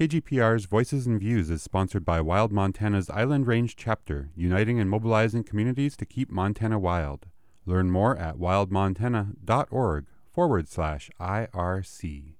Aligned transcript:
KGPR's 0.00 0.64
Voices 0.64 1.06
and 1.06 1.20
Views 1.20 1.50
is 1.50 1.62
sponsored 1.62 2.06
by 2.06 2.22
Wild 2.22 2.52
Montana's 2.52 3.10
Island 3.10 3.46
Range 3.46 3.76
chapter, 3.76 4.30
uniting 4.34 4.80
and 4.80 4.88
mobilizing 4.88 5.44
communities 5.44 5.94
to 5.98 6.06
keep 6.06 6.30
Montana 6.30 6.78
wild. 6.78 7.26
Learn 7.66 7.90
more 7.90 8.16
at 8.16 8.38
wildmontana.org 8.38 10.06
forward 10.32 10.68
slash 10.68 11.10
IRC. 11.20 12.32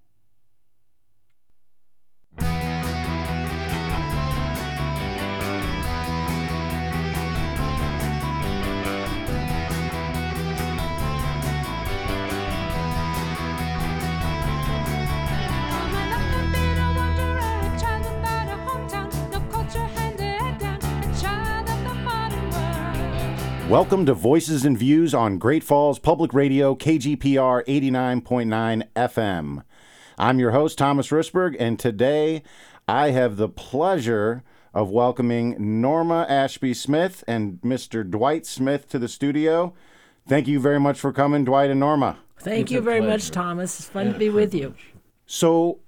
Welcome 23.70 24.04
to 24.06 24.14
Voices 24.14 24.64
and 24.64 24.76
Views 24.76 25.14
on 25.14 25.38
Great 25.38 25.62
Falls 25.62 26.00
Public 26.00 26.34
Radio, 26.34 26.74
KGPR 26.74 27.64
89.9 27.66 28.82
FM. 28.96 29.62
I'm 30.18 30.40
your 30.40 30.50
host, 30.50 30.76
Thomas 30.76 31.10
Risberg, 31.10 31.54
and 31.56 31.78
today 31.78 32.42
I 32.88 33.10
have 33.10 33.36
the 33.36 33.48
pleasure 33.48 34.42
of 34.74 34.90
welcoming 34.90 35.54
Norma 35.80 36.26
Ashby 36.28 36.74
Smith 36.74 37.22
and 37.28 37.60
Mr. 37.60 38.08
Dwight 38.08 38.44
Smith 38.44 38.88
to 38.88 38.98
the 38.98 39.06
studio. 39.08 39.72
Thank 40.26 40.48
you 40.48 40.58
very 40.58 40.80
much 40.80 40.98
for 40.98 41.12
coming, 41.12 41.44
Dwight 41.44 41.70
and 41.70 41.78
Norma. 41.78 42.18
Thank 42.40 42.64
It's 42.64 42.72
you 42.72 42.78
a 42.80 42.82
very 42.82 43.00
much. 43.00 43.30
Thomas. 43.30 43.78
It's 43.78 43.88
fun 43.88 44.06
And 44.06 44.14
to 44.14 44.18
be 44.18 44.30
with 44.30 44.52
you. 44.52 44.74
So, 45.26 45.78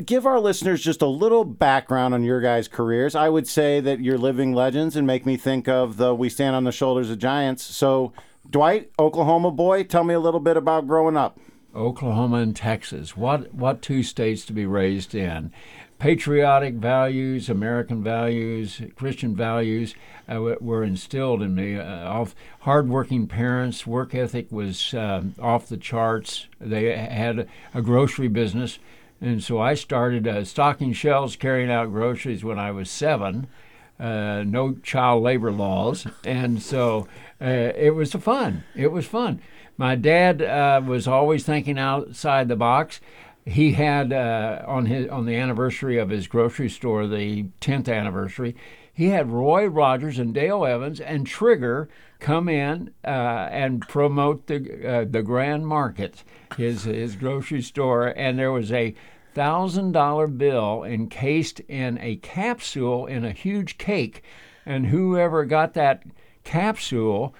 give 0.00 0.26
our 0.26 0.40
listeners 0.40 0.82
just 0.82 1.02
a 1.02 1.06
little 1.06 1.44
background 1.44 2.14
on 2.14 2.24
your 2.24 2.40
guys' 2.40 2.68
careers. 2.68 3.14
I 3.14 3.28
would 3.28 3.46
say 3.46 3.80
that 3.80 4.00
you're 4.00 4.18
living 4.18 4.54
legends 4.54 4.96
and 4.96 5.06
make 5.06 5.26
me 5.26 5.36
think 5.36 5.68
of 5.68 5.96
the 5.96 6.14
We 6.14 6.28
Stand 6.28 6.56
on 6.56 6.64
the 6.64 6.72
Shoulders 6.72 7.10
of 7.10 7.18
Giants. 7.18 7.62
So, 7.62 8.12
Dwight, 8.48 8.90
Oklahoma 8.98 9.50
boy, 9.50 9.84
tell 9.84 10.04
me 10.04 10.14
a 10.14 10.20
little 10.20 10.40
bit 10.40 10.56
about 10.56 10.86
growing 10.86 11.16
up. 11.16 11.38
Oklahoma 11.74 12.38
and 12.38 12.54
Texas. 12.54 13.16
What 13.16 13.54
what 13.54 13.80
two 13.80 14.02
states 14.02 14.44
to 14.46 14.52
be 14.52 14.66
raised 14.66 15.14
in? 15.14 15.52
Patriotic 15.98 16.74
values, 16.74 17.48
American 17.48 18.02
values, 18.02 18.82
Christian 18.96 19.36
values 19.36 19.94
uh, 20.28 20.56
were 20.60 20.82
instilled 20.82 21.42
in 21.42 21.54
me. 21.54 21.78
Uh, 21.78 22.08
off 22.08 22.34
hardworking 22.60 23.26
parents, 23.26 23.86
work 23.86 24.14
ethic 24.14 24.50
was 24.50 24.92
um 24.94 25.34
off 25.40 25.68
the 25.68 25.76
charts. 25.76 26.46
They 26.60 26.94
had 26.96 27.48
a 27.72 27.80
grocery 27.80 28.28
business, 28.28 28.78
and 29.22 29.42
so 29.42 29.60
I 29.60 29.74
started 29.74 30.26
uh, 30.26 30.44
stocking 30.44 30.92
shelves, 30.92 31.36
carrying 31.36 31.70
out 31.70 31.92
groceries 31.92 32.44
when 32.44 32.58
I 32.58 32.72
was 32.72 32.90
seven. 32.90 33.46
Uh, 34.00 34.42
no 34.44 34.74
child 34.82 35.22
labor 35.22 35.52
laws, 35.52 36.06
and 36.24 36.60
so 36.60 37.06
uh, 37.40 37.44
it 37.76 37.94
was 37.94 38.12
fun. 38.12 38.64
It 38.74 38.90
was 38.90 39.06
fun. 39.06 39.40
My 39.76 39.94
dad 39.94 40.42
uh, 40.42 40.82
was 40.84 41.06
always 41.06 41.44
thinking 41.44 41.78
outside 41.78 42.48
the 42.48 42.56
box. 42.56 43.00
He 43.46 43.72
had 43.72 44.12
uh, 44.12 44.62
on 44.66 44.86
his 44.86 45.08
on 45.08 45.26
the 45.26 45.36
anniversary 45.36 45.98
of 45.98 46.10
his 46.10 46.26
grocery 46.26 46.68
store, 46.68 47.06
the 47.06 47.44
10th 47.60 47.88
anniversary, 47.88 48.56
he 48.92 49.08
had 49.08 49.30
Roy 49.32 49.66
Rogers 49.66 50.18
and 50.18 50.34
Dale 50.34 50.66
Evans 50.66 51.00
and 51.00 51.26
Trigger 51.26 51.88
come 52.22 52.48
in 52.48 52.94
uh, 53.04 53.48
and 53.50 53.86
promote 53.88 54.46
the 54.46 54.88
uh, 54.88 55.04
the 55.04 55.22
Grand 55.22 55.66
Market, 55.66 56.22
his 56.56 56.84
his 56.84 57.16
grocery 57.16 57.60
store, 57.60 58.06
and 58.16 58.38
there 58.38 58.52
was 58.52 58.72
a 58.72 58.94
thousand 59.34 59.92
dollar 59.92 60.28
bill 60.28 60.84
encased 60.84 61.60
in 61.60 61.98
a 61.98 62.16
capsule 62.16 63.06
in 63.06 63.24
a 63.24 63.32
huge 63.32 63.76
cake, 63.76 64.22
and 64.64 64.86
whoever 64.86 65.44
got 65.44 65.74
that 65.74 66.04
capsule 66.44 67.34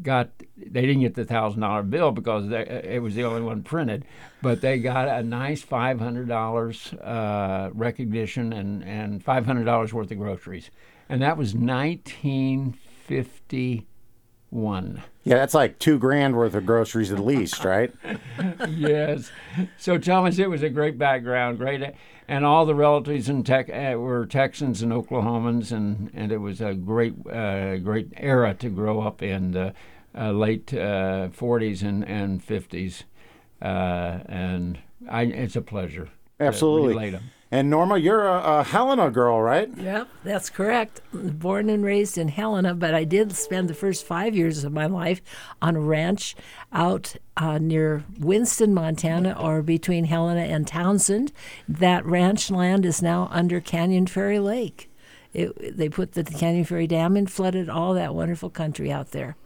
got 0.00 0.30
they 0.56 0.82
didn't 0.82 1.00
get 1.00 1.14
the 1.14 1.24
thousand 1.24 1.60
dollar 1.60 1.82
bill 1.82 2.12
because 2.12 2.48
they, 2.48 2.62
it 2.84 3.02
was 3.02 3.16
the 3.16 3.24
only 3.24 3.42
one 3.42 3.62
printed, 3.62 4.04
but 4.42 4.60
they 4.60 4.78
got 4.78 5.08
a 5.08 5.22
nice 5.24 5.62
five 5.62 5.98
hundred 5.98 6.28
dollars 6.28 6.92
uh, 6.94 7.70
recognition 7.74 8.52
and 8.52 8.84
and 8.84 9.24
five 9.24 9.44
hundred 9.44 9.64
dollars 9.64 9.92
worth 9.92 10.12
of 10.12 10.18
groceries, 10.18 10.70
and 11.08 11.20
that 11.20 11.36
was 11.36 11.52
nineteen 11.52 12.72
fifty 13.06 13.86
one. 14.54 15.02
Yeah, 15.24 15.36
that's 15.36 15.54
like 15.54 15.78
two 15.78 15.98
grand 15.98 16.36
worth 16.36 16.54
of 16.54 16.64
groceries 16.64 17.10
at 17.10 17.18
least, 17.18 17.64
right? 17.64 17.92
yes. 18.68 19.30
So 19.76 19.98
Thomas, 19.98 20.38
it 20.38 20.48
was 20.48 20.62
a 20.62 20.70
great 20.70 20.96
background, 20.96 21.58
great, 21.58 21.82
and 22.28 22.44
all 22.44 22.64
the 22.64 22.74
relatives 22.74 23.28
in 23.28 23.42
Tech 23.42 23.68
uh, 23.68 23.98
were 23.98 24.26
Texans 24.26 24.80
and 24.80 24.92
Oklahomans, 24.92 25.72
and, 25.72 26.10
and 26.14 26.30
it 26.30 26.38
was 26.38 26.60
a 26.60 26.74
great 26.74 27.14
uh, 27.26 27.78
great 27.78 28.12
era 28.16 28.54
to 28.54 28.68
grow 28.68 29.00
up 29.00 29.22
in 29.22 29.50
the 29.50 29.74
uh, 30.16 30.30
late 30.30 30.72
uh, 30.72 31.28
40s 31.36 31.82
and 31.82 32.06
and 32.06 32.46
50s, 32.46 33.02
uh, 33.60 34.20
and 34.26 34.78
I, 35.10 35.22
it's 35.22 35.56
a 35.56 35.62
pleasure. 35.62 36.10
to 36.38 36.44
Absolutely. 36.44 37.18
And 37.50 37.70
Norma, 37.70 37.98
you're 37.98 38.26
a, 38.26 38.60
a 38.60 38.64
Helena 38.64 39.10
girl, 39.10 39.40
right? 39.40 39.70
Yep, 39.76 40.08
that's 40.24 40.50
correct. 40.50 41.00
Born 41.12 41.68
and 41.68 41.84
raised 41.84 42.18
in 42.18 42.28
Helena, 42.28 42.74
but 42.74 42.94
I 42.94 43.04
did 43.04 43.32
spend 43.32 43.68
the 43.68 43.74
first 43.74 44.04
five 44.04 44.34
years 44.34 44.64
of 44.64 44.72
my 44.72 44.86
life 44.86 45.20
on 45.62 45.76
a 45.76 45.80
ranch 45.80 46.34
out 46.72 47.14
uh, 47.36 47.58
near 47.58 48.04
Winston, 48.18 48.74
Montana, 48.74 49.36
or 49.38 49.62
between 49.62 50.04
Helena 50.04 50.40
and 50.40 50.66
Townsend. 50.66 51.32
That 51.68 52.04
ranch 52.04 52.50
land 52.50 52.84
is 52.84 53.02
now 53.02 53.28
under 53.30 53.60
Canyon 53.60 54.06
Ferry 54.06 54.38
Lake. 54.38 54.90
It, 55.32 55.76
they 55.76 55.88
put 55.88 56.12
the 56.12 56.24
Canyon 56.24 56.64
Ferry 56.64 56.86
Dam 56.86 57.16
and 57.16 57.30
flooded 57.30 57.68
all 57.68 57.94
that 57.94 58.14
wonderful 58.14 58.50
country 58.50 58.90
out 58.90 59.10
there. 59.10 59.36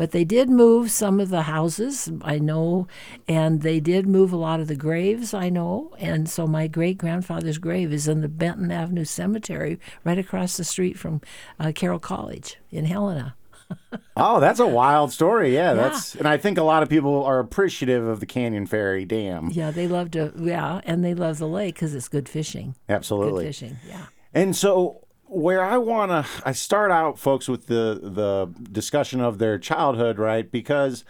But 0.00 0.12
they 0.12 0.24
did 0.24 0.48
move 0.48 0.90
some 0.90 1.20
of 1.20 1.28
the 1.28 1.42
houses, 1.42 2.10
I 2.22 2.38
know, 2.38 2.88
and 3.28 3.60
they 3.60 3.80
did 3.80 4.06
move 4.06 4.32
a 4.32 4.36
lot 4.38 4.58
of 4.58 4.66
the 4.66 4.74
graves, 4.74 5.34
I 5.34 5.50
know. 5.50 5.94
And 5.98 6.26
so 6.26 6.46
my 6.46 6.68
great 6.68 6.96
grandfather's 6.96 7.58
grave 7.58 7.92
is 7.92 8.08
in 8.08 8.22
the 8.22 8.28
Benton 8.30 8.72
Avenue 8.72 9.04
Cemetery 9.04 9.78
right 10.02 10.16
across 10.16 10.56
the 10.56 10.64
street 10.64 10.98
from 10.98 11.20
uh, 11.58 11.72
Carroll 11.74 11.98
College 11.98 12.56
in 12.70 12.86
Helena. 12.86 13.36
Oh, 14.16 14.40
that's 14.40 14.58
a 14.58 14.66
wild 14.66 15.12
story. 15.12 15.54
Yeah, 15.54 15.74
that's 15.74 16.14
and 16.14 16.26
I 16.26 16.36
think 16.36 16.58
a 16.58 16.62
lot 16.62 16.82
of 16.82 16.88
people 16.90 17.24
are 17.24 17.38
appreciative 17.38 18.04
of 18.04 18.20
the 18.20 18.26
Canyon 18.26 18.66
Ferry 18.66 19.04
Dam. 19.04 19.48
Yeah, 19.52 19.70
they 19.70 19.86
love 19.86 20.10
to, 20.10 20.32
yeah, 20.36 20.80
and 20.84 21.04
they 21.04 21.14
love 21.14 21.38
the 21.38 21.48
lake 21.48 21.76
because 21.76 21.94
it's 21.94 22.08
good 22.08 22.28
fishing. 22.28 22.74
Absolutely. 22.88 23.44
Good 23.44 23.50
fishing, 23.50 23.76
yeah. 23.88 24.06
And 24.34 24.54
so 24.54 25.06
where 25.30 25.62
I 25.62 25.78
want 25.78 26.10
to 26.10 26.26
I 26.44 26.52
start 26.52 26.90
out 26.90 27.18
folks 27.18 27.48
with 27.48 27.66
the 27.66 28.00
the 28.02 28.52
discussion 28.70 29.20
of 29.20 29.38
their 29.38 29.58
childhood, 29.58 30.18
right? 30.18 30.50
Because 30.50 31.04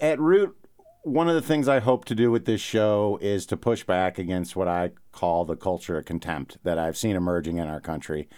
at 0.00 0.20
root 0.20 0.56
one 1.02 1.28
of 1.28 1.34
the 1.34 1.42
things 1.42 1.66
I 1.66 1.80
hope 1.80 2.04
to 2.06 2.14
do 2.14 2.30
with 2.30 2.44
this 2.44 2.60
show 2.60 3.18
is 3.20 3.44
to 3.46 3.56
push 3.56 3.82
back 3.82 4.18
against 4.18 4.54
what 4.54 4.68
I 4.68 4.92
call 5.10 5.44
the 5.44 5.56
culture 5.56 5.98
of 5.98 6.04
contempt 6.04 6.58
that 6.62 6.78
I've 6.78 6.96
seen 6.96 7.16
emerging 7.16 7.56
in 7.56 7.66
our 7.66 7.80
country, 7.80 8.28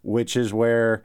which 0.00 0.34
is 0.34 0.50
where 0.50 1.02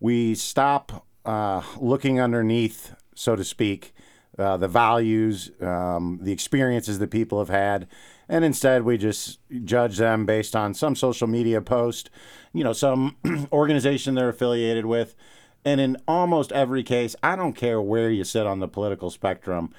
we 0.00 0.34
stop 0.34 1.06
uh, 1.24 1.62
looking 1.78 2.20
underneath, 2.20 2.94
so 3.14 3.36
to 3.36 3.44
speak, 3.44 3.94
uh, 4.38 4.58
the 4.58 4.68
values, 4.68 5.50
um, 5.62 6.18
the 6.20 6.32
experiences 6.32 6.98
that 6.98 7.10
people 7.10 7.38
have 7.38 7.48
had, 7.48 7.86
and 8.30 8.44
instead 8.44 8.84
we 8.84 8.96
just 8.96 9.40
judge 9.64 9.98
them 9.98 10.24
based 10.24 10.54
on 10.54 10.72
some 10.72 10.94
social 10.94 11.26
media 11.26 11.60
post, 11.60 12.10
you 12.54 12.62
know, 12.62 12.72
some 12.72 13.16
organization 13.52 14.14
they're 14.14 14.28
affiliated 14.28 14.86
with. 14.86 15.16
And 15.64 15.80
in 15.80 15.96
almost 16.06 16.52
every 16.52 16.84
case, 16.84 17.16
I 17.24 17.34
don't 17.34 17.54
care 17.54 17.82
where 17.82 18.08
you 18.08 18.22
sit 18.22 18.46
on 18.46 18.60
the 18.60 18.68
political 18.68 19.10
spectrum, 19.10 19.74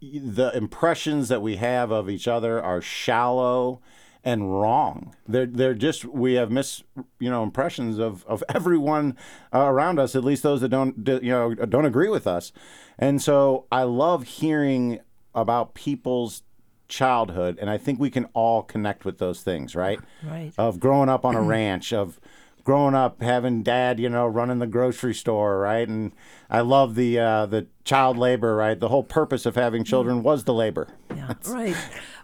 the 0.00 0.50
impressions 0.56 1.28
that 1.28 1.42
we 1.42 1.56
have 1.56 1.90
of 1.90 2.08
each 2.08 2.26
other 2.26 2.60
are 2.60 2.80
shallow 2.80 3.82
and 4.24 4.60
wrong. 4.60 5.14
They're 5.26 5.46
they're 5.46 5.74
just 5.74 6.04
we 6.06 6.34
have 6.34 6.50
mis 6.50 6.82
you 7.20 7.30
know 7.30 7.42
impressions 7.42 7.98
of 7.98 8.24
of 8.24 8.42
everyone 8.54 9.16
uh, 9.54 9.60
around 9.60 9.98
us, 9.98 10.16
at 10.16 10.24
least 10.24 10.42
those 10.42 10.62
that 10.62 10.70
don't 10.70 11.06
you 11.06 11.30
know 11.30 11.54
don't 11.54 11.86
agree 11.86 12.08
with 12.08 12.26
us. 12.26 12.50
And 12.98 13.20
so 13.20 13.66
I 13.70 13.82
love 13.82 14.24
hearing 14.24 15.00
about 15.34 15.74
people's 15.74 16.42
childhood, 16.88 17.58
and 17.60 17.70
I 17.70 17.78
think 17.78 18.00
we 18.00 18.10
can 18.10 18.26
all 18.34 18.62
connect 18.62 19.04
with 19.04 19.18
those 19.18 19.42
things, 19.42 19.74
right? 19.76 20.00
Right. 20.22 20.52
Of 20.58 20.80
growing 20.80 21.08
up 21.08 21.24
on 21.24 21.34
a 21.34 21.42
ranch, 21.56 21.92
of 21.92 22.18
growing 22.68 22.94
up 22.94 23.22
having 23.22 23.62
dad, 23.62 23.98
you 23.98 24.10
know, 24.10 24.26
running 24.26 24.58
the 24.58 24.66
grocery 24.66 25.14
store, 25.14 25.58
right? 25.58 25.88
And 25.88 26.12
I 26.50 26.60
love 26.60 26.96
the 26.96 27.18
uh, 27.18 27.46
the 27.46 27.66
child 27.84 28.18
labor, 28.18 28.54
right? 28.54 28.78
The 28.78 28.88
whole 28.88 29.02
purpose 29.02 29.46
of 29.46 29.54
having 29.54 29.84
children 29.84 30.22
was 30.22 30.44
the 30.44 30.52
labor. 30.52 30.88
Yeah, 31.16 31.32
right. 31.46 31.74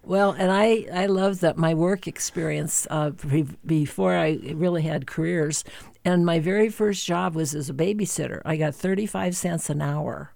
Well, 0.03 0.33
and 0.33 0.53
I, 0.53 0.87
I 0.93 1.07
love 1.07 1.41
that 1.41 1.57
my 1.57 1.73
work 1.73 2.07
experience 2.07 2.87
uh, 2.91 3.13
pre- 3.13 3.47
before 3.65 4.15
I 4.15 4.39
really 4.53 4.83
had 4.83 5.07
careers. 5.07 5.65
And 6.05 6.27
my 6.27 6.39
very 6.41 6.69
first 6.69 7.07
job 7.07 7.35
was 7.35 7.55
as 7.55 7.71
a 7.71 7.73
babysitter. 7.73 8.43
I 8.45 8.57
got 8.57 8.75
35 8.75 9.35
cents 9.35 9.71
an 9.71 9.81
hour. 9.81 10.34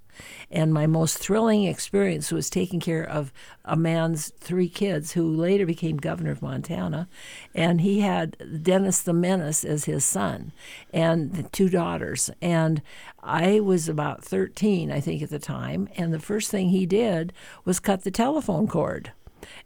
And 0.51 0.73
my 0.73 0.87
most 0.87 1.19
thrilling 1.19 1.65
experience 1.65 2.33
was 2.33 2.49
taking 2.49 2.81
care 2.81 3.05
of 3.05 3.33
a 3.65 3.77
man's 3.77 4.33
three 4.41 4.69
kids 4.69 5.13
who 5.13 5.29
later 5.29 5.67
became 5.67 5.99
governor 5.99 6.31
of 6.31 6.43
Montana. 6.43 7.09
And 7.55 7.83
he 7.83 8.01
had 8.01 8.63
Dennis 8.63 9.03
the 9.03 9.13
Menace 9.13 9.65
as 9.65 9.85
his 9.85 10.05
son 10.05 10.53
and 10.93 11.53
two 11.53 11.69
daughters. 11.69 12.31
And 12.41 12.81
I 13.23 13.61
was 13.61 13.89
about 13.89 14.25
13, 14.25 14.91
I 14.91 15.01
think, 15.01 15.23
at 15.23 15.31
the 15.31 15.39
time. 15.39 15.89
And 15.97 16.15
the 16.15 16.19
first 16.19 16.51
thing 16.51 16.71
he 16.71 16.87
did 16.87 17.33
was 17.65 17.81
cut 17.81 18.05
the 18.05 18.11
telephone 18.11 18.69
cord. 18.69 19.13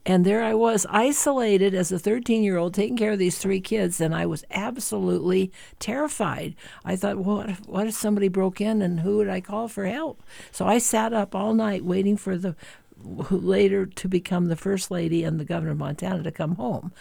And 0.05 0.25
there 0.25 0.43
I 0.43 0.55
was, 0.55 0.87
isolated 0.91 1.75
as 1.75 1.93
a 1.93 1.99
13 1.99 2.43
year 2.43 2.57
old, 2.57 2.75
taking 2.75 2.97
care 2.97 3.13
of 3.13 3.19
these 3.19 3.39
three 3.39 3.61
kids, 3.61 4.01
and 4.01 4.15
I 4.15 4.27
was 4.27 4.45
absolutely 4.51 5.53
terrified. 5.79 6.57
I 6.85 6.97
thought, 6.97 7.19
what 7.19 7.51
if, 7.51 7.67
what 7.67 7.87
if 7.87 7.95
somebody 7.95 8.29
broke 8.29 8.61
in 8.61 8.83
and 8.83 9.01
who 9.01 9.19
would 9.19 9.29
I 9.29 9.41
call 9.41 9.69
for 9.69 9.87
help? 9.87 10.23
So 10.51 10.67
I 10.67 10.79
sat 10.79 11.13
up 11.13 11.35
all 11.35 11.55
night 11.55 11.85
waiting 11.85 12.17
for 12.17 12.37
the 12.37 12.57
later 13.31 13.87
to 13.87 14.09
become 14.09 14.47
the 14.47 14.57
first 14.57 14.91
lady 14.91 15.25
and 15.25 15.41
the 15.41 15.45
governor 15.45 15.73
of 15.73 15.79
Montana 15.79 16.23
to 16.23 16.31
come 16.31 16.57
home. 16.57 16.93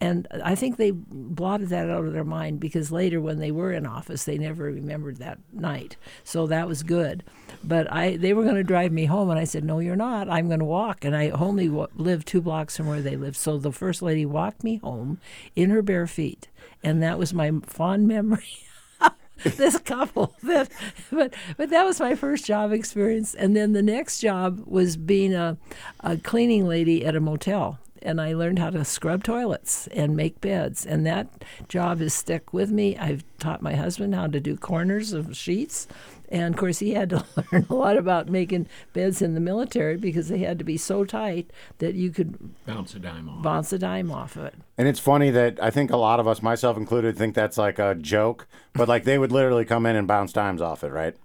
And 0.00 0.28
I 0.44 0.54
think 0.54 0.76
they 0.76 0.92
blotted 0.92 1.70
that 1.70 1.90
out 1.90 2.04
of 2.04 2.12
their 2.12 2.24
mind 2.24 2.60
because 2.60 2.92
later, 2.92 3.20
when 3.20 3.40
they 3.40 3.50
were 3.50 3.72
in 3.72 3.84
office, 3.84 4.24
they 4.24 4.38
never 4.38 4.64
remembered 4.64 5.16
that 5.16 5.38
night. 5.52 5.96
So 6.22 6.46
that 6.46 6.68
was 6.68 6.84
good. 6.84 7.24
But 7.64 7.92
I, 7.92 8.16
they 8.16 8.32
were 8.32 8.44
going 8.44 8.54
to 8.54 8.62
drive 8.62 8.92
me 8.92 9.06
home, 9.06 9.28
and 9.28 9.38
I 9.38 9.44
said, 9.44 9.64
"No, 9.64 9.80
you're 9.80 9.96
not. 9.96 10.28
I'm 10.28 10.46
going 10.46 10.60
to 10.60 10.64
walk." 10.64 11.04
And 11.04 11.16
I 11.16 11.30
only 11.30 11.66
w- 11.66 11.88
lived 11.96 12.28
two 12.28 12.40
blocks 12.40 12.76
from 12.76 12.86
where 12.86 13.02
they 13.02 13.16
lived, 13.16 13.36
so 13.36 13.58
the 13.58 13.72
first 13.72 14.00
lady 14.00 14.24
walked 14.24 14.62
me 14.62 14.76
home 14.76 15.18
in 15.56 15.70
her 15.70 15.82
bare 15.82 16.06
feet, 16.06 16.46
and 16.84 17.02
that 17.02 17.18
was 17.18 17.34
my 17.34 17.50
fond 17.66 18.06
memory. 18.06 18.44
this 19.56 19.78
couple 19.78 20.34
that 20.42 20.68
but 21.12 21.32
but 21.56 21.70
that 21.70 21.84
was 21.84 22.00
my 22.00 22.16
first 22.16 22.44
job 22.44 22.72
experience 22.72 23.36
and 23.36 23.54
then 23.54 23.72
the 23.72 23.82
next 23.82 24.18
job 24.18 24.60
was 24.66 24.96
being 24.96 25.32
a, 25.32 25.56
a 26.00 26.16
cleaning 26.16 26.66
lady 26.66 27.06
at 27.06 27.14
a 27.14 27.20
motel 27.20 27.78
and 28.02 28.20
I 28.20 28.34
learned 28.34 28.58
how 28.58 28.70
to 28.70 28.84
scrub 28.84 29.24
toilets 29.24 29.86
and 29.88 30.16
make 30.16 30.40
beds. 30.40 30.86
And 30.86 31.06
that 31.06 31.44
job 31.68 32.00
has 32.00 32.14
stuck 32.14 32.52
with 32.52 32.70
me. 32.70 32.96
I've 32.96 33.24
taught 33.38 33.62
my 33.62 33.74
husband 33.74 34.14
how 34.14 34.26
to 34.28 34.40
do 34.40 34.56
corners 34.56 35.12
of 35.12 35.36
sheets. 35.36 35.86
And 36.30 36.54
of 36.54 36.60
course, 36.60 36.78
he 36.78 36.92
had 36.92 37.10
to 37.10 37.24
learn 37.52 37.66
a 37.68 37.74
lot 37.74 37.96
about 37.96 38.28
making 38.28 38.66
beds 38.92 39.22
in 39.22 39.34
the 39.34 39.40
military 39.40 39.96
because 39.96 40.28
they 40.28 40.38
had 40.38 40.58
to 40.58 40.64
be 40.64 40.76
so 40.76 41.04
tight 41.04 41.50
that 41.78 41.94
you 41.94 42.10
could 42.10 42.54
bounce 42.66 42.94
a 42.94 42.98
dime 42.98 43.28
off. 43.28 43.42
Bounce 43.42 43.72
a 43.72 43.78
dime 43.78 44.10
off 44.10 44.36
of 44.36 44.44
it. 44.44 44.54
And 44.76 44.86
it's 44.86 45.00
funny 45.00 45.30
that 45.30 45.62
I 45.62 45.70
think 45.70 45.90
a 45.90 45.96
lot 45.96 46.20
of 46.20 46.28
us, 46.28 46.42
myself 46.42 46.76
included, 46.76 47.16
think 47.16 47.34
that's 47.34 47.56
like 47.56 47.78
a 47.78 47.94
joke, 47.94 48.46
but 48.74 48.88
like 48.88 49.04
they 49.04 49.18
would 49.18 49.32
literally 49.32 49.64
come 49.64 49.86
in 49.86 49.96
and 49.96 50.06
bounce 50.06 50.32
dimes 50.32 50.60
off 50.60 50.84
it, 50.84 50.90
right? 50.90 51.16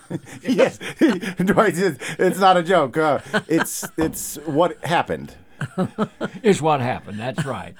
yes, 0.42 0.78
it's 1.00 2.38
not 2.38 2.56
a 2.56 2.62
joke. 2.62 2.96
Uh, 2.96 3.20
it's 3.48 3.86
it's 3.96 4.36
what 4.46 4.82
happened. 4.84 5.36
is 6.42 6.60
what 6.62 6.80
happened. 6.80 7.18
That's 7.18 7.44
right. 7.44 7.74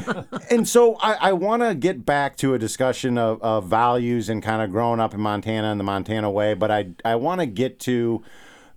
and 0.50 0.68
so 0.68 0.96
I, 0.96 1.14
I 1.28 1.32
want 1.32 1.62
to 1.62 1.74
get 1.74 2.04
back 2.04 2.36
to 2.38 2.54
a 2.54 2.58
discussion 2.58 3.18
of, 3.18 3.42
of 3.42 3.66
values 3.66 4.28
and 4.28 4.42
kind 4.42 4.62
of 4.62 4.70
growing 4.70 5.00
up 5.00 5.14
in 5.14 5.20
Montana 5.20 5.70
and 5.70 5.78
the 5.78 5.84
Montana 5.84 6.30
way, 6.30 6.54
but 6.54 6.70
I, 6.70 6.90
I 7.04 7.16
want 7.16 7.40
to 7.40 7.46
get 7.46 7.78
to 7.80 8.22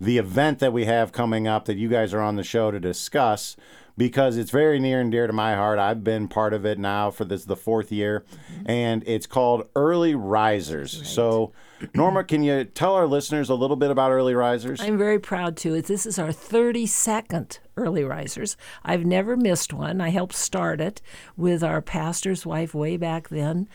the 0.00 0.18
event 0.18 0.58
that 0.58 0.72
we 0.72 0.84
have 0.84 1.12
coming 1.12 1.46
up 1.46 1.66
that 1.66 1.76
you 1.76 1.88
guys 1.88 2.12
are 2.12 2.20
on 2.20 2.36
the 2.36 2.42
show 2.42 2.70
to 2.70 2.80
discuss 2.80 3.56
because 3.96 4.36
it's 4.36 4.50
very 4.50 4.80
near 4.80 5.00
and 5.00 5.12
dear 5.12 5.26
to 5.26 5.32
my 5.32 5.54
heart. 5.54 5.78
I've 5.78 6.02
been 6.02 6.28
part 6.28 6.54
of 6.54 6.64
it 6.64 6.78
now 6.78 7.10
for 7.10 7.24
this 7.24 7.44
the 7.44 7.56
fourth 7.56 7.92
year, 7.92 8.24
mm-hmm. 8.30 8.70
and 8.70 9.04
it's 9.06 9.26
called 9.26 9.68
Early 9.76 10.14
Risers. 10.14 10.98
Right. 10.98 11.06
So, 11.06 11.52
Norma, 11.94 12.24
can 12.24 12.42
you 12.42 12.64
tell 12.64 12.94
our 12.94 13.06
listeners 13.06 13.48
a 13.48 13.54
little 13.54 13.76
bit 13.76 13.90
about 13.90 14.10
Early 14.10 14.34
Risers? 14.34 14.80
I'm 14.80 14.98
very 14.98 15.18
proud 15.18 15.56
to. 15.58 15.80
This 15.82 16.06
is 16.06 16.18
our 16.18 16.28
32nd 16.28 17.58
Early 17.76 18.04
Risers. 18.04 18.56
I've 18.84 19.04
never 19.04 19.36
missed 19.36 19.72
one. 19.72 20.00
I 20.00 20.10
helped 20.10 20.34
start 20.34 20.80
it 20.80 21.00
with 21.36 21.62
our 21.62 21.80
pastor's 21.80 22.46
wife 22.46 22.74
way 22.74 22.96
back 22.96 23.28
then, 23.28 23.68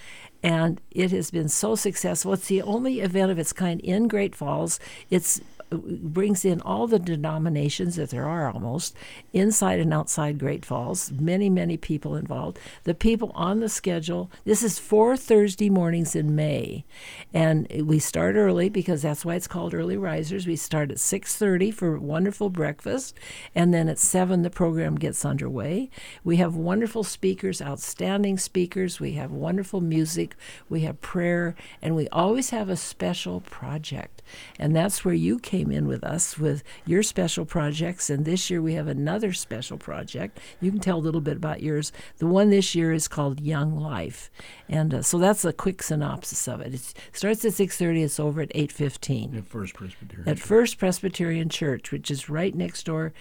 and 0.44 0.80
it 0.92 1.12
has 1.12 1.32
been 1.32 1.50
so 1.50 1.76
successful. 1.76 2.34
It's 2.34 2.48
the 2.48 2.62
only 2.62 3.00
event 3.02 3.32
of 3.32 3.40
its 3.40 3.54
kind 3.54 3.82
in 3.82 4.08
Great 4.08 4.36
Falls. 4.36 4.80
It's 5.10 5.42
brings 5.70 6.46
in 6.46 6.62
all 6.62 6.88
the 6.88 7.00
denominations 7.00 7.96
that 7.98 8.10
there 8.10 8.26
are 8.26 8.52
almost 8.52 8.96
inside 9.34 9.80
and 9.80 9.94
outside 9.94 10.40
Great 10.40 10.66
Falls. 10.66 11.12
Many, 11.12 11.50
many 11.50 11.78
people 11.78 12.16
involved. 12.16 12.60
The 12.84 12.94
people 12.94 13.32
on 13.36 13.60
the 13.60 13.70
schedule. 13.70 14.32
This 14.46 14.64
is 14.64 14.80
four 14.80 15.18
Thursday 15.18 15.70
mornings 15.70 16.16
in 16.16 16.36
May, 16.36 16.86
and 17.34 17.68
we 17.86 18.00
start 18.00 18.36
early 18.36 18.70
because 18.70 19.02
that's 19.02 19.26
why 19.26 19.36
it's 19.36 19.48
called 19.48 19.74
Early 19.74 19.98
Risers. 19.98 20.48
We 20.48 20.56
start 20.56 20.92
at 20.92 21.00
6:30 21.00 21.72
for 21.72 22.00
wonderful 22.00 22.50
breakfast, 22.50 23.16
and 23.54 23.74
then 23.74 23.90
at 23.90 24.00
seven 24.00 24.44
the 24.44 24.50
program 24.50 24.96
gets 24.96 25.26
underway. 25.26 25.90
We 26.24 26.38
have 26.38 26.56
wonderful 26.56 27.04
speakers, 27.04 27.62
outstanding 27.62 28.38
speakers. 28.38 29.00
We 29.00 29.14
have 29.14 29.32
wonderful 29.32 29.82
music. 29.82 30.36
We 30.70 30.82
have 30.82 31.02
prayer, 31.02 31.56
and 31.82 31.96
we 31.96 32.08
always 32.10 32.52
have 32.52 32.70
a 32.70 32.78
special 32.78 33.42
project, 33.42 34.22
and 34.58 34.76
that's 34.76 35.04
where 35.04 35.14
you 35.14 35.40
came 35.40 35.57
came 35.58 35.72
in 35.72 35.88
with 35.88 36.04
us 36.04 36.38
with 36.38 36.64
your 36.86 37.02
special 37.02 37.44
projects, 37.44 38.12
and 38.12 38.26
this 38.26 38.48
year 38.48 38.62
we 38.62 38.76
have 38.76 38.88
another 38.88 39.34
special 39.34 39.76
project. 39.76 40.40
You 40.62 40.70
can 40.70 40.80
tell 40.80 41.00
a 41.00 41.00
little 41.00 41.22
bit 41.22 41.38
about 41.38 41.64
yours. 41.64 41.92
The 42.18 42.28
one 42.28 42.52
this 42.52 42.76
year 42.76 42.94
is 42.94 43.08
called 43.08 43.40
Young 43.40 43.76
Life, 43.76 44.30
and 44.70 44.94
uh, 44.94 45.02
so 45.02 45.18
that's 45.18 45.44
a 45.44 45.52
quick 45.52 45.82
synopsis 45.82 46.48
of 46.48 46.62
it. 46.62 46.76
It 46.76 46.94
starts 47.12 47.44
at 47.44 47.54
six 47.54 47.76
thirty. 47.76 48.04
It's 48.04 48.20
over 48.20 48.42
at 48.42 48.52
eight 48.54 48.72
fifteen. 48.72 49.36
At 49.36 49.48
First 49.48 49.74
Presbyterian. 49.74 50.30
At 50.30 50.38
First 50.38 50.78
Presbyterian 50.78 51.50
Church, 51.50 51.92
which 51.92 52.12
is 52.12 52.30
right 52.30 52.54
next 52.54 52.86
door 52.86 53.14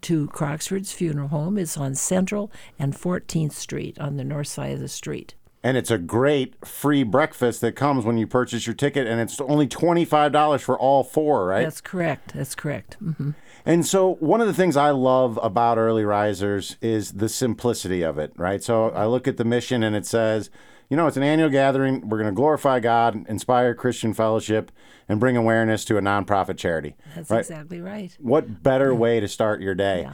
to 0.00 0.26
Croxford's 0.28 0.92
funeral 0.92 1.28
home. 1.28 1.56
It's 1.56 1.76
on 1.76 1.94
Central 1.94 2.50
and 2.76 2.92
14th 2.92 3.52
Street 3.52 3.96
on 4.00 4.16
the 4.16 4.24
north 4.24 4.48
side 4.48 4.72
of 4.72 4.80
the 4.80 4.88
street 4.88 5.36
and 5.64 5.78
it's 5.78 5.90
a 5.90 5.96
great 5.98 6.54
free 6.64 7.02
breakfast 7.02 7.62
that 7.62 7.72
comes 7.72 8.04
when 8.04 8.18
you 8.18 8.26
purchase 8.26 8.66
your 8.66 8.74
ticket 8.74 9.06
and 9.06 9.18
it's 9.20 9.40
only 9.40 9.66
$25 9.66 10.60
for 10.60 10.78
all 10.78 11.02
four 11.02 11.46
right? 11.46 11.64
That's 11.64 11.80
correct. 11.80 12.34
That's 12.34 12.54
correct. 12.54 12.96
Mm-hmm. 13.02 13.30
and 13.64 13.84
so 13.86 14.14
one 14.16 14.40
of 14.40 14.46
the 14.46 14.54
things 14.54 14.76
i 14.76 14.90
love 14.90 15.38
about 15.42 15.78
early 15.78 16.04
risers 16.04 16.76
is 16.82 17.12
the 17.12 17.28
simplicity 17.28 18.02
of 18.02 18.18
it 18.18 18.32
right? 18.36 18.62
So 18.62 18.90
i 18.90 19.06
look 19.06 19.26
at 19.26 19.38
the 19.38 19.44
mission 19.44 19.82
and 19.82 19.96
it 19.96 20.06
says 20.06 20.50
you 20.90 20.98
know 20.98 21.06
it's 21.06 21.16
an 21.16 21.22
annual 21.22 21.48
gathering. 21.48 22.08
We're 22.08 22.18
going 22.18 22.30
to 22.30 22.36
glorify 22.36 22.78
god 22.78 23.24
inspire 23.26 23.74
christian 23.74 24.12
fellowship 24.12 24.70
and 25.08 25.18
bring 25.18 25.36
awareness 25.36 25.84
to 25.86 25.96
a 25.96 26.00
nonprofit 26.00 26.56
charity. 26.58 26.94
That's 27.14 27.30
right? 27.30 27.40
exactly 27.40 27.80
right. 27.80 28.16
What 28.20 28.62
better 28.62 28.94
way 28.94 29.20
to 29.20 29.28
start 29.28 29.60
your 29.60 29.74
day? 29.74 30.02
Yeah. 30.02 30.12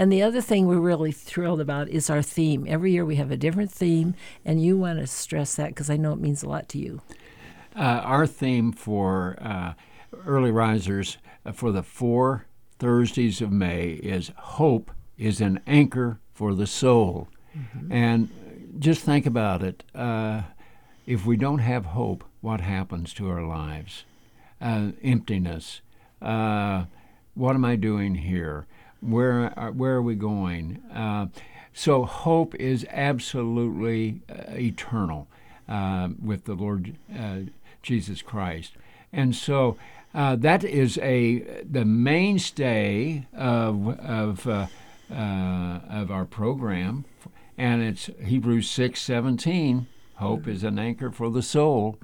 And 0.00 0.10
the 0.10 0.22
other 0.22 0.40
thing 0.40 0.66
we're 0.66 0.80
really 0.80 1.12
thrilled 1.12 1.60
about 1.60 1.90
is 1.90 2.08
our 2.08 2.22
theme. 2.22 2.64
Every 2.66 2.90
year 2.90 3.04
we 3.04 3.16
have 3.16 3.30
a 3.30 3.36
different 3.36 3.70
theme, 3.70 4.14
and 4.46 4.64
you 4.64 4.78
want 4.78 4.98
to 4.98 5.06
stress 5.06 5.56
that 5.56 5.68
because 5.68 5.90
I 5.90 5.98
know 5.98 6.14
it 6.14 6.18
means 6.18 6.42
a 6.42 6.48
lot 6.48 6.70
to 6.70 6.78
you. 6.78 7.02
Uh, 7.76 8.00
our 8.02 8.26
theme 8.26 8.72
for 8.72 9.36
uh, 9.42 9.74
early 10.24 10.50
risers 10.52 11.18
uh, 11.44 11.52
for 11.52 11.70
the 11.70 11.82
four 11.82 12.46
Thursdays 12.78 13.42
of 13.42 13.52
May 13.52 13.90
is 13.90 14.32
Hope 14.38 14.90
is 15.18 15.42
an 15.42 15.60
Anchor 15.66 16.18
for 16.32 16.54
the 16.54 16.66
Soul. 16.66 17.28
Mm-hmm. 17.54 17.92
And 17.92 18.30
just 18.78 19.02
think 19.02 19.26
about 19.26 19.62
it. 19.62 19.84
Uh, 19.94 20.44
if 21.04 21.26
we 21.26 21.36
don't 21.36 21.58
have 21.58 21.84
hope, 21.84 22.24
what 22.40 22.62
happens 22.62 23.12
to 23.12 23.28
our 23.28 23.42
lives? 23.42 24.04
Uh, 24.62 24.92
emptiness. 25.02 25.82
Uh, 26.22 26.84
what 27.34 27.54
am 27.54 27.66
I 27.66 27.76
doing 27.76 28.14
here? 28.14 28.66
Where 29.00 29.32
are, 29.32 29.68
uh, 29.68 29.70
where 29.72 29.94
are 29.94 30.02
we 30.02 30.14
going? 30.14 30.82
Uh, 30.94 31.26
so 31.72 32.04
hope 32.04 32.54
is 32.56 32.86
absolutely 32.90 34.20
uh, 34.28 34.52
eternal 34.52 35.28
uh, 35.68 36.08
with 36.22 36.44
the 36.44 36.54
Lord 36.54 36.96
Jesus 37.82 38.22
Christ, 38.22 38.72
and 39.12 39.34
so 39.34 39.76
that 40.12 40.64
is 40.64 40.98
a 40.98 41.62
the 41.62 41.84
mainstay 41.84 43.26
of 43.34 43.88
of 44.00 44.46
of 44.48 46.10
our 46.10 46.24
program, 46.24 47.04
and 47.56 47.82
it's 47.82 48.10
Hebrews 48.22 48.68
six 48.68 49.00
seventeen. 49.00 49.86
Hope 50.16 50.46
is 50.46 50.64
an 50.64 50.78
anchor 50.78 51.10
for 51.10 51.30
the 51.30 51.42
soul, 51.42 51.98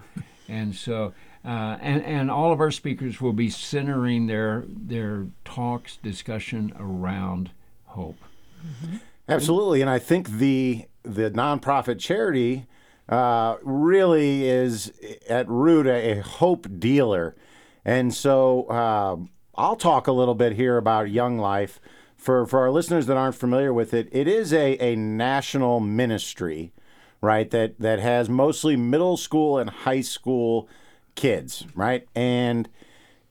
and 0.48 0.74
so 0.74 1.12
uh, 1.46 1.78
and, 1.80 2.02
and 2.04 2.30
all 2.30 2.52
of 2.52 2.60
our 2.60 2.72
speakers 2.72 3.20
will 3.20 3.32
be 3.32 3.48
centering 3.48 4.26
their 4.26 4.64
their 4.66 5.28
talks 5.44 5.96
discussion 5.96 6.72
around 6.76 7.50
hope. 7.84 8.18
Mm-hmm. 8.66 8.96
Absolutely, 9.28 9.80
and 9.80 9.88
I 9.88 10.00
think 10.00 10.28
the 10.28 10.86
the 11.04 11.30
nonprofit 11.30 12.00
charity 12.00 12.66
uh, 13.08 13.56
really 13.62 14.48
is 14.48 14.92
at 15.28 15.48
root 15.48 15.86
a, 15.86 16.18
a, 16.18 16.22
hope 16.22 16.66
dealer, 16.80 17.36
and 17.84 18.12
so 18.12 18.64
uh, 18.64 19.16
I'll 19.54 19.76
talk 19.76 20.08
a 20.08 20.12
little 20.12 20.34
bit 20.34 20.54
here 20.54 20.76
about 20.76 21.10
Young 21.10 21.38
Life. 21.38 21.80
For, 22.16 22.46
for 22.46 22.60
our 22.60 22.70
listeners 22.70 23.06
that 23.06 23.16
aren't 23.16 23.36
familiar 23.36 23.72
with 23.72 23.94
it, 23.94 24.08
it 24.10 24.26
is 24.26 24.52
a, 24.52 24.76
a 24.78 24.96
national 24.96 25.78
ministry, 25.78 26.72
right? 27.20 27.48
That 27.50 27.78
that 27.78 28.00
has 28.00 28.28
mostly 28.28 28.74
middle 28.74 29.16
school 29.16 29.58
and 29.58 29.70
high 29.70 30.00
school 30.00 30.68
kids, 31.16 31.66
right? 31.74 32.06
And 32.14 32.68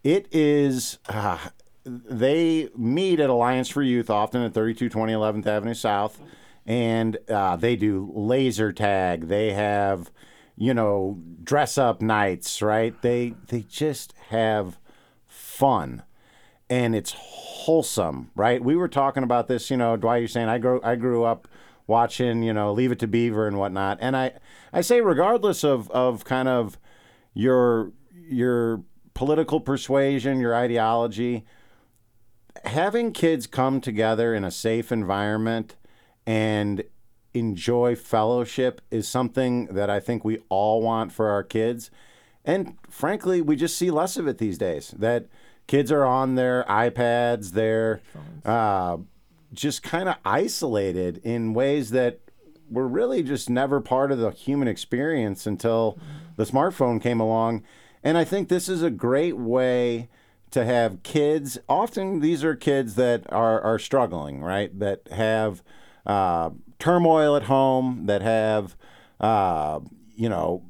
it 0.03 0.27
is. 0.31 0.99
Uh, 1.07 1.37
they 1.85 2.69
meet 2.75 3.19
at 3.19 3.29
Alliance 3.29 3.69
for 3.69 3.81
Youth 3.81 4.09
often 4.09 4.41
at 4.41 4.53
3220 4.53 5.13
11th 5.13 5.47
Avenue 5.47 5.73
South, 5.73 6.19
and 6.65 7.17
uh, 7.29 7.55
they 7.55 7.75
do 7.75 8.11
laser 8.13 8.73
tag. 8.73 9.27
They 9.27 9.53
have, 9.53 10.11
you 10.57 10.73
know, 10.73 11.19
dress 11.43 11.77
up 11.77 12.01
nights. 12.01 12.61
Right? 12.61 12.99
They 13.01 13.35
they 13.47 13.61
just 13.61 14.13
have 14.29 14.77
fun, 15.27 16.03
and 16.69 16.95
it's 16.95 17.13
wholesome. 17.17 18.31
Right? 18.35 18.63
We 18.63 18.75
were 18.75 18.89
talking 18.89 19.23
about 19.23 19.47
this. 19.47 19.71
You 19.71 19.77
know, 19.77 19.95
Dwight, 19.95 20.21
you're 20.21 20.27
saying 20.27 20.49
I 20.49 20.57
grew 20.57 20.81
I 20.83 20.95
grew 20.95 21.23
up 21.23 21.47
watching, 21.87 22.43
you 22.43 22.53
know, 22.53 22.73
Leave 22.73 22.91
It 22.91 22.99
to 22.99 23.07
Beaver 23.07 23.47
and 23.47 23.57
whatnot. 23.57 23.97
And 24.01 24.17
I, 24.17 24.33
I 24.73 24.81
say, 24.81 25.01
regardless 25.01 25.63
of, 25.63 25.89
of 25.91 26.25
kind 26.25 26.47
of 26.47 26.77
your 27.35 27.91
your 28.11 28.81
political 29.13 29.59
persuasion, 29.59 30.39
your 30.39 30.55
ideology, 30.55 31.45
having 32.63 33.11
kids 33.11 33.45
come 33.45 33.79
together 33.79 34.33
in 34.33 34.43
a 34.43 34.49
safe 34.49 34.91
environment 34.91 35.75
and 36.25 36.83
enjoy 37.33 37.95
fellowship 37.95 38.81
is 38.89 39.07
something 39.07 39.65
that 39.67 39.89
I 39.89 39.99
think 39.99 40.23
we 40.23 40.39
all 40.49 40.81
want 40.81 41.11
for 41.11 41.29
our 41.29 41.43
kids. 41.43 41.91
And 42.43 42.77
frankly, 42.89 43.41
we 43.41 43.55
just 43.55 43.77
see 43.77 43.91
less 43.91 44.17
of 44.17 44.27
it 44.27 44.37
these 44.37 44.57
days. 44.57 44.93
That 44.97 45.27
kids 45.67 45.91
are 45.91 46.05
on 46.05 46.35
their 46.35 46.63
iPads, 46.69 47.51
they're 47.51 48.01
uh, 48.45 48.97
just 49.53 49.83
kind 49.83 50.09
of 50.09 50.15
isolated 50.23 51.17
in 51.23 51.53
ways 51.53 51.89
that 51.91 52.19
were 52.69 52.87
really 52.87 53.21
just 53.21 53.49
never 53.49 53.79
part 53.81 54.11
of 54.11 54.17
the 54.19 54.31
human 54.31 54.67
experience 54.67 55.45
until 55.45 55.99
the 56.35 56.43
smartphone 56.43 57.01
came 57.01 57.19
along. 57.19 57.63
And 58.03 58.17
I 58.17 58.23
think 58.23 58.49
this 58.49 58.69
is 58.69 58.83
a 58.83 58.89
great 58.89 59.37
way 59.37 60.09
to 60.51 60.63
have 60.63 61.03
kids. 61.03 61.57
Often 61.67 62.19
these 62.19 62.43
are 62.43 62.55
kids 62.55 62.95
that 62.95 63.25
are, 63.31 63.59
are 63.61 63.79
struggling, 63.79 64.41
right? 64.41 64.77
That 64.79 65.07
have 65.11 65.63
uh, 66.05 66.51
turmoil 66.79 67.35
at 67.35 67.43
home, 67.43 68.05
that 68.05 68.21
have, 68.21 68.75
uh, 69.19 69.79
you 70.15 70.29
know, 70.29 70.63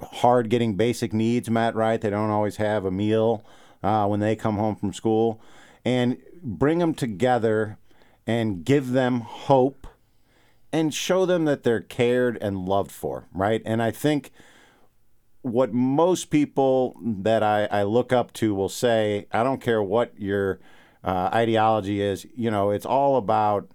hard 0.00 0.50
getting 0.50 0.74
basic 0.74 1.12
needs 1.12 1.50
met 1.50 1.74
right. 1.74 2.00
They 2.00 2.10
don't 2.10 2.30
always 2.30 2.56
have 2.56 2.84
a 2.84 2.90
meal 2.90 3.44
uh, 3.82 4.06
when 4.06 4.20
they 4.20 4.36
come 4.36 4.56
home 4.56 4.76
from 4.76 4.92
school. 4.92 5.40
And 5.84 6.18
bring 6.42 6.78
them 6.78 6.94
together 6.94 7.78
and 8.26 8.64
give 8.64 8.90
them 8.90 9.20
hope 9.20 9.86
and 10.72 10.92
show 10.92 11.24
them 11.24 11.46
that 11.46 11.62
they're 11.62 11.80
cared 11.80 12.36
and 12.42 12.68
loved 12.68 12.92
for, 12.92 13.26
right? 13.32 13.62
And 13.64 13.82
I 13.82 13.90
think 13.90 14.30
what 15.42 15.72
most 15.72 16.30
people 16.30 16.96
that 17.02 17.42
I, 17.42 17.66
I 17.66 17.82
look 17.84 18.12
up 18.12 18.32
to 18.34 18.54
will 18.54 18.68
say, 18.68 19.26
I 19.32 19.42
don't 19.42 19.60
care 19.60 19.82
what 19.82 20.12
your 20.18 20.60
uh, 21.04 21.30
ideology 21.32 22.00
is, 22.00 22.26
you 22.34 22.50
know, 22.50 22.70
it's 22.70 22.86
all 22.86 23.16
about 23.16 23.68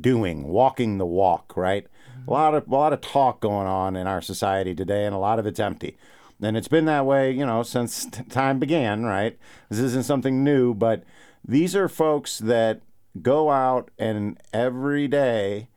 doing, 0.00 0.48
walking 0.48 0.98
the 0.98 1.06
walk, 1.06 1.56
right? 1.56 1.86
A 2.26 2.30
lot 2.30 2.54
of 2.54 2.66
a 2.66 2.70
lot 2.70 2.92
of 2.92 3.00
talk 3.02 3.40
going 3.40 3.66
on 3.66 3.96
in 3.96 4.06
our 4.06 4.22
society 4.22 4.74
today, 4.74 5.04
and 5.04 5.14
a 5.14 5.18
lot 5.18 5.38
of 5.38 5.46
it's 5.46 5.60
empty. 5.60 5.96
And 6.42 6.56
it's 6.56 6.68
been 6.68 6.86
that 6.86 7.06
way, 7.06 7.30
you 7.30 7.44
know, 7.44 7.62
since 7.62 8.06
t- 8.06 8.22
time 8.24 8.58
began, 8.58 9.04
right? 9.04 9.38
This 9.68 9.78
isn't 9.78 10.04
something 10.04 10.42
new, 10.42 10.74
but 10.74 11.04
these 11.46 11.76
are 11.76 11.88
folks 11.88 12.38
that 12.38 12.80
go 13.20 13.50
out 13.50 13.90
and 13.98 14.40
every 14.52 15.06
day 15.06 15.68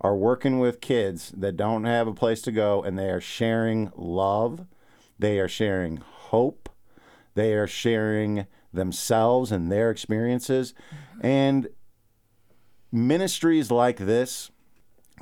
are 0.00 0.14
working 0.14 0.58
with 0.58 0.80
kids 0.80 1.32
that 1.36 1.56
don't 1.56 1.84
have 1.84 2.06
a 2.06 2.14
place 2.14 2.40
to 2.42 2.52
go 2.52 2.82
and 2.82 2.98
they 2.98 3.10
are 3.10 3.20
sharing 3.20 3.90
love, 3.96 4.66
they 5.18 5.38
are 5.38 5.48
sharing 5.48 5.96
hope, 5.98 6.68
they 7.34 7.54
are 7.54 7.66
sharing 7.66 8.46
themselves 8.72 9.50
and 9.52 9.70
their 9.72 9.90
experiences. 9.90 10.74
And 11.20 11.68
ministries 12.92 13.70
like 13.70 13.98
this 13.98 14.50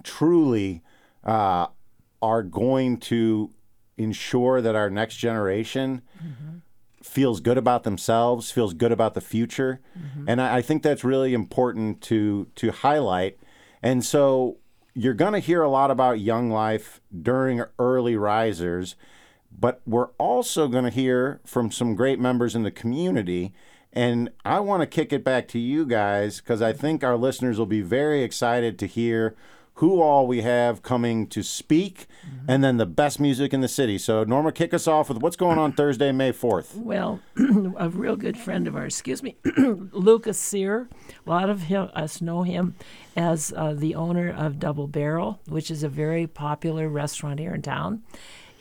truly 0.02 0.82
uh, 1.24 1.66
are 2.20 2.42
going 2.42 2.98
to 2.98 3.50
ensure 3.96 4.60
that 4.60 4.74
our 4.74 4.90
next 4.90 5.16
generation 5.16 6.02
feels 7.02 7.40
good 7.40 7.58
about 7.58 7.84
themselves, 7.84 8.50
feels 8.50 8.74
good 8.74 8.90
about 8.90 9.14
the 9.14 9.20
future, 9.20 9.80
and 10.26 10.40
I, 10.40 10.56
I 10.56 10.62
think 10.62 10.82
that's 10.82 11.04
really 11.04 11.34
important 11.34 12.00
to 12.02 12.48
to 12.56 12.72
highlight. 12.72 13.38
And 13.82 14.04
so 14.04 14.58
you're 14.94 15.14
going 15.14 15.34
to 15.34 15.38
hear 15.38 15.62
a 15.62 15.68
lot 15.68 15.90
about 15.90 16.20
young 16.20 16.50
life 16.50 17.00
during 17.22 17.62
early 17.78 18.16
risers, 18.16 18.96
but 19.58 19.80
we're 19.86 20.10
also 20.18 20.68
going 20.68 20.84
to 20.84 20.90
hear 20.90 21.40
from 21.44 21.70
some 21.70 21.94
great 21.94 22.18
members 22.18 22.54
in 22.54 22.62
the 22.62 22.70
community. 22.70 23.52
And 23.92 24.30
I 24.44 24.60
want 24.60 24.82
to 24.82 24.86
kick 24.86 25.12
it 25.12 25.22
back 25.22 25.46
to 25.48 25.58
you 25.58 25.86
guys 25.86 26.40
because 26.40 26.60
I 26.60 26.72
think 26.72 27.04
our 27.04 27.16
listeners 27.16 27.58
will 27.58 27.66
be 27.66 27.80
very 27.80 28.22
excited 28.22 28.78
to 28.80 28.86
hear 28.86 29.36
who 29.78 30.00
all 30.00 30.26
we 30.26 30.42
have 30.42 30.82
coming 30.82 31.26
to 31.26 31.42
speak 31.42 32.06
and 32.46 32.62
then 32.62 32.76
the 32.76 32.86
best 32.86 33.18
music 33.18 33.52
in 33.52 33.60
the 33.60 33.68
city. 33.68 33.98
So, 33.98 34.22
Norma, 34.22 34.52
kick 34.52 34.72
us 34.72 34.86
off 34.86 35.08
with 35.08 35.18
what's 35.18 35.34
going 35.34 35.58
on 35.58 35.72
Thursday, 35.72 36.12
May 36.12 36.32
4th. 36.32 36.76
Well, 36.76 37.20
a 37.76 37.88
real 37.88 38.14
good 38.14 38.38
friend 38.38 38.68
of 38.68 38.76
ours, 38.76 38.94
excuse 38.94 39.22
me, 39.22 39.36
Lucas 39.56 40.38
Sear. 40.38 40.88
A 41.26 41.30
lot 41.30 41.50
of 41.50 41.62
him, 41.62 41.88
us 41.92 42.22
know 42.22 42.42
him 42.42 42.76
as 43.16 43.52
uh, 43.56 43.74
the 43.74 43.96
owner 43.96 44.30
of 44.30 44.60
Double 44.60 44.86
Barrel, 44.86 45.40
which 45.48 45.72
is 45.72 45.82
a 45.82 45.88
very 45.88 46.28
popular 46.28 46.88
restaurant 46.88 47.40
here 47.40 47.54
in 47.54 47.62
town. 47.62 48.02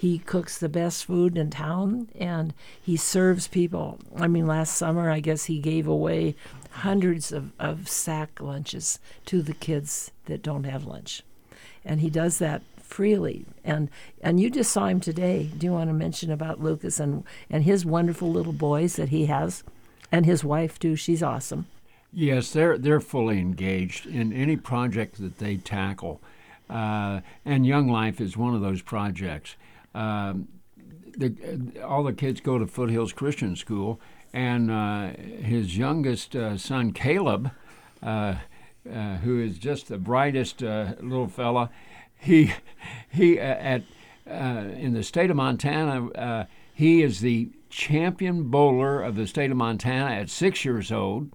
He 0.04 0.20
cooks 0.20 0.58
the 0.58 0.68
best 0.68 1.06
food 1.06 1.38
in 1.38 1.50
town 1.50 2.10
and 2.20 2.54
he 2.82 2.98
serves 2.98 3.48
people. 3.48 4.00
I 4.18 4.28
mean, 4.28 4.46
last 4.46 4.76
summer, 4.76 5.10
I 5.10 5.22
guess 5.22 5.46
he 5.46 5.60
gave 5.60 5.88
away 5.88 6.36
hundreds 6.72 7.32
of, 7.32 7.54
of 7.58 7.88
sack 7.88 8.42
lunches 8.42 9.00
to 9.28 9.42
the 9.42 9.54
kids 9.54 10.12
that 10.26 10.44
don't 10.44 10.66
have 10.66 10.84
lunch. 10.84 11.24
And 11.86 12.02
he 12.02 12.10
does 12.10 12.38
that 12.40 12.64
freely. 12.82 13.46
And 13.64 13.90
and 14.22 14.42
you 14.42 14.50
just 14.50 14.74
saw 14.74 14.88
him 14.88 15.00
today. 15.00 15.50
Do 15.58 15.68
you 15.68 15.72
want 15.72 15.90
to 15.90 15.94
mention 15.94 16.32
about 16.32 16.60
Lucas 16.60 17.00
and, 17.00 17.24
and 17.50 17.64
his 17.64 17.86
wonderful 17.86 18.30
little 18.30 18.52
boys 18.52 18.98
that 18.98 19.08
he 19.08 19.28
has? 19.28 19.64
And 20.12 20.26
his 20.26 20.44
wife 20.44 20.80
too. 20.80 20.98
She's 20.98 21.24
awesome. 21.24 21.68
Yes, 22.12 22.52
they're 22.52 22.78
they're 22.78 23.00
fully 23.00 23.40
engaged 23.40 24.06
in 24.06 24.34
any 24.34 24.58
project 24.58 25.22
that 25.22 25.38
they 25.38 25.56
tackle, 25.56 26.20
uh, 26.70 27.22
and 27.46 27.66
Young 27.66 27.88
Life 27.88 28.20
is 28.20 28.36
one 28.36 28.54
of 28.54 28.60
those 28.60 28.82
projects. 28.82 29.56
Um, 29.94 30.48
the, 31.18 31.82
all 31.84 32.04
the 32.04 32.14
kids 32.14 32.42
go 32.42 32.58
to 32.58 32.66
Foothills 32.66 33.14
Christian 33.14 33.56
School, 33.56 34.00
and 34.34 34.72
uh, 34.72 35.12
his 35.16 35.78
youngest 35.78 36.36
uh, 36.36 36.58
son 36.58 36.92
Caleb, 36.92 37.52
uh, 38.02 38.36
uh, 38.92 39.18
who 39.18 39.40
is 39.40 39.58
just 39.60 39.88
the 39.88 39.98
brightest 39.98 40.64
uh, 40.64 40.94
little 41.00 41.28
fella, 41.28 41.70
he 42.18 42.54
he 43.10 43.40
uh, 43.40 43.44
at 43.44 43.84
in 44.26 44.94
the 44.94 45.04
state 45.04 45.30
of 45.30 45.36
Montana, 45.36 46.48
he 46.74 47.04
is 47.04 47.20
the 47.20 47.50
champion 47.70 48.44
bowler 48.50 49.02
of 49.02 49.16
the 49.16 49.28
state 49.28 49.52
of 49.52 49.58
Montana 49.58 50.16
at 50.16 50.30
six 50.30 50.64
years 50.64 50.92
old. 50.92 51.30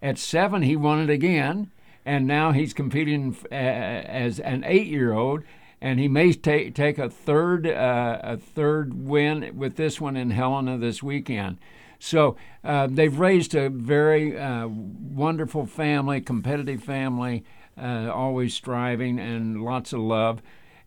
At 0.00 0.18
seven, 0.18 0.62
he 0.62 0.76
won 0.76 1.00
it 1.00 1.10
again, 1.10 1.72
and 2.06 2.26
now 2.26 2.52
he's 2.52 2.72
competing 2.72 3.36
as 3.50 4.38
an 4.38 4.62
eight-year-old, 4.64 5.42
and 5.80 5.98
he 6.00 6.08
may 6.08 6.32
take 6.32 6.74
take 6.74 6.98
a 6.98 7.08
third 7.08 7.66
uh, 7.66 8.18
a 8.22 8.36
third 8.36 8.94
win 8.94 9.56
with 9.56 9.76
this 9.76 10.00
one 10.00 10.16
in 10.16 10.30
Helena 10.30 10.78
this 10.78 11.02
weekend. 11.02 11.58
So 11.98 12.36
uh, 12.62 12.86
they've 12.90 13.18
raised 13.18 13.54
a 13.54 13.68
very 13.68 14.38
uh, 14.38 14.68
wonderful 14.68 15.66
family, 15.66 16.20
competitive 16.20 16.82
family, 16.82 17.44
uh, 17.76 18.10
always 18.12 18.54
striving 18.54 19.18
and 19.18 19.62
lots 19.64 19.92
of 19.92 20.00
love. 20.00 20.40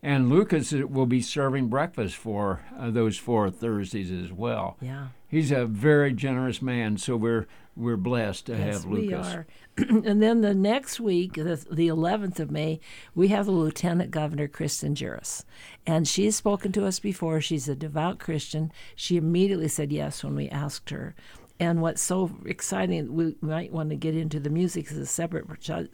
And 0.04 0.30
Lucas 0.30 0.72
will 0.72 1.06
be 1.06 1.22
serving 1.22 1.68
breakfast 1.68 2.16
for 2.16 2.62
uh, 2.80 2.90
those 2.90 3.18
four 3.18 3.52
Thursdays 3.52 4.10
as 4.12 4.32
well. 4.32 4.78
Yeah. 4.82 5.08
He's 5.28 5.52
a 5.52 5.66
very 5.66 6.12
generous 6.14 6.62
man, 6.62 6.98
so 6.98 7.16
we're 7.16 7.46
we're 7.76 7.98
blessed 7.98 8.48
to 8.48 8.54
Yes, 8.54 8.84
have 8.84 8.86
Lucas. 8.86 9.28
we 9.28 9.34
are. 9.34 9.46
and 9.78 10.22
then 10.22 10.42
the 10.42 10.54
next 10.54 11.00
week, 11.00 11.34
the, 11.34 11.66
the 11.72 11.88
11th 11.88 12.40
of 12.40 12.52
May, 12.52 12.80
we 13.16 13.30
have 13.30 13.46
the 13.46 13.52
Lieutenant 13.52 14.12
Governor, 14.12 14.48
Kristen 14.48 14.96
Juras. 14.96 15.46
And 15.86 16.08
she's 16.08 16.36
spoken 16.36 16.72
to 16.74 16.86
us 16.86 17.00
before. 17.00 17.42
She's 17.42 17.70
a 17.70 17.76
devout 17.76 18.20
Christian. 18.20 18.72
She 18.96 19.18
immediately 19.18 19.68
said 19.68 19.92
yes 19.92 20.24
when 20.24 20.36
we 20.36 20.50
asked 20.50 20.90
her. 20.90 21.16
And 21.62 21.80
what's 21.80 22.02
so 22.02 22.32
exciting, 22.44 23.14
we 23.14 23.36
might 23.40 23.72
want 23.72 23.92
to 23.92 23.96
get 23.96 24.16
into 24.16 24.40
the 24.40 24.50
music 24.50 24.92
as 24.92 24.98
a 24.98 25.06
separate 25.06 25.46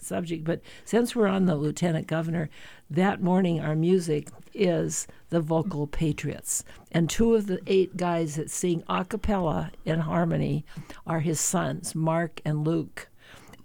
subject, 0.02 0.46
but 0.46 0.62
since 0.86 1.14
we're 1.14 1.28
on 1.28 1.44
the 1.44 1.58
Lieutenant 1.58 2.08
Governor, 2.08 2.50
that 2.90 3.22
morning 3.22 3.60
our 3.60 3.76
music 3.76 4.30
is 4.54 5.08
the 5.30 5.42
Vocal 5.42 5.86
Patriots. 5.86 6.64
And 6.94 7.10
two 7.10 7.36
of 7.36 7.48
the 7.48 7.60
eight 7.68 7.98
guys 7.98 8.38
that 8.38 8.50
sing 8.50 8.82
a 8.88 9.04
cappella 9.04 9.72
in 9.84 10.00
harmony 10.00 10.64
are 11.06 11.20
his 11.20 11.42
sons, 11.42 11.94
Mark 11.94 12.40
and 12.46 12.66
Luke. 12.66 13.10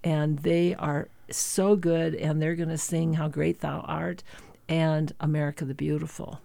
And 0.05 0.39
they 0.41 0.75
are 0.75 1.09
so 1.31 1.77
good, 1.77 2.15
and 2.15 2.41
they're 2.43 2.57
going 2.57 2.69
to 2.69 2.79
sing 2.79 3.15
How 3.15 3.29
Great 3.29 3.61
Thou 3.61 3.81
Art 3.81 4.23
and 4.69 5.13
America 5.21 5.65
the 5.65 5.75
Beautiful. 5.75 6.41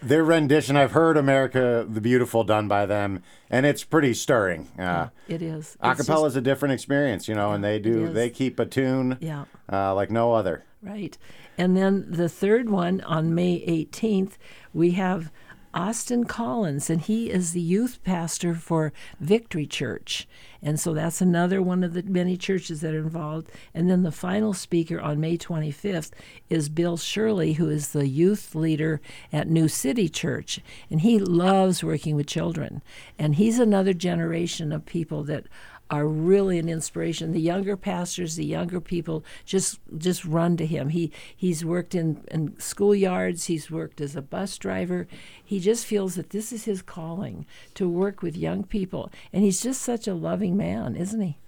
Their 0.00 0.22
rendition, 0.22 0.76
I've 0.76 0.92
heard 0.92 1.16
America 1.16 1.84
the 1.88 2.00
Beautiful 2.00 2.44
done 2.44 2.68
by 2.68 2.86
them, 2.86 3.22
and 3.50 3.66
it's 3.66 3.82
pretty 3.82 4.14
stirring. 4.14 4.68
Uh, 4.78 5.08
It 5.26 5.42
is. 5.42 5.76
Acapella 5.82 6.26
is 6.28 6.36
a 6.36 6.40
different 6.40 6.74
experience, 6.74 7.26
you 7.28 7.34
know, 7.34 7.52
and 7.52 7.64
they 7.64 7.78
do 7.80 8.08
they 8.12 8.30
keep 8.30 8.60
a 8.60 8.66
tune 8.66 9.16
Yeah. 9.20 9.46
uh, 9.72 9.94
like 9.94 10.10
no 10.10 10.32
other. 10.34 10.64
Right. 10.80 11.18
And 11.56 11.76
then 11.76 12.06
the 12.08 12.28
third 12.28 12.70
one 12.70 13.00
on 13.00 13.34
May 13.34 13.64
18th, 13.66 14.34
we 14.72 14.92
have 14.92 15.32
Austin 15.78 16.24
Collins, 16.24 16.90
and 16.90 17.02
he 17.02 17.30
is 17.30 17.52
the 17.52 17.60
youth 17.60 18.02
pastor 18.02 18.52
for 18.52 18.92
Victory 19.20 19.64
Church. 19.64 20.26
And 20.60 20.80
so 20.80 20.92
that's 20.92 21.20
another 21.20 21.62
one 21.62 21.84
of 21.84 21.94
the 21.94 22.02
many 22.02 22.36
churches 22.36 22.80
that 22.80 22.94
are 22.94 22.98
involved. 22.98 23.48
And 23.72 23.88
then 23.88 24.02
the 24.02 24.10
final 24.10 24.52
speaker 24.52 25.00
on 25.00 25.20
May 25.20 25.38
25th 25.38 26.10
is 26.50 26.68
Bill 26.68 26.96
Shirley, 26.96 27.52
who 27.52 27.68
is 27.68 27.92
the 27.92 28.08
youth 28.08 28.56
leader 28.56 29.00
at 29.32 29.46
New 29.46 29.68
City 29.68 30.08
Church. 30.08 30.58
And 30.90 31.02
he 31.02 31.20
loves 31.20 31.84
working 31.84 32.16
with 32.16 32.26
children. 32.26 32.82
And 33.16 33.36
he's 33.36 33.60
another 33.60 33.92
generation 33.92 34.72
of 34.72 34.84
people 34.84 35.22
that 35.24 35.46
are 35.90 36.06
really 36.06 36.58
an 36.58 36.68
inspiration. 36.68 37.32
The 37.32 37.40
younger 37.40 37.76
pastors, 37.76 38.36
the 38.36 38.44
younger 38.44 38.80
people, 38.80 39.24
just 39.44 39.78
just 39.96 40.24
run 40.24 40.56
to 40.58 40.66
him. 40.66 40.90
He 40.90 41.12
he's 41.34 41.64
worked 41.64 41.94
in, 41.94 42.24
in 42.30 42.50
schoolyards. 42.52 43.46
He's 43.46 43.70
worked 43.70 44.00
as 44.00 44.14
a 44.16 44.22
bus 44.22 44.58
driver. 44.58 45.06
He 45.42 45.60
just 45.60 45.86
feels 45.86 46.14
that 46.16 46.30
this 46.30 46.52
is 46.52 46.64
his 46.64 46.82
calling 46.82 47.46
to 47.74 47.88
work 47.88 48.22
with 48.22 48.36
young 48.36 48.64
people, 48.64 49.10
and 49.32 49.42
he's 49.44 49.62
just 49.62 49.82
such 49.82 50.06
a 50.06 50.14
loving 50.14 50.56
man, 50.56 50.96
isn't 50.96 51.20
he? 51.20 51.38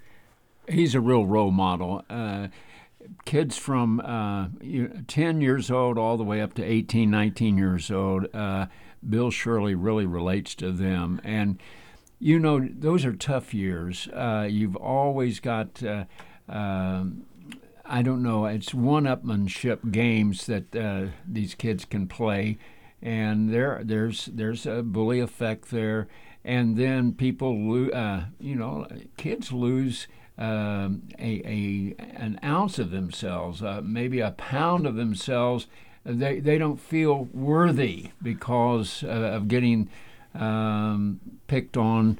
he's 0.69 0.95
a 0.95 1.01
real 1.01 1.27
role 1.27 1.51
model. 1.51 2.05
Uh, 2.09 2.49
kids 3.25 3.57
from 3.57 4.01
uh, 4.01 4.49
you- 4.61 5.03
10 5.09 5.41
years 5.41 5.71
old 5.71 5.99
all 5.99 6.17
the 6.17 6.25
way 6.25 6.41
up 6.41 6.55
to 6.55 6.63
18, 6.63 7.11
19 7.11 7.59
years 7.59 7.91
old, 7.91 8.33
uh, 8.35 8.67
Bill 9.09 9.31
Shirley 9.31 9.75
really 9.75 10.07
relates 10.07 10.55
to 10.57 10.71
them. 10.71 11.21
And, 11.25 11.59
you 12.21 12.39
know, 12.39 12.61
those 12.61 13.05
are 13.07 13.15
tough 13.15 13.55
years. 13.55 14.07
Uh, 14.09 14.47
you've 14.49 14.77
always 14.77 15.41
got. 15.41 15.83
Uh, 15.83 16.05
um, 16.49 17.25
I 17.85 18.03
don't 18.03 18.23
know. 18.23 18.45
It's 18.45 18.73
one-upmanship 18.73 19.91
games 19.91 20.47
that 20.47 20.77
uh, 20.77 21.07
these 21.27 21.57
kids 21.57 21.85
can 21.85 22.07
play, 22.07 22.59
and 23.03 23.53
there 23.53 23.81
there's 23.83 24.27
there's 24.27 24.67
a 24.67 24.83
bully 24.83 25.19
effect 25.19 25.71
there, 25.71 26.07
and 26.45 26.77
then 26.77 27.15
people 27.15 27.59
lose. 27.59 27.93
Uh, 27.93 28.27
you 28.39 28.55
know, 28.55 28.87
kids 29.17 29.51
lose 29.51 30.07
um, 30.39 31.03
a, 31.19 31.43
a 31.45 31.95
an 31.99 32.39
ounce 32.45 32.79
of 32.79 32.91
themselves, 32.91 33.63
uh, 33.63 33.81
maybe 33.83 34.21
a 34.21 34.33
pound 34.33 34.87
of 34.87 34.95
themselves. 34.95 35.67
They 36.05 36.39
they 36.39 36.59
don't 36.59 36.81
feel 36.81 37.25
worthy 37.33 38.11
because 38.23 39.03
uh, 39.03 39.09
of 39.09 39.49
getting 39.49 39.89
um, 40.35 41.21
picked 41.47 41.77
on 41.77 42.19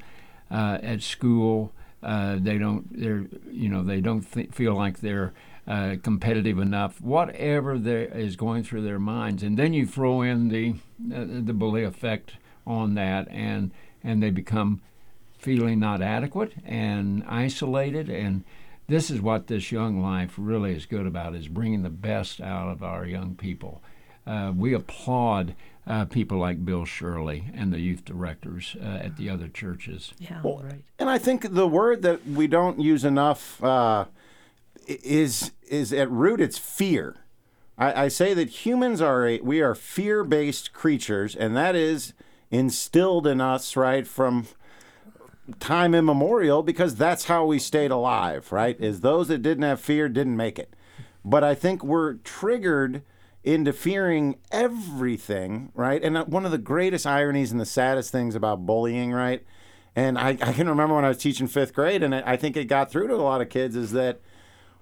uh, 0.49 0.79
at 0.81 1.01
school. 1.01 1.71
Uh, 2.03 2.37
they 2.39 2.57
don't. 2.57 2.87
They're 2.99 3.25
you 3.51 3.69
know 3.69 3.83
they 3.83 4.01
don't 4.01 4.29
th- 4.31 4.51
feel 4.51 4.73
like 4.75 4.99
they're 4.99 5.33
uh, 5.67 5.95
competitive 6.01 6.57
enough. 6.57 6.99
Whatever 7.01 7.77
there 7.77 8.05
is 8.05 8.35
going 8.35 8.63
through 8.63 8.81
their 8.81 8.99
minds, 8.99 9.43
and 9.43 9.57
then 9.57 9.73
you 9.73 9.85
throw 9.85 10.21
in 10.21 10.49
the 10.49 10.73
uh, 11.13 11.25
the 11.43 11.53
bully 11.53 11.83
effect 11.83 12.33
on 12.65 12.95
that, 12.95 13.27
and 13.29 13.71
and 14.03 14.21
they 14.21 14.29
become 14.29 14.81
feeling 15.41 15.79
not 15.79 16.01
adequate 16.03 16.53
and 16.65 17.23
isolated 17.27 18.09
and 18.09 18.43
this 18.87 19.09
is 19.09 19.19
what 19.19 19.47
this 19.47 19.71
young 19.71 20.01
life 20.01 20.35
really 20.37 20.73
is 20.73 20.85
good 20.85 21.07
about 21.07 21.33
is 21.33 21.47
bringing 21.47 21.81
the 21.81 21.89
best 21.89 22.39
out 22.39 22.69
of 22.69 22.83
our 22.83 23.05
young 23.07 23.33
people 23.33 23.81
uh, 24.27 24.53
we 24.55 24.73
applaud 24.73 25.55
uh, 25.87 26.05
people 26.05 26.37
like 26.37 26.63
bill 26.63 26.85
shirley 26.85 27.45
and 27.53 27.73
the 27.73 27.79
youth 27.79 28.05
directors 28.05 28.75
uh, 28.81 28.99
at 29.03 29.17
the 29.17 29.29
other 29.29 29.47
churches 29.47 30.13
Yeah, 30.19 30.41
Well, 30.43 30.61
right. 30.63 30.83
And 30.99 31.09
I 31.09 31.17
think 31.17 31.53
the 31.53 31.67
word 31.67 32.01
that 32.03 32.25
we 32.27 32.47
don't 32.47 32.79
use 32.79 33.03
enough 33.03 33.63
uh, 33.63 34.05
is 34.87 35.51
is 35.67 35.91
at 35.93 36.09
root 36.11 36.41
it's 36.41 36.57
fear. 36.57 37.17
I, 37.77 38.05
I 38.05 38.07
say 38.09 38.33
that 38.33 38.65
humans 38.65 39.01
are 39.01 39.27
a, 39.27 39.39
we 39.41 39.61
are 39.61 39.73
fear 39.73 40.23
based 40.23 40.73
creatures, 40.73 41.35
and 41.35 41.55
that 41.55 41.75
is 41.75 42.13
instilled 42.51 43.25
in 43.25 43.41
us 43.41 43.75
right 43.75 44.05
from 44.05 44.47
time 45.59 45.95
immemorial 45.95 46.61
because 46.61 46.95
that's 46.95 47.25
how 47.25 47.45
we 47.45 47.57
stayed 47.57 47.91
alive. 47.91 48.51
Right? 48.51 48.79
Is 48.79 49.01
those 49.01 49.29
that 49.29 49.41
didn't 49.41 49.63
have 49.63 49.81
fear 49.81 50.07
didn't 50.09 50.37
make 50.37 50.59
it. 50.59 50.75
But 51.23 51.43
I 51.43 51.55
think 51.55 51.83
we're 51.83 52.15
triggered 52.15 53.03
into 53.43 53.73
fearing 53.73 54.37
everything, 54.51 55.71
right? 55.73 56.03
And 56.03 56.17
uh, 56.17 56.25
one 56.25 56.45
of 56.45 56.51
the 56.51 56.57
greatest 56.57 57.07
ironies 57.07 57.51
and 57.51 57.59
the 57.59 57.65
saddest 57.65 58.11
things 58.11 58.35
about 58.35 58.65
bullying, 58.65 59.11
right? 59.11 59.43
And 59.95 60.17
I, 60.17 60.29
I 60.41 60.53
can 60.53 60.69
remember 60.69 60.95
when 60.95 61.05
I 61.05 61.09
was 61.09 61.17
teaching 61.17 61.47
fifth 61.47 61.73
grade, 61.73 62.03
and 62.03 62.15
I 62.15 62.23
I 62.25 62.37
think 62.37 62.55
it 62.55 62.65
got 62.65 62.91
through 62.91 63.07
to 63.07 63.15
a 63.15 63.17
lot 63.17 63.41
of 63.41 63.49
kids 63.49 63.75
is 63.75 63.91
that 63.91 64.21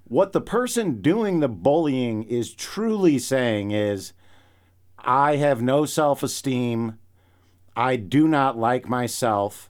what 0.10 0.34
the 0.34 0.42
person 0.42 1.02
doing 1.02 1.40
the 1.40 1.48
bullying 1.48 2.24
is 2.24 2.54
truly 2.54 3.20
saying 3.20 3.72
is, 3.72 4.14
I 4.98 5.38
have 5.38 5.62
no 5.62 5.86
self 5.86 6.24
esteem. 6.24 6.98
I 7.76 7.96
do 7.96 8.28
not 8.28 8.58
like 8.58 8.90
myself. 8.90 9.70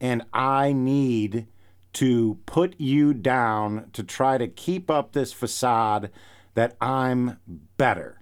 And 0.00 0.24
I 0.32 0.72
need 0.72 1.46
to 1.94 2.38
put 2.46 2.78
you 2.78 3.14
down 3.14 3.88
to 3.94 4.02
try 4.02 4.38
to 4.38 4.46
keep 4.46 4.90
up 4.90 5.12
this 5.12 5.32
facade 5.32 6.10
that 6.54 6.76
I'm 6.80 7.38
better. 7.76 8.17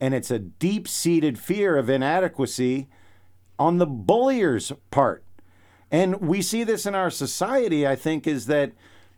And 0.00 0.14
it's 0.14 0.30
a 0.30 0.38
deep 0.38 0.88
seated 0.88 1.38
fear 1.38 1.76
of 1.76 1.90
inadequacy 1.90 2.88
on 3.58 3.78
the 3.78 3.86
bullier's 3.86 4.72
part. 4.90 5.22
And 5.90 6.20
we 6.20 6.40
see 6.40 6.64
this 6.64 6.86
in 6.86 6.94
our 6.94 7.10
society, 7.10 7.86
I 7.86 7.96
think, 7.96 8.26
is 8.26 8.46
that 8.46 8.72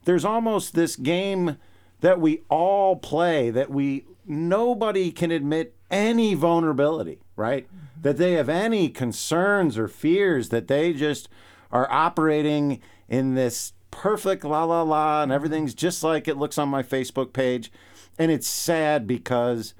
there's 0.04 0.24
almost 0.24 0.74
this 0.74 0.96
game 0.96 1.56
that 2.00 2.20
we 2.20 2.42
all 2.48 2.96
play 2.96 3.50
that 3.50 3.70
we 3.70 4.04
nobody 4.26 5.10
can 5.10 5.30
admit 5.30 5.74
any 5.90 6.34
vulnerability, 6.34 7.20
right? 7.36 7.66
Mm-hmm. 7.66 8.02
That 8.02 8.16
they 8.16 8.32
have 8.32 8.48
any 8.48 8.88
concerns 8.88 9.78
or 9.78 9.86
fears, 9.86 10.48
that 10.48 10.66
they 10.66 10.92
just 10.92 11.28
are 11.70 11.90
operating 11.90 12.80
in 13.08 13.34
this 13.34 13.72
perfect 13.90 14.44
la 14.44 14.64
la 14.64 14.82
la 14.82 15.22
and 15.22 15.30
mm-hmm. 15.30 15.36
everything's 15.36 15.74
just 15.74 16.02
like 16.02 16.26
it 16.26 16.36
looks 16.36 16.58
on 16.58 16.68
my 16.68 16.82
Facebook 16.82 17.32
page. 17.32 17.70
And 18.18 18.30
it's 18.30 18.48
sad 18.48 19.06
because 19.06 19.74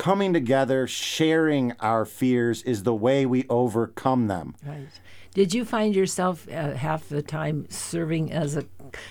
coming 0.00 0.32
together, 0.32 0.86
sharing 0.86 1.72
our 1.78 2.06
fears 2.06 2.62
is 2.62 2.84
the 2.84 2.94
way 2.94 3.26
we 3.26 3.44
overcome 3.50 4.28
them. 4.28 4.54
Right. 4.66 4.88
Did 5.34 5.52
you 5.52 5.66
find 5.66 5.94
yourself 5.94 6.48
uh, 6.48 6.72
half 6.72 7.06
the 7.10 7.20
time 7.20 7.66
serving 7.68 8.32
as 8.32 8.56
a 8.56 8.64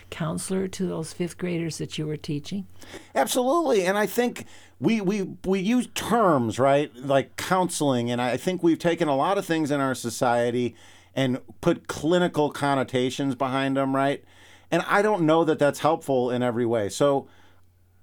counselor 0.09 0.67
to 0.67 0.87
those 0.87 1.13
fifth 1.13 1.37
graders 1.37 1.77
that 1.77 1.99
you 1.99 2.07
were 2.07 2.17
teaching? 2.17 2.65
Absolutely, 3.13 3.85
and 3.85 3.99
I 3.99 4.07
think 4.07 4.45
we 4.79 4.99
we 4.99 5.35
we 5.45 5.59
use 5.59 5.87
terms 5.93 6.57
right 6.57 6.93
like 6.95 7.37
counseling, 7.37 8.09
and 8.09 8.19
I 8.19 8.35
think 8.35 8.63
we've 8.63 8.79
taken 8.79 9.07
a 9.07 9.15
lot 9.15 9.37
of 9.37 9.45
things 9.45 9.69
in 9.69 9.79
our 9.79 9.93
society 9.93 10.75
and 11.13 11.39
put 11.61 11.87
clinical 11.87 12.49
connotations 12.49 13.35
behind 13.35 13.77
them, 13.77 13.95
right? 13.95 14.23
And 14.71 14.83
I 14.87 15.03
don't 15.03 15.21
know 15.21 15.43
that 15.45 15.59
that's 15.59 15.79
helpful 15.79 16.31
in 16.31 16.41
every 16.41 16.65
way. 16.65 16.89
So 16.89 17.27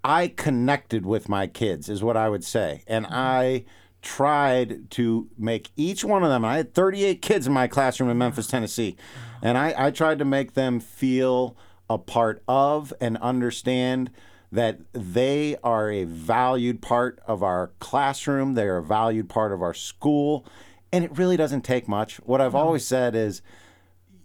I 0.06 0.28
connected 0.28 1.04
with 1.04 1.28
my 1.28 1.48
kids, 1.48 1.88
is 1.88 2.00
what 2.00 2.16
I 2.16 2.28
would 2.28 2.44
say, 2.44 2.84
and 2.86 3.04
mm-hmm. 3.06 3.14
I 3.14 3.64
tried 4.02 4.88
to 4.92 5.28
make 5.36 5.72
each 5.74 6.04
one 6.04 6.22
of 6.22 6.28
them. 6.28 6.44
I 6.44 6.58
had 6.58 6.72
38 6.74 7.20
kids 7.20 7.48
in 7.48 7.52
my 7.52 7.66
classroom 7.66 8.08
in 8.08 8.16
Memphis, 8.16 8.46
Tennessee, 8.46 8.96
and 9.42 9.58
I, 9.58 9.74
I 9.76 9.90
tried 9.90 10.20
to 10.20 10.24
make 10.24 10.54
them 10.54 10.78
feel 10.78 11.56
a 11.90 11.98
part 11.98 12.40
of 12.46 12.94
and 13.00 13.16
understand 13.16 14.12
that 14.52 14.78
they 14.92 15.56
are 15.64 15.90
a 15.90 16.04
valued 16.04 16.80
part 16.80 17.18
of 17.26 17.42
our 17.42 17.72
classroom. 17.80 18.54
They're 18.54 18.78
a 18.78 18.84
valued 18.84 19.28
part 19.28 19.50
of 19.50 19.60
our 19.60 19.74
school, 19.74 20.46
and 20.92 21.04
it 21.04 21.18
really 21.18 21.36
doesn't 21.36 21.62
take 21.62 21.88
much. 21.88 22.18
What 22.18 22.40
I've 22.40 22.54
always 22.54 22.86
said 22.86 23.16
is, 23.16 23.42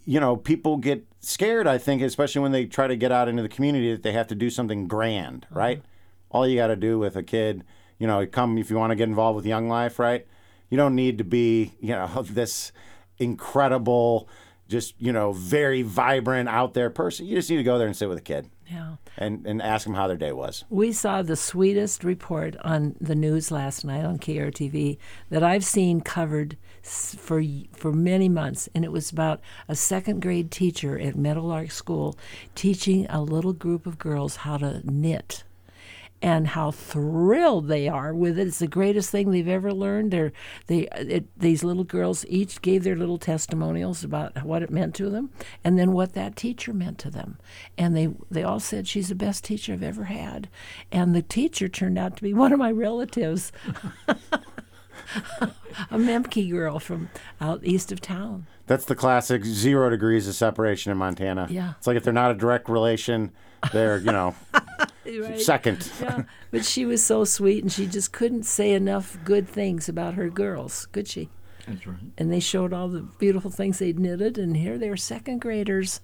you 0.04 0.20
know, 0.20 0.36
people 0.36 0.76
get 0.76 1.04
scared, 1.22 1.66
I 1.66 1.78
think, 1.78 2.02
especially 2.02 2.42
when 2.42 2.52
they 2.52 2.66
try 2.66 2.86
to 2.86 2.96
get 2.96 3.10
out 3.10 3.28
into 3.28 3.42
the 3.42 3.48
community, 3.48 3.90
that 3.92 4.02
they 4.02 4.12
have 4.12 4.26
to 4.28 4.34
do 4.34 4.50
something 4.50 4.86
grand, 4.86 5.46
mm-hmm. 5.46 5.58
right? 5.58 5.82
All 6.30 6.46
you 6.46 6.56
got 6.56 6.66
to 6.68 6.76
do 6.76 6.98
with 6.98 7.16
a 7.16 7.22
kid, 7.22 7.64
you 7.98 8.06
know, 8.06 8.26
come 8.26 8.58
if 8.58 8.70
you 8.70 8.76
want 8.76 8.90
to 8.90 8.96
get 8.96 9.08
involved 9.08 9.36
with 9.36 9.46
Young 9.46 9.68
Life, 9.68 9.98
right? 9.98 10.26
You 10.68 10.76
don't 10.76 10.94
need 10.94 11.18
to 11.18 11.24
be, 11.24 11.72
you 11.80 11.92
know, 11.92 12.22
this 12.30 12.72
incredible, 13.18 14.28
just, 14.68 14.94
you 14.98 15.12
know, 15.12 15.32
very 15.32 15.82
vibrant 15.82 16.48
out 16.48 16.74
there 16.74 16.90
person. 16.90 17.26
You 17.26 17.36
just 17.36 17.50
need 17.50 17.58
to 17.58 17.62
go 17.62 17.78
there 17.78 17.86
and 17.86 17.96
sit 17.96 18.08
with 18.08 18.18
a 18.18 18.22
kid 18.22 18.48
Yeah. 18.70 18.96
and, 19.18 19.46
and 19.46 19.60
ask 19.62 19.84
them 19.84 19.94
how 19.94 20.08
their 20.08 20.16
day 20.16 20.32
was. 20.32 20.64
We 20.70 20.92
saw 20.92 21.22
the 21.22 21.36
sweetest 21.36 22.02
report 22.02 22.56
on 22.62 22.96
the 23.00 23.14
news 23.14 23.50
last 23.50 23.84
night 23.84 24.04
on 24.04 24.18
KRTV 24.18 24.98
that 25.30 25.42
I've 25.42 25.64
seen 25.64 26.00
covered 26.00 26.56
for 26.82 27.42
for 27.72 27.92
many 27.92 28.28
months, 28.28 28.68
and 28.74 28.84
it 28.84 28.92
was 28.92 29.10
about 29.10 29.40
a 29.68 29.74
second 29.76 30.20
grade 30.20 30.50
teacher 30.50 30.98
at 30.98 31.16
Meadowlark 31.16 31.70
School 31.70 32.16
teaching 32.54 33.06
a 33.08 33.22
little 33.22 33.52
group 33.52 33.86
of 33.86 33.98
girls 33.98 34.36
how 34.36 34.56
to 34.58 34.80
knit. 34.84 35.44
and 36.24 36.46
how 36.48 36.70
thrilled 36.70 37.66
they 37.66 37.88
are 37.88 38.14
with 38.14 38.38
it. 38.38 38.46
It's 38.46 38.60
the 38.60 38.68
greatest 38.68 39.10
thing 39.10 39.32
they've 39.32 39.48
ever 39.48 39.72
learned. 39.74 40.12
They're, 40.12 40.32
they, 40.68 40.88
uh, 40.90 41.00
it, 41.00 41.24
these 41.36 41.64
little 41.64 41.82
girls 41.82 42.24
each 42.28 42.62
gave 42.62 42.84
their 42.84 42.94
little 42.94 43.18
testimonials 43.18 44.04
about 44.04 44.44
what 44.44 44.62
it 44.62 44.70
meant 44.70 44.94
to 44.96 45.10
them 45.10 45.30
and 45.64 45.76
then 45.76 45.90
what 45.92 46.12
that 46.12 46.36
teacher 46.36 46.72
meant 46.72 46.98
to 47.00 47.10
them. 47.10 47.38
And 47.76 47.96
they, 47.96 48.08
they 48.30 48.44
all 48.44 48.60
said, 48.60 48.86
She's 48.86 49.08
the 49.08 49.16
best 49.16 49.42
teacher 49.42 49.72
I've 49.72 49.82
ever 49.82 50.04
had. 50.04 50.48
And 50.92 51.12
the 51.12 51.22
teacher 51.22 51.68
turned 51.68 51.98
out 51.98 52.16
to 52.18 52.22
be 52.22 52.32
one 52.32 52.52
of 52.52 52.58
my 52.60 52.70
relatives. 52.70 53.50
a 55.40 55.96
Memke 55.98 56.50
girl 56.50 56.78
from 56.78 57.10
out 57.40 57.60
east 57.64 57.92
of 57.92 58.00
town. 58.00 58.46
That's 58.66 58.84
the 58.84 58.94
classic 58.94 59.44
zero 59.44 59.90
degrees 59.90 60.28
of 60.28 60.34
separation 60.34 60.92
in 60.92 60.98
Montana. 60.98 61.46
Yeah. 61.50 61.74
It's 61.78 61.86
like 61.86 61.96
if 61.96 62.04
they're 62.04 62.12
not 62.12 62.30
a 62.30 62.34
direct 62.34 62.68
relation, 62.68 63.32
they're, 63.72 63.98
you 63.98 64.12
know, 64.12 64.34
Right? 65.04 65.40
second. 65.40 65.90
yeah. 66.00 66.22
But 66.50 66.64
she 66.64 66.84
was 66.84 67.04
so 67.04 67.24
sweet, 67.24 67.62
and 67.62 67.72
she 67.72 67.86
just 67.86 68.12
couldn't 68.12 68.44
say 68.44 68.72
enough 68.72 69.18
good 69.24 69.48
things 69.48 69.88
about 69.88 70.14
her 70.14 70.30
girls, 70.30 70.86
could 70.86 71.08
she? 71.08 71.28
That's 71.66 71.86
right. 71.86 71.96
And 72.18 72.32
they 72.32 72.40
showed 72.40 72.72
all 72.72 72.88
the 72.88 73.02
beautiful 73.02 73.50
things 73.50 73.78
they'd 73.78 73.98
knitted, 73.98 74.38
and 74.38 74.56
here 74.56 74.78
they 74.78 74.88
were 74.88 74.96
second 74.96 75.40
graders. 75.40 76.00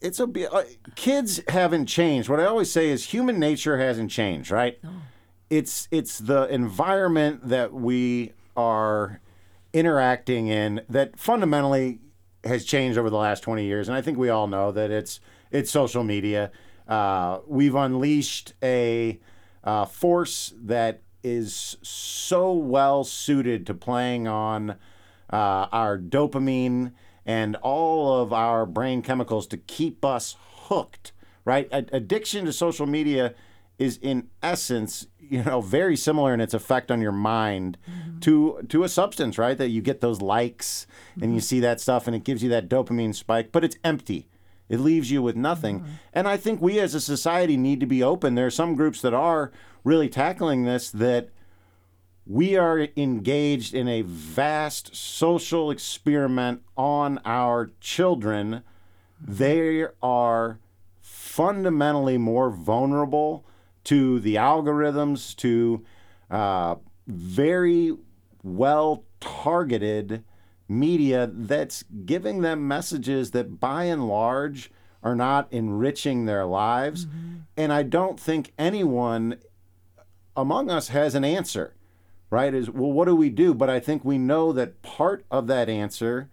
It's 0.00 0.18
a 0.18 0.26
be- 0.26 0.46
uh, 0.46 0.64
kids 0.96 1.40
haven't 1.48 1.86
changed. 1.86 2.28
What 2.28 2.40
I 2.40 2.46
always 2.46 2.72
say 2.72 2.88
is 2.90 3.04
human 3.04 3.38
nature 3.38 3.78
hasn't 3.78 4.10
changed, 4.10 4.50
right? 4.50 4.78
It's 5.52 5.86
it's 5.90 6.16
the 6.16 6.46
environment 6.46 7.46
that 7.50 7.74
we 7.74 8.32
are 8.56 9.20
interacting 9.74 10.48
in 10.48 10.80
that 10.88 11.18
fundamentally 11.18 11.98
has 12.42 12.64
changed 12.64 12.96
over 12.96 13.10
the 13.10 13.18
last 13.18 13.42
20 13.42 13.62
years 13.62 13.86
and 13.86 13.94
I 13.94 14.00
think 14.00 14.16
we 14.16 14.30
all 14.30 14.46
know 14.46 14.72
that 14.72 14.90
it's 14.90 15.20
it's 15.50 15.70
social 15.70 16.04
media. 16.04 16.52
Uh, 16.88 17.40
we've 17.46 17.74
unleashed 17.74 18.54
a 18.62 19.20
uh, 19.62 19.84
force 19.84 20.54
that 20.56 21.02
is 21.22 21.76
so 21.82 22.54
well 22.54 23.04
suited 23.04 23.66
to 23.66 23.74
playing 23.74 24.26
on 24.26 24.70
uh, 24.70 25.66
our 25.70 25.98
dopamine 25.98 26.92
and 27.26 27.56
all 27.56 28.22
of 28.22 28.32
our 28.32 28.64
brain 28.64 29.02
chemicals 29.02 29.46
to 29.48 29.58
keep 29.58 30.02
us 30.02 30.34
hooked, 30.40 31.12
right? 31.44 31.68
Addiction 31.70 32.46
to 32.46 32.54
social 32.54 32.86
media 32.86 33.34
is 33.82 33.98
in 34.00 34.28
essence, 34.42 35.08
you 35.18 35.42
know, 35.42 35.60
very 35.60 35.96
similar 35.96 36.32
in 36.32 36.40
its 36.40 36.54
effect 36.54 36.90
on 36.90 37.00
your 37.00 37.12
mind 37.12 37.76
to 38.20 38.64
to 38.68 38.84
a 38.84 38.88
substance, 38.88 39.38
right? 39.38 39.58
That 39.58 39.70
you 39.70 39.82
get 39.82 40.00
those 40.00 40.22
likes 40.22 40.86
and 41.20 41.34
you 41.34 41.40
see 41.40 41.58
that 41.60 41.80
stuff 41.80 42.06
and 42.06 42.14
it 42.14 42.22
gives 42.22 42.42
you 42.42 42.48
that 42.50 42.68
dopamine 42.68 43.14
spike, 43.14 43.50
but 43.50 43.64
it's 43.64 43.76
empty. 43.82 44.28
It 44.68 44.78
leaves 44.78 45.10
you 45.10 45.20
with 45.20 45.36
nothing. 45.36 45.80
Mm-hmm. 45.80 45.92
And 46.14 46.28
I 46.28 46.36
think 46.36 46.62
we 46.62 46.78
as 46.78 46.94
a 46.94 47.00
society 47.00 47.56
need 47.56 47.80
to 47.80 47.86
be 47.86 48.02
open. 48.02 48.36
There 48.36 48.46
are 48.46 48.50
some 48.50 48.76
groups 48.76 49.02
that 49.02 49.12
are 49.12 49.50
really 49.84 50.08
tackling 50.08 50.64
this 50.64 50.90
that 50.90 51.30
we 52.24 52.56
are 52.56 52.88
engaged 52.96 53.74
in 53.74 53.88
a 53.88 54.02
vast 54.02 54.94
social 54.94 55.72
experiment 55.72 56.62
on 56.76 57.20
our 57.24 57.72
children. 57.80 58.62
Mm-hmm. 59.24 59.34
They 59.34 59.86
are 60.00 60.60
fundamentally 61.00 62.16
more 62.16 62.50
vulnerable 62.50 63.44
to 63.84 64.20
the 64.20 64.36
algorithms, 64.36 65.34
to 65.36 65.84
uh, 66.30 66.76
very 67.06 67.96
well 68.42 69.04
targeted 69.20 70.24
media 70.68 71.30
that's 71.32 71.84
giving 72.04 72.40
them 72.40 72.66
messages 72.66 73.32
that 73.32 73.60
by 73.60 73.84
and 73.84 74.08
large 74.08 74.70
are 75.02 75.16
not 75.16 75.48
enriching 75.52 76.24
their 76.24 76.44
lives. 76.46 77.06
And 77.56 77.72
I 77.72 77.82
don't 77.82 78.18
think 78.18 78.52
anyone 78.58 79.36
among 80.36 80.70
us 80.70 80.88
has 80.88 81.14
an 81.14 81.24
answer, 81.24 81.74
right? 82.30 82.54
Is 82.54 82.70
well, 82.70 82.92
what 82.92 83.06
do 83.06 83.14
we 83.16 83.28
do? 83.28 83.52
But 83.52 83.68
I 83.68 83.80
think 83.80 84.04
we 84.04 84.16
know 84.16 84.52
that 84.52 84.80
part 84.82 85.24
of 85.30 85.46
that 85.48 85.68
answer 85.68 86.30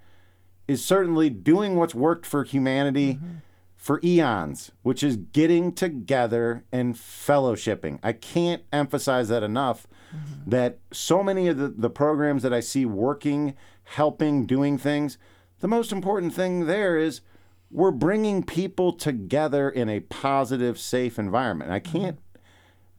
is 0.67 0.85
certainly 0.85 1.29
doing 1.29 1.75
what's 1.75 1.95
worked 1.95 2.25
for 2.25 2.43
humanity 2.43 3.19
for 3.79 4.01
eons, 4.03 4.71
which 4.83 5.01
is 5.01 5.15
getting 5.15 5.71
together 5.71 6.65
and 6.69 6.95
fellowshipping. 6.95 7.97
I 8.03 8.11
can't 8.11 8.61
emphasize 8.73 9.29
that 9.29 9.41
enough 9.41 9.87
mm-hmm. 10.13 10.49
that 10.49 10.79
so 10.91 11.23
many 11.23 11.47
of 11.47 11.57
the, 11.57 11.69
the 11.69 11.89
programs 11.89 12.43
that 12.43 12.53
I 12.53 12.59
see 12.59 12.85
working, 12.85 13.55
helping, 13.85 14.45
doing 14.45 14.77
things, 14.77 15.17
the 15.61 15.69
most 15.69 15.93
important 15.93 16.33
thing 16.33 16.65
there 16.65 16.97
is 16.97 17.21
we're 17.71 17.91
bringing 17.91 18.43
people 18.43 18.91
together 18.91 19.69
in 19.69 19.87
a 19.87 20.01
positive, 20.01 20.77
safe 20.77 21.17
environment. 21.17 21.71
I 21.71 21.79
can't 21.79 22.17
mm-hmm. 22.17 22.41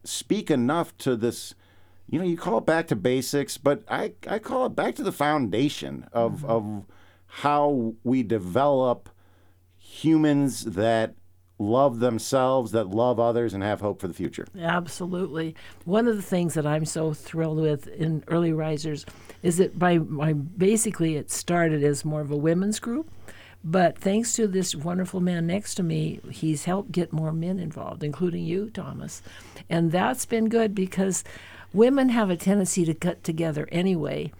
speak 0.03 0.49
enough 0.49 0.97
to 0.97 1.15
this. 1.15 1.53
You 2.09 2.17
know, 2.17 2.25
you 2.25 2.37
call 2.37 2.57
it 2.57 2.65
back 2.65 2.87
to 2.87 2.95
basics, 2.95 3.59
but 3.59 3.83
I, 3.87 4.13
I 4.27 4.39
call 4.39 4.65
it 4.65 4.75
back 4.75 4.95
to 4.95 5.03
the 5.03 5.11
foundation 5.11 6.07
of, 6.11 6.37
mm-hmm. 6.39 6.45
of 6.47 6.85
how 7.27 7.93
we 8.03 8.23
develop 8.23 9.09
humans 9.91 10.63
that 10.63 11.15
love 11.59 11.99
themselves, 11.99 12.71
that 12.71 12.89
love 12.89 13.19
others, 13.19 13.53
and 13.53 13.61
have 13.61 13.81
hope 13.81 13.99
for 13.99 14.07
the 14.07 14.13
future. 14.13 14.47
Absolutely. 14.59 15.55
One 15.85 16.07
of 16.07 16.15
the 16.15 16.21
things 16.21 16.53
that 16.55 16.65
I'm 16.65 16.85
so 16.85 17.13
thrilled 17.13 17.59
with 17.59 17.87
in 17.87 18.23
Early 18.27 18.53
Risers 18.53 19.05
is 19.43 19.57
that 19.57 19.77
by, 19.77 19.97
by 19.99 20.33
basically 20.33 21.17
it 21.17 21.29
started 21.29 21.83
as 21.83 22.05
more 22.05 22.21
of 22.21 22.31
a 22.31 22.37
women's 22.37 22.79
group. 22.79 23.11
But 23.63 23.97
thanks 23.97 24.33
to 24.33 24.47
this 24.47 24.75
wonderful 24.75 25.19
man 25.19 25.45
next 25.45 25.75
to 25.75 25.83
me, 25.83 26.19
he's 26.31 26.65
helped 26.65 26.91
get 26.91 27.13
more 27.13 27.31
men 27.31 27.59
involved, 27.59 28.03
including 28.03 28.43
you, 28.43 28.71
Thomas. 28.71 29.21
And 29.69 29.91
that's 29.91 30.25
been 30.25 30.49
good 30.49 30.73
because 30.73 31.23
women 31.73 32.09
have 32.09 32.31
a 32.31 32.37
tendency 32.37 32.85
to 32.85 32.95
cut 32.95 33.23
together 33.23 33.67
anyway. 33.71 34.31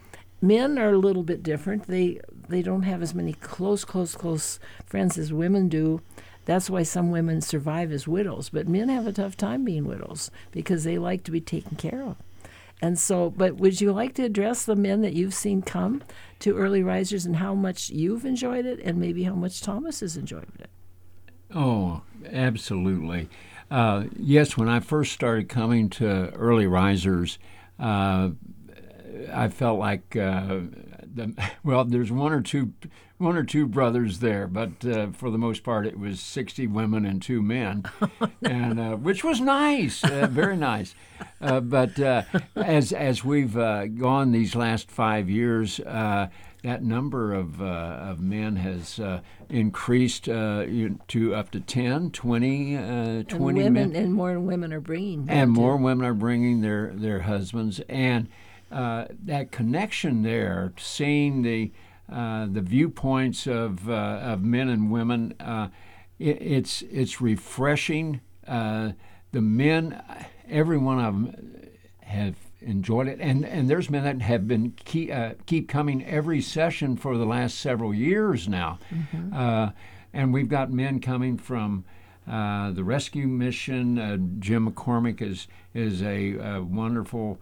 Men 0.42 0.80
are 0.80 0.92
a 0.92 0.98
little 0.98 1.24
bit 1.24 1.44
different. 1.44 1.88
They 1.88 2.20
they 2.50 2.62
don't 2.62 2.84
have 2.84 3.02
as 3.02 3.14
many 3.14 3.34
close, 3.34 3.86
close, 3.86 4.16
close 4.16 4.60
friends 4.86 5.18
as 5.18 5.32
women 5.32 5.70
do. 5.70 6.02
That's 6.46 6.70
why 6.70 6.84
some 6.84 7.12
women 7.12 7.42
survive 7.42 7.92
as 7.92 8.08
widows, 8.08 8.50
but 8.50 8.68
men 8.68 8.90
have 8.90 9.06
a 9.06 9.14
tough 9.14 9.38
time 9.38 9.64
being 9.64 9.86
widows 9.86 10.32
because 10.52 10.84
they 10.84 10.98
like 10.98 11.24
to 11.26 11.32
be 11.32 11.40
taken 11.40 11.78
care 11.78 12.02
of. 12.02 12.18
And 12.82 12.98
so, 12.98 13.30
but 13.30 13.58
would 13.58 13.80
you 13.80 13.94
like 13.94 14.16
to 14.16 14.24
address 14.24 14.66
the 14.66 14.76
men 14.76 15.02
that 15.02 15.14
you've 15.14 15.36
seen 15.36 15.62
come 15.62 16.02
to 16.40 16.58
early 16.58 16.82
risers 16.82 17.28
and 17.28 17.36
how 17.36 17.54
much 17.54 17.92
you've 17.92 18.26
enjoyed 18.26 18.66
it 18.66 18.80
and 18.80 18.98
maybe 19.00 19.24
how 19.24 19.36
much 19.36 19.62
Thomas 19.62 20.00
has 20.00 20.18
enjoyed 20.18 20.48
it? 20.60 20.70
Oh, 21.54 22.02
absolutely. 22.32 23.30
Uh, 23.70 24.06
yes, 24.18 24.58
when 24.58 24.68
I 24.68 24.80
first 24.80 25.14
started 25.14 25.48
coming 25.48 25.90
to 25.92 26.32
early 26.32 26.66
risers, 26.66 27.38
uh, 27.80 28.32
I 29.32 29.50
felt 29.50 29.80
like 29.80 30.16
uh, 30.16 30.60
the, 31.14 31.34
well, 31.64 31.84
there's 31.86 32.12
one 32.12 32.32
or 32.32 32.42
two, 32.42 32.74
one 33.18 33.36
or 33.38 33.44
two 33.44 33.68
brothers 33.68 34.20
there, 34.20 34.48
but 34.48 34.84
uh, 34.86 35.08
for 35.12 35.30
the 35.30 35.38
most 35.38 35.64
part, 35.64 35.86
it 35.86 36.00
was 36.00 36.20
60 36.20 36.68
women 36.68 37.06
and 37.06 37.22
two 37.22 37.42
men, 37.42 37.84
and 38.44 38.80
uh, 38.80 38.96
which 38.96 39.24
was 39.24 39.40
nice, 39.42 40.04
uh, 40.04 40.28
very 40.32 40.58
nice. 40.58 40.96
Uh, 41.40 41.60
but 41.60 42.00
uh, 42.00 42.24
as 42.56 42.92
as 42.94 43.24
we've 43.24 43.58
uh, 43.58 43.86
gone 43.88 44.32
these 44.32 44.56
last 44.56 44.90
five 44.90 45.30
years, 45.30 45.80
uh, 45.82 46.28
that 46.64 46.84
number 46.84 47.34
of 47.34 47.62
uh, 47.62 47.66
of 47.66 48.20
men 48.20 48.56
has 48.56 49.00
uh, 49.00 49.22
increased 49.50 50.30
uh, 50.30 50.66
to 51.08 51.34
up 51.36 51.50
to 51.52 51.60
10, 51.60 52.12
20, 52.12 52.78
uh, 52.78 52.82
20 52.82 53.32
And 53.32 53.42
women 53.42 53.74
men. 53.74 53.96
and 53.96 54.14
more 54.14 54.40
women 54.40 54.72
are 54.74 54.80
bringing 54.80 55.28
and 55.30 55.52
more 55.52 55.76
women 55.78 56.06
are 56.06 56.14
bringing 56.14 56.62
their 56.62 56.92
their 56.94 57.22
husbands. 57.22 57.82
And 57.90 58.30
uh, 58.72 59.06
that 59.24 59.52
connection 59.52 60.24
there 60.24 60.74
seeing 60.78 61.42
the 61.42 61.72
uh, 62.12 62.46
the 62.52 62.62
viewpoints 62.62 63.48
of 63.48 63.90
uh, 63.90 63.94
of 63.94 64.44
men 64.44 64.70
and 64.70 64.92
women 64.92 65.34
uh, 65.40 65.70
it, 66.20 66.42
it's 66.42 66.82
it's 66.84 67.22
refreshing. 67.22 68.22
Uh, 68.48 68.92
the 69.32 69.42
men 69.42 70.02
every 70.50 70.78
one 70.78 71.00
of 71.00 71.14
them 71.14 71.68
have 72.02 72.36
enjoyed 72.62 73.08
it. 73.08 73.20
And 73.20 73.46
and 73.46 73.70
there's 73.70 73.90
men 73.90 74.04
that 74.04 74.22
have 74.22 74.48
been 74.48 74.74
keep, 74.86 75.12
uh, 75.14 75.32
keep 75.46 75.68
coming 75.68 76.06
every 76.06 76.42
session 76.42 76.96
for 76.96 77.18
the 77.18 77.26
last 77.26 77.60
several 77.60 77.94
years 77.94 78.48
now. 78.48 78.80
Uh, 79.34 79.70
and 80.14 80.34
we've 80.34 80.50
got 80.50 80.72
men 80.72 81.00
coming 81.00 81.38
from 81.38 81.86
uh, 82.30 82.72
the 82.72 82.84
rescue 82.84 83.28
mission. 83.28 83.98
Uh, 83.98 84.18
Jim 84.40 84.70
McCormick 84.70 85.22
is 85.22 85.48
is 85.74 86.02
a, 86.04 86.38
uh 86.38 86.62
wonderful 86.62 87.40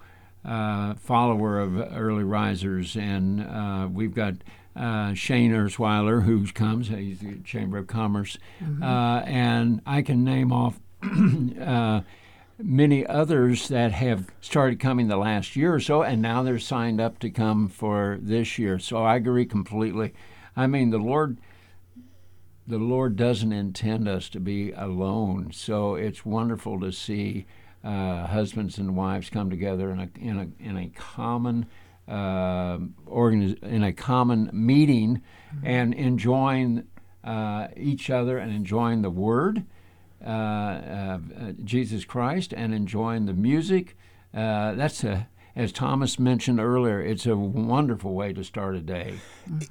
uh, 0.50 0.96
follower 0.96 1.60
of 1.60 1.78
early 1.96 2.24
risers, 2.24 2.96
and 2.96 3.42
uh, 3.42 3.88
we've 3.92 4.16
got 4.16 4.36
uh, 4.76 5.14
Shane 5.14 5.52
Etzwiler 5.52 6.24
who 6.24 6.46
comes. 6.48 6.88
He's 6.88 7.20
the 7.20 7.40
Chamber 7.44 7.78
of 7.78 7.88
Commerce, 7.88 8.38
uh, 8.82 9.22
and 9.26 9.82
I 9.86 10.02
can 10.02 10.24
name 10.24 10.52
off. 10.52 10.80
uh, 11.62 12.02
Many 12.62 13.06
others 13.06 13.70
that 13.70 13.94
have 13.94 14.30
started 14.42 14.82
coming 14.82 15.08
the 15.08 15.16
last 15.16 15.56
year 15.56 15.74
or 15.74 15.80
so, 15.80 16.04
and 16.04 16.22
now 16.22 16.44
they're 16.44 16.60
signed 16.60 17.00
up 17.00 17.18
to 17.20 17.30
come 17.30 17.70
for 17.70 18.20
this 18.22 18.60
year. 18.60 18.80
So 18.80 18.98
I 18.98 19.16
agree 19.16 19.46
completely. 19.46 20.14
I 20.58 20.68
mean, 20.68 20.90
the 20.90 20.98
Lord 20.98 21.38
the 22.68 22.78
Lord 22.78 23.16
doesn't 23.16 23.54
intend 23.54 24.10
us 24.10 24.28
to 24.30 24.42
be 24.42 24.72
alone. 24.74 25.52
So 25.54 25.96
it's 25.96 26.26
wonderful 26.26 26.82
to 26.82 26.92
see 26.92 27.46
uh, 27.84 28.28
husbands 28.28 28.78
and 28.78 28.96
wives 28.96 29.30
come 29.30 29.50
together 29.50 29.92
in 29.92 30.00
a 30.00 30.10
in 30.20 30.38
a 30.38 30.63
in 30.63 30.78
a 30.78 30.89
common 30.89 31.65
uh, 32.08 32.78
organiz- 33.08 33.62
in 33.63 33.84
a 33.84 33.94
common 33.94 34.50
meeting 34.52 35.22
and 35.63 35.94
enjoying 35.94 36.86
uh, 37.24 37.68
each 37.78 38.10
other 38.10 38.38
and 38.38 38.52
enjoying 38.52 39.02
the 39.02 39.10
Word, 39.10 39.65
uh, 40.26 40.30
uh, 40.30 41.20
Jesus 41.63 42.06
Christ, 42.06 42.54
and 42.54 42.74
enjoying 42.74 43.26
the 43.26 43.34
music. 43.34 43.96
Uh, 44.34 44.74
that's 44.74 45.04
a 45.04 45.28
as 45.56 45.72
Thomas 45.72 46.18
mentioned 46.18 46.60
earlier, 46.60 47.02
it's 47.02 47.26
a 47.26 47.36
wonderful 47.36 48.13
way 48.13 48.32
to 48.32 48.44
start 48.44 48.76
a 48.76 48.80
day. 48.80 49.15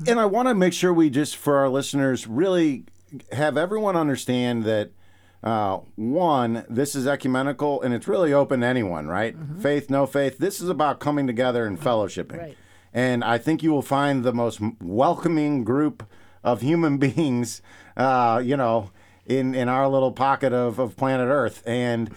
And 0.06 0.20
I 0.20 0.26
want 0.26 0.48
to 0.48 0.54
make 0.54 0.74
sure 0.74 0.92
we 0.92 1.08
just, 1.08 1.36
for 1.36 1.56
our 1.56 1.68
listeners, 1.68 2.26
really 2.26 2.84
have 3.32 3.56
everyone 3.56 3.96
understand 3.96 4.64
that 4.64 4.90
uh, 5.42 5.78
one, 5.94 6.64
this 6.68 6.94
is 6.94 7.06
ecumenical 7.06 7.80
and 7.82 7.94
it's 7.94 8.08
really 8.08 8.32
open 8.32 8.60
to 8.60 8.66
anyone, 8.66 9.06
right? 9.06 9.36
Faith, 9.60 9.88
no 9.88 10.06
faith. 10.06 10.38
This 10.38 10.60
is 10.60 10.68
about 10.68 10.98
coming 10.98 11.26
together 11.26 11.66
and 11.66 11.80
fellowshipping. 11.80 12.38
Right. 12.38 12.56
And 12.92 13.22
I 13.22 13.38
think 13.38 13.62
you 13.62 13.70
will 13.70 13.82
find 13.82 14.24
the 14.24 14.32
most 14.32 14.60
welcoming 14.80 15.62
group 15.62 16.04
of 16.42 16.60
human 16.60 16.98
beings, 16.98 17.62
uh, 17.96 18.42
you 18.44 18.56
know, 18.56 18.90
in, 19.26 19.54
in 19.54 19.68
our 19.68 19.88
little 19.88 20.12
pocket 20.12 20.52
of, 20.52 20.78
of 20.78 20.96
planet 20.96 21.28
Earth. 21.28 21.62
And 21.66 22.10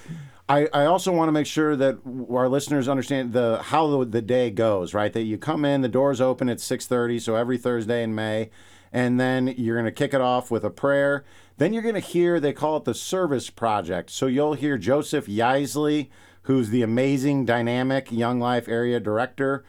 I, 0.50 0.68
I 0.74 0.86
also 0.86 1.12
want 1.12 1.30
to 1.30 1.32
make 1.32 1.46
sure 1.46 1.76
that 1.76 2.00
our 2.30 2.50
listeners 2.50 2.90
understand 2.90 3.34
the 3.34 3.62
how 3.64 3.88
the, 3.88 4.06
the 4.06 4.22
day 4.22 4.50
goes, 4.50 4.94
right? 4.94 5.14
That 5.14 5.24
you 5.24 5.38
come 5.38 5.64
in, 5.64 5.82
the 5.82 5.88
doors 5.88 6.20
open 6.20 6.50
at 6.50 6.58
6:30, 6.58 7.22
so 7.22 7.36
every 7.36 7.58
Thursday 7.58 8.04
in 8.04 8.14
May, 8.16 8.50
and 8.92 9.20
then 9.20 9.48
you're 9.58 9.76
going 9.76 9.86
to 9.86 9.92
kick 9.92 10.14
it 10.14 10.22
off 10.22 10.52
with 10.52 10.64
a 10.64 10.70
prayer. 10.70 11.24
Then 11.58 11.74
you're 11.74 11.84
going 11.84 11.96
to 11.96 12.02
hear 12.02 12.40
they 12.40 12.54
call 12.54 12.78
it 12.78 12.86
the 12.86 12.94
service 12.94 13.50
project. 13.50 14.10
So 14.10 14.28
you'll 14.28 14.54
hear 14.54 14.78
Joseph 14.78 15.28
Yisley, 15.28 16.10
who's 16.44 16.70
the 16.70 16.82
amazing 16.82 17.46
dynamic 17.46 18.12
Young 18.12 18.40
Life 18.40 18.68
area 18.68 19.00
director, 19.00 19.64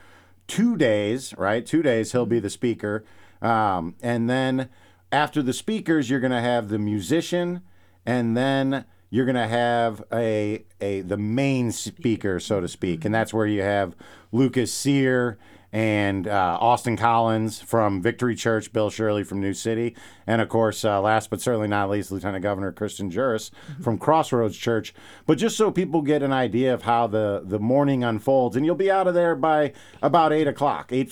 two 0.46 0.76
days, 0.76 1.34
right? 1.36 1.64
Two 1.64 1.82
days 1.82 2.12
he'll 2.12 2.26
be 2.26 2.40
the 2.40 2.50
speaker. 2.50 3.04
Um, 3.40 3.94
and 4.02 4.28
then 4.28 4.68
after 5.10 5.42
the 5.42 5.52
speakers, 5.52 6.08
you're 6.08 6.20
going 6.20 6.32
to 6.32 6.40
have 6.40 6.68
the 6.68 6.78
musician, 6.78 7.60
and 8.06 8.36
then 8.36 8.86
you're 9.10 9.26
going 9.26 9.34
to 9.34 9.46
have 9.46 10.02
a, 10.10 10.64
a 10.80 11.02
the 11.02 11.18
main 11.18 11.70
speaker, 11.70 12.40
so 12.40 12.60
to 12.60 12.68
speak. 12.68 13.04
And 13.04 13.14
that's 13.14 13.34
where 13.34 13.46
you 13.46 13.60
have 13.60 13.94
Lucas 14.32 14.72
Sear 14.72 15.38
and 15.72 16.28
uh, 16.28 16.58
Austin 16.60 16.98
Collins 16.98 17.62
from 17.62 18.02
Victory 18.02 18.34
Church, 18.34 18.72
Bill 18.72 18.90
Shirley 18.90 19.24
from 19.24 19.40
New 19.40 19.54
City, 19.54 19.96
and 20.26 20.42
of 20.42 20.50
course, 20.50 20.84
uh, 20.84 21.00
last 21.00 21.30
but 21.30 21.40
certainly 21.40 21.66
not 21.68 21.88
least, 21.88 22.12
Lieutenant 22.12 22.42
Governor 22.42 22.72
Kristen 22.72 23.10
Juras 23.10 23.50
from 23.82 23.96
Crossroads 23.96 24.56
Church. 24.56 24.92
But 25.26 25.38
just 25.38 25.56
so 25.56 25.70
people 25.70 26.02
get 26.02 26.22
an 26.22 26.32
idea 26.32 26.74
of 26.74 26.82
how 26.82 27.06
the, 27.06 27.42
the 27.44 27.58
morning 27.58 28.04
unfolds, 28.04 28.54
and 28.54 28.66
you'll 28.66 28.74
be 28.74 28.90
out 28.90 29.08
of 29.08 29.14
there 29.14 29.34
by 29.34 29.72
about 30.02 30.32
eight 30.32 30.46
o'clock, 30.46 30.92
eight 30.92 31.10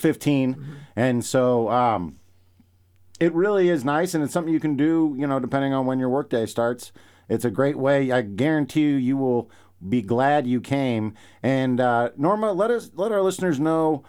and 0.95 1.25
so. 1.25 1.69
Um, 1.69 2.17
it 3.19 3.33
really 3.35 3.69
is 3.69 3.85
nice, 3.85 4.15
and 4.15 4.23
it's 4.23 4.33
something 4.33 4.51
you 4.51 4.59
can 4.59 4.75
do, 4.75 5.15
you 5.15 5.27
know, 5.27 5.39
depending 5.39 5.73
on 5.73 5.85
when 5.85 5.99
your 5.99 6.09
workday 6.09 6.47
starts. 6.47 6.91
It's 7.29 7.45
a 7.45 7.51
great 7.51 7.77
way. 7.77 8.11
I 8.11 8.23
guarantee 8.23 8.81
you, 8.81 8.95
you 8.95 9.15
will 9.15 9.51
be 9.87 10.01
glad 10.01 10.47
you 10.47 10.59
came. 10.59 11.13
And 11.43 11.79
uh, 11.79 12.09
Norma, 12.17 12.51
let 12.51 12.71
us 12.71 12.89
let 12.95 13.11
our 13.11 13.21
listeners 13.21 13.59
know 13.59 14.03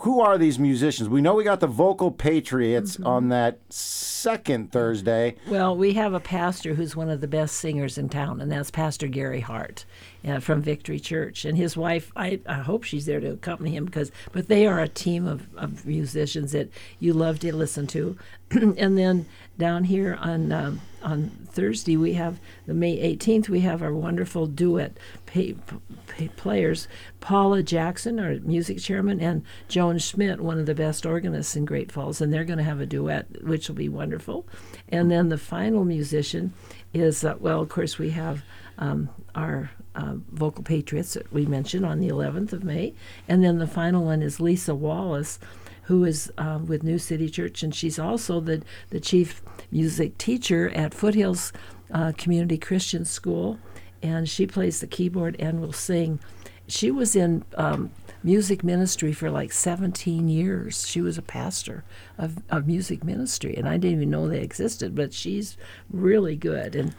who 0.00 0.20
are 0.20 0.38
these 0.38 0.58
musicians. 0.58 1.08
We 1.08 1.20
know 1.20 1.34
we 1.34 1.44
got 1.44 1.60
the 1.60 1.66
Vocal 1.66 2.10
Patriots 2.10 2.96
mm-hmm. 2.96 3.06
on 3.06 3.28
that 3.28 3.58
second 3.70 4.72
Thursday. 4.72 5.36
Well, 5.46 5.76
we 5.76 5.92
have 5.94 6.14
a 6.14 6.20
pastor 6.20 6.74
who's 6.74 6.96
one 6.96 7.08
of 7.08 7.20
the 7.20 7.28
best 7.28 7.56
singers 7.56 7.98
in 7.98 8.08
town, 8.08 8.40
and 8.40 8.50
that's 8.50 8.70
Pastor 8.70 9.06
Gary 9.06 9.40
Hart 9.40 9.84
uh, 10.26 10.40
from 10.40 10.62
Victory 10.62 11.00
Church. 11.00 11.44
And 11.44 11.56
his 11.56 11.76
wife, 11.76 12.12
I, 12.16 12.40
I 12.46 12.54
hope 12.54 12.84
she's 12.84 13.06
there 13.06 13.20
to 13.20 13.32
accompany 13.32 13.76
him 13.76 13.84
because, 13.84 14.10
but 14.32 14.48
they 14.48 14.66
are 14.66 14.80
a 14.80 14.88
team 14.88 15.26
of, 15.26 15.46
of 15.56 15.86
musicians 15.86 16.52
that 16.52 16.70
you 16.98 17.12
love 17.12 17.38
to 17.40 17.54
listen 17.54 17.86
to. 17.88 18.16
and 18.50 18.96
then 18.96 19.26
down 19.58 19.84
here 19.84 20.16
on 20.20 20.52
um, 20.52 20.80
on 21.02 21.30
Thursday 21.50 21.96
we 21.96 22.14
have 22.14 22.40
the 22.66 22.72
May 22.72 23.14
18th 23.14 23.48
we 23.48 23.60
have 23.60 23.82
our 23.82 23.92
wonderful 23.92 24.46
duet 24.46 24.96
pay, 25.26 25.54
pay 26.06 26.28
players 26.28 26.88
Paula 27.20 27.62
Jackson 27.62 28.18
our 28.18 28.36
music 28.36 28.78
chairman 28.78 29.20
and 29.20 29.44
Joan 29.68 29.98
Schmidt 29.98 30.40
one 30.40 30.58
of 30.58 30.66
the 30.66 30.74
best 30.74 31.04
organists 31.04 31.56
in 31.56 31.66
Great 31.66 31.92
Falls 31.92 32.20
and 32.20 32.32
they're 32.32 32.44
going 32.44 32.58
to 32.58 32.64
have 32.64 32.80
a 32.80 32.86
duet 32.86 33.42
which 33.42 33.68
will 33.68 33.76
be 33.76 33.88
wonderful 33.88 34.46
and 34.88 35.10
then 35.10 35.28
the 35.28 35.38
final 35.38 35.84
musician 35.84 36.54
is 36.94 37.24
uh, 37.24 37.34
well 37.38 37.60
of 37.60 37.68
course 37.68 37.98
we 37.98 38.10
have 38.10 38.42
um, 38.78 39.10
our 39.38 39.70
uh, 39.94 40.14
vocal 40.32 40.62
patriots 40.62 41.14
that 41.14 41.32
we 41.32 41.46
mentioned 41.46 41.86
on 41.86 42.00
the 42.00 42.08
11th 42.08 42.52
of 42.52 42.64
May 42.64 42.92
and 43.28 43.42
then 43.42 43.58
the 43.58 43.66
final 43.66 44.04
one 44.04 44.20
is 44.20 44.40
Lisa 44.40 44.74
Wallace 44.74 45.38
who 45.88 46.04
is 46.04 46.30
uh, 46.36 46.58
with 46.66 46.82
New 46.82 46.98
City 46.98 47.30
Church, 47.30 47.62
and 47.62 47.74
she's 47.74 47.98
also 47.98 48.40
the, 48.40 48.62
the 48.90 49.00
chief 49.00 49.40
music 49.70 50.18
teacher 50.18 50.68
at 50.74 50.92
Foothills 50.92 51.50
uh, 51.90 52.12
Community 52.18 52.58
Christian 52.58 53.06
School, 53.06 53.58
and 54.02 54.28
she 54.28 54.46
plays 54.46 54.80
the 54.80 54.86
keyboard 54.86 55.34
and 55.38 55.62
will 55.62 55.72
sing. 55.72 56.20
She 56.66 56.90
was 56.90 57.16
in 57.16 57.42
um, 57.56 57.90
music 58.22 58.62
ministry 58.62 59.14
for 59.14 59.30
like 59.30 59.50
17 59.50 60.28
years. 60.28 60.86
She 60.86 61.00
was 61.00 61.16
a 61.16 61.22
pastor 61.22 61.84
of, 62.18 62.42
of 62.50 62.66
music 62.66 63.02
ministry, 63.02 63.56
and 63.56 63.66
I 63.66 63.78
didn't 63.78 63.96
even 63.96 64.10
know 64.10 64.28
they 64.28 64.42
existed, 64.42 64.94
but 64.94 65.14
she's 65.14 65.56
really 65.90 66.36
good. 66.36 66.76
And 66.76 66.94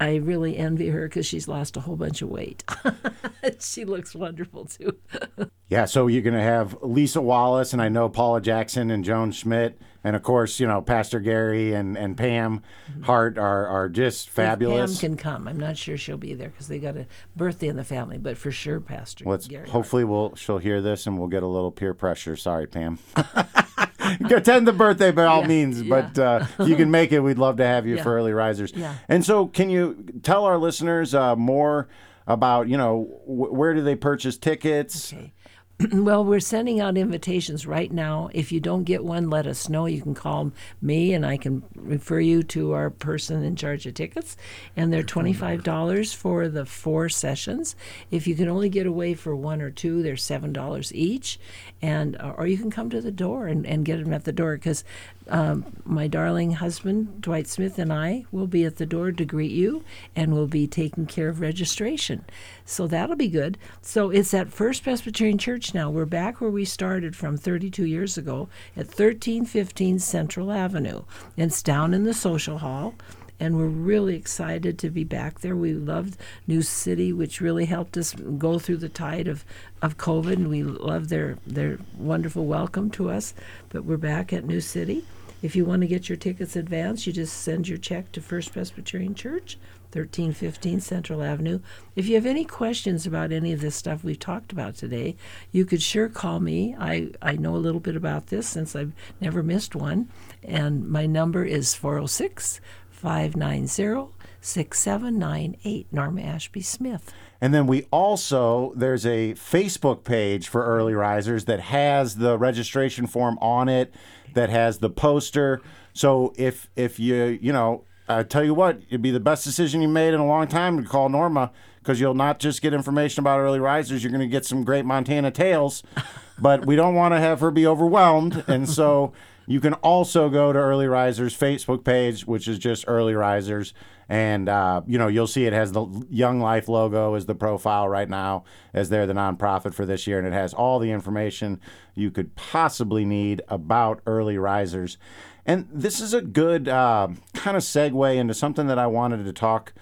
I 0.00 0.16
really 0.16 0.56
envy 0.56 0.88
her 0.88 1.08
because 1.08 1.26
she's 1.26 1.48
lost 1.48 1.76
a 1.76 1.80
whole 1.80 1.96
bunch 1.96 2.22
of 2.22 2.28
weight. 2.28 2.64
she 3.60 3.84
looks 3.84 4.14
wonderful 4.14 4.66
too. 4.66 4.96
Yeah, 5.70 5.84
so 5.84 6.06
you're 6.06 6.22
going 6.22 6.32
to 6.32 6.40
have 6.40 6.78
Lisa 6.80 7.20
Wallace, 7.20 7.74
and 7.74 7.82
I 7.82 7.90
know 7.90 8.08
Paula 8.08 8.40
Jackson 8.40 8.90
and 8.90 9.04
Joan 9.04 9.32
Schmidt, 9.32 9.78
and 10.02 10.16
of 10.16 10.22
course, 10.22 10.58
you 10.58 10.66
know 10.66 10.80
Pastor 10.80 11.20
Gary 11.20 11.74
and, 11.74 11.94
and 11.94 12.16
Pam 12.16 12.62
mm-hmm. 12.90 13.02
Hart 13.02 13.36
are, 13.36 13.66
are 13.66 13.90
just 13.90 14.30
fabulous. 14.30 14.94
If 14.94 15.00
Pam 15.02 15.10
can 15.10 15.16
come. 15.18 15.46
I'm 15.46 15.60
not 15.60 15.76
sure 15.76 15.98
she'll 15.98 16.16
be 16.16 16.32
there 16.32 16.48
because 16.48 16.68
they 16.68 16.78
got 16.78 16.96
a 16.96 17.06
birthday 17.36 17.68
in 17.68 17.76
the 17.76 17.84
family, 17.84 18.16
but 18.16 18.38
for 18.38 18.50
sure, 18.50 18.80
Pastor 18.80 19.26
Let's 19.26 19.46
Gary. 19.46 19.64
Hart. 19.64 19.72
hopefully 19.72 20.04
we'll 20.04 20.34
she'll 20.36 20.56
hear 20.56 20.80
this 20.80 21.06
and 21.06 21.18
we'll 21.18 21.28
get 21.28 21.42
a 21.42 21.46
little 21.46 21.70
peer 21.70 21.92
pressure. 21.92 22.34
Sorry, 22.34 22.66
Pam. 22.66 22.98
Attend 24.30 24.66
the 24.66 24.72
birthday 24.72 25.10
by 25.10 25.24
all 25.24 25.42
Yeah, 25.42 25.46
means, 25.48 25.82
yeah. 25.82 25.88
but 26.12 26.18
uh, 26.18 26.46
if 26.58 26.68
you 26.68 26.76
can 26.76 26.90
make 26.90 27.12
it, 27.12 27.20
we'd 27.20 27.38
love 27.38 27.56
to 27.58 27.64
have 27.64 27.86
you 27.86 27.96
Yeah. 27.96 28.02
for 28.02 28.14
early 28.16 28.32
risers. 28.32 28.72
Yeah. 28.74 28.94
And 29.08 29.24
so, 29.24 29.46
can 29.46 29.70
you 29.70 30.04
tell 30.22 30.44
our 30.44 30.58
listeners 30.58 31.14
uh, 31.14 31.36
more 31.36 31.88
about 32.26 32.68
you 32.68 32.76
know 32.76 33.04
wh- 33.24 33.52
where 33.52 33.74
do 33.74 33.80
they 33.82 33.96
purchase 33.96 34.36
tickets? 34.36 35.12
Okay. 35.12 35.32
well, 35.92 36.24
we're 36.24 36.40
sending 36.40 36.80
out 36.80 36.96
invitations 36.96 37.64
right 37.64 37.92
now. 37.92 38.30
If 38.32 38.50
you 38.50 38.58
don't 38.58 38.82
get 38.82 39.04
one, 39.04 39.30
let 39.30 39.46
us 39.46 39.68
know. 39.68 39.86
You 39.86 40.02
can 40.02 40.14
call 40.14 40.50
me 40.82 41.14
and 41.14 41.24
I 41.24 41.36
can 41.36 41.62
refer 41.76 42.18
you 42.18 42.42
to 42.44 42.72
our 42.72 42.90
person 42.90 43.44
in 43.44 43.54
charge 43.54 43.86
of 43.86 43.94
tickets. 43.94 44.36
And 44.76 44.92
they're 44.92 45.04
$25 45.04 46.14
for 46.16 46.48
the 46.48 46.66
four 46.66 47.08
sessions. 47.08 47.76
If 48.10 48.26
you 48.26 48.34
can 48.34 48.48
only 48.48 48.68
get 48.68 48.86
away 48.86 49.14
for 49.14 49.36
one 49.36 49.60
or 49.60 49.70
two, 49.70 50.02
they're 50.02 50.14
$7 50.14 50.92
each. 50.92 51.38
And 51.80 52.16
uh, 52.16 52.34
or 52.36 52.48
you 52.48 52.58
can 52.58 52.72
come 52.72 52.90
to 52.90 53.00
the 53.00 53.12
door 53.12 53.46
and, 53.46 53.64
and 53.64 53.84
get 53.84 54.02
them 54.02 54.12
at 54.12 54.24
the 54.24 54.32
door 54.32 54.56
because 54.56 54.82
um, 55.28 55.64
my 55.84 56.06
darling 56.06 56.52
husband, 56.52 57.20
Dwight 57.20 57.46
Smith, 57.46 57.78
and 57.78 57.92
I 57.92 58.24
will 58.32 58.46
be 58.46 58.64
at 58.64 58.76
the 58.76 58.86
door 58.86 59.12
to 59.12 59.24
greet 59.24 59.50
you 59.50 59.84
and 60.16 60.32
we'll 60.32 60.46
be 60.46 60.66
taking 60.66 61.06
care 61.06 61.28
of 61.28 61.40
registration. 61.40 62.24
So 62.64 62.86
that'll 62.86 63.16
be 63.16 63.28
good. 63.28 63.58
So 63.82 64.10
it's 64.10 64.34
at 64.34 64.52
First 64.52 64.82
Presbyterian 64.82 65.38
Church 65.38 65.74
now. 65.74 65.90
We're 65.90 66.06
back 66.06 66.40
where 66.40 66.50
we 66.50 66.64
started 66.64 67.14
from 67.14 67.36
32 67.36 67.84
years 67.84 68.16
ago 68.16 68.48
at 68.76 68.86
1315 68.86 69.98
Central 69.98 70.52
Avenue. 70.52 71.02
It's 71.36 71.62
down 71.62 71.94
in 71.94 72.04
the 72.04 72.14
social 72.14 72.58
hall. 72.58 72.94
And 73.40 73.56
we're 73.56 73.66
really 73.66 74.16
excited 74.16 74.80
to 74.80 74.90
be 74.90 75.04
back 75.04 75.40
there. 75.40 75.54
We 75.54 75.72
loved 75.72 76.16
New 76.48 76.60
City, 76.60 77.12
which 77.12 77.40
really 77.40 77.66
helped 77.66 77.96
us 77.96 78.12
go 78.12 78.58
through 78.58 78.78
the 78.78 78.88
tide 78.88 79.28
of, 79.28 79.44
of 79.80 79.96
COVID, 79.96 80.32
and 80.32 80.50
we 80.50 80.64
love 80.64 81.08
their, 81.08 81.38
their 81.46 81.78
wonderful 81.96 82.46
welcome 82.46 82.90
to 82.90 83.10
us. 83.10 83.34
But 83.68 83.84
we're 83.84 83.96
back 83.96 84.32
at 84.32 84.44
New 84.44 84.60
City. 84.60 85.04
If 85.40 85.54
you 85.54 85.64
want 85.64 85.82
to 85.82 85.88
get 85.88 86.08
your 86.08 86.16
tickets 86.16 86.56
advanced, 86.56 87.06
you 87.06 87.12
just 87.12 87.42
send 87.42 87.68
your 87.68 87.78
check 87.78 88.10
to 88.12 88.20
First 88.20 88.52
Presbyterian 88.52 89.14
Church, 89.14 89.56
1315 89.92 90.80
Central 90.80 91.22
Avenue. 91.22 91.60
If 91.94 92.08
you 92.08 92.16
have 92.16 92.26
any 92.26 92.44
questions 92.44 93.06
about 93.06 93.30
any 93.30 93.52
of 93.52 93.60
this 93.60 93.76
stuff 93.76 94.02
we've 94.02 94.18
talked 94.18 94.50
about 94.50 94.74
today, 94.74 95.14
you 95.52 95.64
could 95.64 95.80
sure 95.80 96.08
call 96.08 96.40
me. 96.40 96.74
I, 96.78 97.12
I 97.22 97.36
know 97.36 97.54
a 97.54 97.58
little 97.58 97.80
bit 97.80 97.94
about 97.94 98.26
this 98.26 98.48
since 98.48 98.74
I've 98.74 98.92
never 99.20 99.44
missed 99.44 99.76
one. 99.76 100.08
And 100.42 100.88
my 100.88 101.06
number 101.06 101.44
is 101.44 101.72
406 101.72 102.60
590 102.90 104.12
6798. 104.40 105.86
Norma 105.92 106.22
Ashby 106.22 106.62
Smith. 106.62 107.12
And 107.40 107.54
then 107.54 107.66
we 107.66 107.86
also 107.90 108.72
there's 108.74 109.06
a 109.06 109.34
Facebook 109.34 110.04
page 110.04 110.48
for 110.48 110.64
early 110.64 110.94
risers 110.94 111.44
that 111.44 111.60
has 111.60 112.16
the 112.16 112.36
registration 112.36 113.06
form 113.06 113.38
on 113.40 113.68
it, 113.68 113.94
that 114.38 114.50
has 114.50 114.78
the 114.78 114.88
poster. 114.88 115.60
So 115.92 116.32
if 116.36 116.70
if 116.76 117.00
you 117.00 117.38
you 117.42 117.52
know, 117.52 117.84
I 118.08 118.22
tell 118.22 118.44
you 118.44 118.54
what, 118.54 118.80
it'd 118.88 119.02
be 119.02 119.10
the 119.10 119.20
best 119.20 119.44
decision 119.44 119.82
you 119.82 119.88
made 119.88 120.14
in 120.14 120.20
a 120.20 120.26
long 120.26 120.46
time 120.46 120.82
to 120.82 120.88
call 120.88 121.08
Norma 121.08 121.50
because 121.80 122.00
you'll 122.00 122.14
not 122.14 122.38
just 122.38 122.62
get 122.62 122.72
information 122.72 123.20
about 123.20 123.40
early 123.40 123.58
risers, 123.58 124.04
you're 124.04 124.12
going 124.12 124.20
to 124.20 124.28
get 124.28 124.44
some 124.44 124.62
great 124.62 124.84
Montana 124.84 125.30
tales. 125.30 125.82
but 126.38 126.66
we 126.66 126.76
don't 126.76 126.94
want 126.94 127.14
to 127.14 127.20
have 127.20 127.40
her 127.40 127.50
be 127.50 127.66
overwhelmed. 127.66 128.44
And 128.46 128.68
so 128.68 129.12
you 129.46 129.60
can 129.60 129.74
also 129.74 130.28
go 130.28 130.52
to 130.52 130.58
Early 130.58 130.86
Risers 130.86 131.36
Facebook 131.36 131.82
page, 131.82 132.26
which 132.26 132.46
is 132.46 132.58
just 132.58 132.84
Early 132.86 133.14
Risers. 133.14 133.74
And, 134.08 134.48
uh, 134.48 134.82
you 134.86 134.96
know, 134.96 135.08
you'll 135.08 135.26
see 135.26 135.44
it 135.44 135.52
has 135.52 135.72
the 135.72 135.86
Young 136.08 136.40
Life 136.40 136.66
logo 136.68 137.14
as 137.14 137.26
the 137.26 137.34
profile 137.34 137.88
right 137.88 138.08
now, 138.08 138.44
as 138.72 138.88
they're 138.88 139.06
the 139.06 139.12
nonprofit 139.12 139.74
for 139.74 139.84
this 139.84 140.06
year. 140.06 140.18
And 140.18 140.26
it 140.26 140.32
has 140.32 140.54
all 140.54 140.78
the 140.78 140.90
information 140.90 141.60
you 141.94 142.10
could 142.10 142.34
possibly 142.34 143.04
need 143.04 143.42
about 143.48 144.00
early 144.06 144.38
risers. 144.38 144.96
And 145.44 145.68
this 145.70 146.00
is 146.00 146.14
a 146.14 146.22
good 146.22 146.68
uh, 146.68 147.08
kind 147.34 147.56
of 147.56 147.62
segue 147.62 148.16
into 148.16 148.34
something 148.34 148.66
that 148.66 148.78
I 148.78 148.86
wanted 148.86 149.24
to 149.24 149.32
talk 149.32 149.74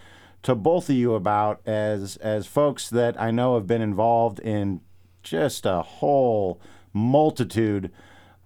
to 0.43 0.55
both 0.55 0.89
of 0.89 0.95
you 0.95 1.15
about 1.15 1.61
as 1.67 2.17
as 2.19 2.47
folks 2.47 2.89
that 2.91 3.21
I 3.21 3.33
know 3.33 3.57
have 3.57 3.67
been 3.67 3.83
involved 3.83 4.39
in 4.39 4.81
just 5.25 5.67
a 5.67 5.83
whole 5.83 6.61
multitude 6.93 7.91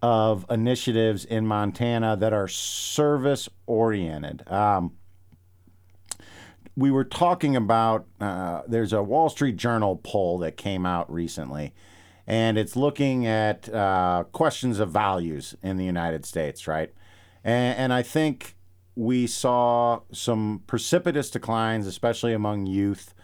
of 0.01 0.47
initiatives 0.49 1.27
in 1.27 1.47
Montana 1.47 2.17
that 2.17 2.33
are 2.33 2.49
service 2.49 3.51
oriented. 3.67 4.51
Um, 4.51 4.93
we 6.77 6.91
were 6.91 7.05
talking 7.05 7.57
about 7.57 8.07
uh, 8.21 8.63
there's 8.67 8.93
a 8.93 9.03
Wall 9.03 9.29
Street 9.29 9.57
Journal 9.57 10.01
poll 10.03 10.39
that 10.39 10.57
came 10.57 10.87
out 10.87 11.13
recently, 11.13 11.75
and 12.27 12.57
it's 12.57 12.77
looking 12.77 13.27
at 13.27 13.73
uh, 13.73 14.25
questions 14.33 14.79
of 14.79 14.91
values 14.91 15.55
in 15.63 15.77
the 15.77 15.85
United 15.85 16.25
States, 16.25 16.67
right? 16.67 16.93
And, 17.45 17.79
and 17.79 17.93
I 17.93 18.03
think 18.03 18.57
we 18.95 19.27
saw 19.27 20.01
some 20.13 20.63
precipitous 20.67 21.31
declines, 21.31 21.87
especially 21.87 22.33
among 22.33 22.67
youth, 22.67 23.15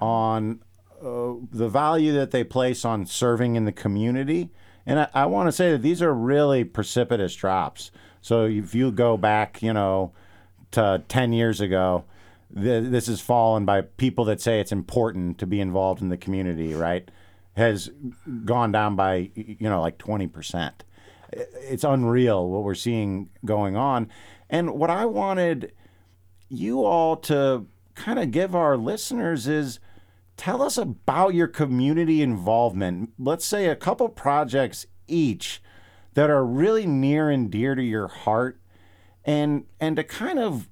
on 0.00 0.60
uh, 1.02 1.34
the 1.50 1.68
value 1.68 2.12
that 2.12 2.30
they 2.30 2.44
place 2.44 2.84
on 2.84 3.06
serving 3.06 3.56
in 3.56 3.64
the 3.64 3.72
community. 3.72 4.50
And 4.86 5.00
I, 5.00 5.08
I 5.14 5.26
want 5.26 5.48
to 5.48 5.52
say 5.52 5.72
that 5.72 5.82
these 5.82 6.02
are 6.02 6.14
really 6.14 6.64
precipitous 6.64 7.34
drops. 7.34 7.90
So 8.20 8.44
if 8.44 8.74
you 8.74 8.90
go 8.92 9.16
back, 9.16 9.62
you 9.62 9.72
know, 9.72 10.12
to 10.72 11.02
10 11.08 11.32
years 11.32 11.60
ago, 11.60 12.04
th- 12.54 12.90
this 12.90 13.06
has 13.06 13.20
fallen 13.20 13.64
by 13.64 13.82
people 13.82 14.24
that 14.26 14.40
say 14.40 14.60
it's 14.60 14.72
important 14.72 15.38
to 15.38 15.46
be 15.46 15.60
involved 15.60 16.02
in 16.02 16.08
the 16.08 16.16
community, 16.16 16.74
right? 16.74 17.10
Has 17.56 17.90
gone 18.44 18.72
down 18.72 18.96
by, 18.96 19.30
you 19.34 19.68
know, 19.68 19.80
like 19.80 19.98
20%. 19.98 20.72
It's 21.32 21.84
unreal 21.84 22.48
what 22.48 22.64
we're 22.64 22.74
seeing 22.74 23.30
going 23.44 23.76
on. 23.76 24.08
And 24.48 24.74
what 24.74 24.90
I 24.90 25.06
wanted 25.06 25.72
you 26.48 26.84
all 26.84 27.16
to 27.16 27.66
kind 27.94 28.18
of 28.18 28.30
give 28.30 28.54
our 28.54 28.76
listeners 28.76 29.46
is 29.46 29.78
tell 30.36 30.62
us 30.62 30.78
about 30.78 31.34
your 31.34 31.46
community 31.46 32.22
involvement. 32.22 33.12
Let's 33.18 33.44
say 33.44 33.66
a 33.66 33.76
couple 33.76 34.08
projects 34.08 34.86
each 35.06 35.62
that 36.14 36.30
are 36.30 36.44
really 36.44 36.86
near 36.86 37.30
and 37.30 37.50
dear 37.50 37.74
to 37.74 37.82
your 37.82 38.08
heart 38.08 38.60
and 39.24 39.66
and 39.78 39.96
to 39.96 40.04
kind 40.04 40.38
of 40.38 40.69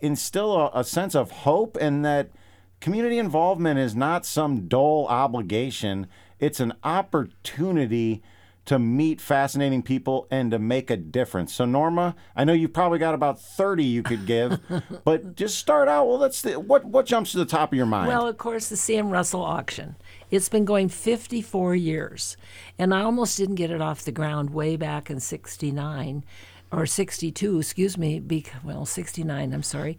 instill 0.00 0.56
a, 0.56 0.70
a 0.80 0.84
sense 0.84 1.14
of 1.14 1.30
hope 1.30 1.76
and 1.80 2.04
that 2.04 2.30
community 2.80 3.18
involvement 3.18 3.78
is 3.78 3.94
not 3.94 4.26
some 4.26 4.68
dull 4.68 5.06
obligation. 5.08 6.06
It's 6.38 6.60
an 6.60 6.74
opportunity 6.84 8.22
to 8.66 8.80
meet 8.80 9.20
fascinating 9.20 9.80
people 9.80 10.26
and 10.28 10.50
to 10.50 10.58
make 10.58 10.90
a 10.90 10.96
difference. 10.96 11.54
So 11.54 11.64
Norma, 11.64 12.16
I 12.34 12.44
know 12.44 12.52
you've 12.52 12.72
probably 12.72 12.98
got 12.98 13.14
about 13.14 13.40
30 13.40 13.84
you 13.84 14.02
could 14.02 14.26
give, 14.26 14.60
but 15.04 15.36
just 15.36 15.58
start 15.58 15.88
out. 15.88 16.08
Well, 16.08 16.18
let's 16.18 16.44
what 16.44 16.84
what 16.84 17.06
jumps 17.06 17.32
to 17.32 17.38
the 17.38 17.46
top 17.46 17.72
of 17.72 17.76
your 17.76 17.86
mind? 17.86 18.08
Well, 18.08 18.26
of 18.26 18.36
course, 18.38 18.68
the 18.68 18.76
C.M. 18.76 19.10
Russell 19.10 19.42
auction. 19.42 19.96
It's 20.30 20.48
been 20.48 20.64
going 20.64 20.88
54 20.88 21.76
years, 21.76 22.36
and 22.76 22.92
I 22.92 23.02
almost 23.02 23.38
didn't 23.38 23.54
get 23.54 23.70
it 23.70 23.80
off 23.80 24.02
the 24.02 24.12
ground 24.12 24.50
way 24.50 24.76
back 24.76 25.10
in 25.10 25.20
69 25.20 26.24
or 26.72 26.86
62, 26.86 27.58
excuse 27.58 27.96
me, 27.96 28.22
well, 28.64 28.86
69, 28.86 29.52
I'm 29.52 29.62
sorry. 29.62 29.98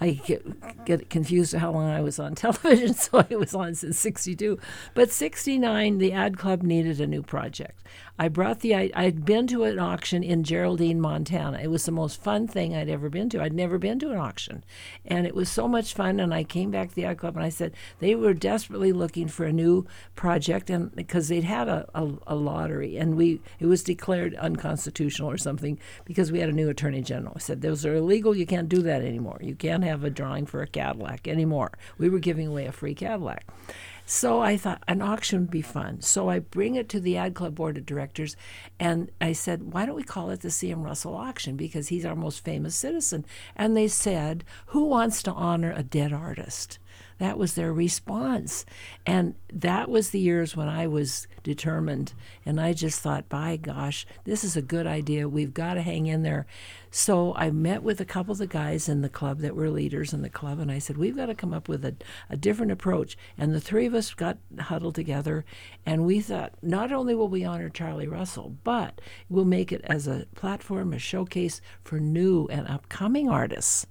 I 0.00 0.10
get, 0.12 0.84
get 0.84 1.10
confused 1.10 1.54
how 1.54 1.70
long 1.70 1.88
I 1.88 2.00
was 2.00 2.18
on 2.18 2.34
television, 2.36 2.94
so 2.94 3.24
I 3.30 3.36
was 3.36 3.54
on 3.54 3.74
since 3.74 3.98
62. 3.98 4.58
But 4.94 5.10
69, 5.10 5.98
the 5.98 6.12
ad 6.12 6.38
club 6.38 6.62
needed 6.62 7.00
a 7.00 7.06
new 7.06 7.22
project. 7.22 7.80
I 8.18 8.28
brought 8.28 8.60
the, 8.60 8.74
I, 8.74 8.90
I'd 8.94 9.24
been 9.24 9.46
to 9.48 9.64
an 9.64 9.78
auction 9.78 10.22
in 10.22 10.44
Geraldine, 10.44 11.00
Montana. 11.00 11.58
It 11.62 11.70
was 11.70 11.86
the 11.86 11.92
most 11.92 12.22
fun 12.22 12.46
thing 12.46 12.76
I'd 12.76 12.90
ever 12.90 13.08
been 13.08 13.30
to. 13.30 13.42
I'd 13.42 13.54
never 13.54 13.78
been 13.78 13.98
to 14.00 14.10
an 14.10 14.18
auction. 14.18 14.64
And 15.04 15.26
it 15.26 15.34
was 15.34 15.48
so 15.48 15.66
much 15.66 15.94
fun. 15.94 16.20
And 16.20 16.32
I 16.34 16.44
came 16.44 16.70
back 16.70 16.90
to 16.90 16.94
the 16.94 17.06
ad 17.06 17.18
club 17.18 17.36
and 17.36 17.44
I 17.44 17.48
said, 17.48 17.74
they 18.00 18.14
were 18.14 18.34
desperately 18.34 18.92
looking 18.92 19.28
for 19.28 19.44
a 19.44 19.52
new 19.52 19.86
project 20.14 20.68
and 20.68 20.94
because 20.94 21.28
they'd 21.28 21.44
had 21.44 21.68
a, 21.68 21.88
a, 21.94 22.12
a 22.26 22.34
lottery 22.34 22.98
and 22.98 23.16
we, 23.16 23.40
it 23.58 23.66
was 23.66 23.82
declared 23.82 24.34
unconstitutional 24.34 25.30
or 25.30 25.38
something 25.38 25.78
because 26.04 26.30
we 26.30 26.40
had 26.40 26.50
a 26.50 26.52
new 26.52 26.68
attorney 26.68 27.00
general. 27.00 27.32
I 27.36 27.40
said, 27.40 27.62
those 27.62 27.86
are 27.86 27.94
illegal. 27.94 28.36
You 28.36 28.46
can't 28.46 28.68
do 28.68 28.82
that 28.82 29.02
anymore. 29.02 29.38
You 29.42 29.54
can't 29.54 29.84
have 29.84 30.04
a 30.04 30.10
drawing 30.10 30.44
for 30.44 30.60
a 30.60 30.66
Cadillac 30.66 31.26
anymore. 31.26 31.72
We 31.96 32.10
were 32.10 32.18
giving 32.18 32.46
away 32.46 32.66
a 32.66 32.72
free 32.72 32.94
Cadillac. 32.94 33.46
So 34.04 34.40
I 34.40 34.56
thought 34.56 34.82
an 34.88 35.00
auction 35.00 35.40
would 35.40 35.50
be 35.50 35.62
fun. 35.62 36.02
So 36.02 36.28
I 36.28 36.40
bring 36.40 36.74
it 36.74 36.88
to 36.90 37.00
the 37.00 37.16
Ad 37.16 37.34
Club 37.34 37.54
board 37.54 37.78
of 37.78 37.86
directors, 37.86 38.36
and 38.78 39.10
I 39.20 39.32
said, 39.32 39.72
"Why 39.72 39.86
don't 39.86 39.96
we 39.96 40.02
call 40.02 40.30
it 40.30 40.40
the 40.40 40.50
C.M. 40.50 40.82
Russell 40.82 41.14
auction 41.14 41.56
because 41.56 41.88
he's 41.88 42.04
our 42.04 42.16
most 42.16 42.44
famous 42.44 42.74
citizen?" 42.74 43.24
And 43.56 43.76
they 43.76 43.88
said, 43.88 44.44
"Who 44.66 44.84
wants 44.84 45.22
to 45.22 45.32
honor 45.32 45.72
a 45.72 45.82
dead 45.82 46.12
artist?" 46.12 46.78
That 47.22 47.38
was 47.38 47.54
their 47.54 47.72
response. 47.72 48.66
And 49.06 49.36
that 49.52 49.88
was 49.88 50.10
the 50.10 50.18
years 50.18 50.56
when 50.56 50.68
I 50.68 50.88
was 50.88 51.28
determined. 51.44 52.14
And 52.44 52.60
I 52.60 52.72
just 52.72 53.00
thought, 53.00 53.28
by 53.28 53.56
gosh, 53.58 54.04
this 54.24 54.42
is 54.42 54.56
a 54.56 54.60
good 54.60 54.88
idea. 54.88 55.28
We've 55.28 55.54
got 55.54 55.74
to 55.74 55.82
hang 55.82 56.06
in 56.06 56.24
there. 56.24 56.46
So 56.90 57.32
I 57.36 57.52
met 57.52 57.84
with 57.84 58.00
a 58.00 58.04
couple 58.04 58.32
of 58.32 58.38
the 58.38 58.48
guys 58.48 58.88
in 58.88 59.02
the 59.02 59.08
club 59.08 59.38
that 59.38 59.54
were 59.54 59.70
leaders 59.70 60.12
in 60.12 60.22
the 60.22 60.28
club. 60.28 60.58
And 60.58 60.72
I 60.72 60.80
said, 60.80 60.96
we've 60.96 61.14
got 61.14 61.26
to 61.26 61.36
come 61.36 61.54
up 61.54 61.68
with 61.68 61.84
a, 61.84 61.94
a 62.28 62.36
different 62.36 62.72
approach. 62.72 63.16
And 63.38 63.54
the 63.54 63.60
three 63.60 63.86
of 63.86 63.94
us 63.94 64.12
got 64.14 64.38
huddled 64.58 64.96
together. 64.96 65.44
And 65.86 66.04
we 66.04 66.18
thought, 66.18 66.54
not 66.60 66.90
only 66.90 67.14
will 67.14 67.28
we 67.28 67.44
honor 67.44 67.68
Charlie 67.68 68.08
Russell, 68.08 68.56
but 68.64 69.00
we'll 69.28 69.44
make 69.44 69.70
it 69.70 69.82
as 69.84 70.08
a 70.08 70.26
platform, 70.34 70.92
a 70.92 70.98
showcase 70.98 71.60
for 71.84 72.00
new 72.00 72.48
and 72.48 72.66
upcoming 72.66 73.28
artists. 73.28 73.86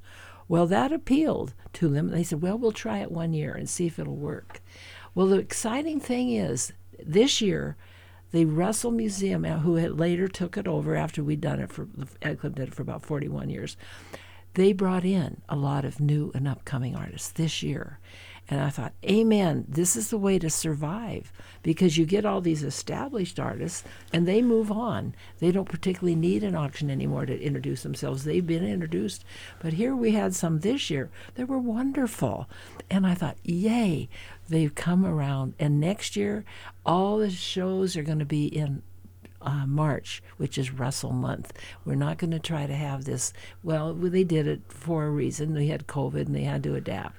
Well, 0.51 0.67
that 0.67 0.91
appealed 0.91 1.53
to 1.71 1.87
them. 1.87 2.09
They 2.09 2.23
said, 2.23 2.41
well, 2.41 2.57
we'll 2.57 2.73
try 2.73 2.97
it 2.97 3.09
one 3.09 3.31
year 3.31 3.53
and 3.53 3.69
see 3.69 3.85
if 3.85 3.97
it'll 3.97 4.17
work. 4.17 4.59
Well, 5.15 5.27
the 5.27 5.37
exciting 5.37 6.01
thing 6.01 6.29
is 6.33 6.73
this 7.01 7.39
year, 7.39 7.77
the 8.33 8.43
Russell 8.43 8.91
Museum, 8.91 9.45
uh, 9.45 9.59
who 9.59 9.75
had 9.75 9.97
later 9.97 10.27
took 10.27 10.57
it 10.57 10.67
over 10.67 10.93
after 10.93 11.23
we'd 11.23 11.39
done 11.39 11.61
it 11.61 11.71
for, 11.71 11.87
Ad 12.21 12.41
Club 12.41 12.55
did 12.55 12.67
it 12.67 12.75
for 12.75 12.81
about 12.81 13.05
41 13.05 13.49
years, 13.49 13.77
they 14.55 14.73
brought 14.73 15.05
in 15.05 15.41
a 15.47 15.55
lot 15.55 15.85
of 15.85 16.01
new 16.01 16.33
and 16.35 16.49
upcoming 16.49 16.97
artists 16.97 17.29
this 17.29 17.63
year. 17.63 17.99
And 18.51 18.59
I 18.59 18.69
thought, 18.69 18.91
Amen, 19.09 19.65
this 19.69 19.95
is 19.95 20.09
the 20.09 20.17
way 20.17 20.37
to 20.37 20.49
survive 20.49 21.31
because 21.63 21.97
you 21.97 22.05
get 22.05 22.25
all 22.25 22.41
these 22.41 22.63
established 22.63 23.39
artists 23.39 23.85
and 24.11 24.27
they 24.27 24.41
move 24.41 24.69
on. 24.69 25.15
They 25.39 25.53
don't 25.53 25.69
particularly 25.69 26.15
need 26.15 26.43
an 26.43 26.53
auction 26.53 26.91
anymore 26.91 27.25
to 27.25 27.41
introduce 27.41 27.81
themselves. 27.83 28.25
They've 28.25 28.45
been 28.45 28.65
introduced. 28.65 29.23
But 29.61 29.73
here 29.73 29.95
we 29.95 30.11
had 30.11 30.35
some 30.35 30.59
this 30.59 30.89
year 30.89 31.09
that 31.35 31.47
were 31.47 31.59
wonderful. 31.59 32.49
And 32.89 33.07
I 33.07 33.13
thought, 33.13 33.37
yay, 33.41 34.09
they've 34.49 34.75
come 34.75 35.05
around. 35.05 35.53
And 35.57 35.79
next 35.79 36.17
year, 36.17 36.43
all 36.85 37.19
the 37.19 37.29
shows 37.29 37.95
are 37.95 38.03
going 38.03 38.19
to 38.19 38.25
be 38.25 38.47
in 38.47 38.83
uh, 39.41 39.65
March, 39.65 40.21
which 40.37 40.57
is 40.57 40.71
Russell 40.71 41.11
month. 41.11 41.53
We're 41.85 41.95
not 41.95 42.17
going 42.17 42.31
to 42.31 42.39
try 42.39 42.67
to 42.67 42.75
have 42.75 43.05
this. 43.05 43.33
Well, 43.63 43.93
they 43.93 44.23
did 44.23 44.47
it 44.47 44.61
for 44.67 45.05
a 45.05 45.09
reason. 45.09 45.53
They 45.53 45.67
had 45.67 45.87
COVID 45.87 46.27
and 46.27 46.35
they 46.35 46.43
had 46.43 46.63
to 46.63 46.75
adapt. 46.75 47.15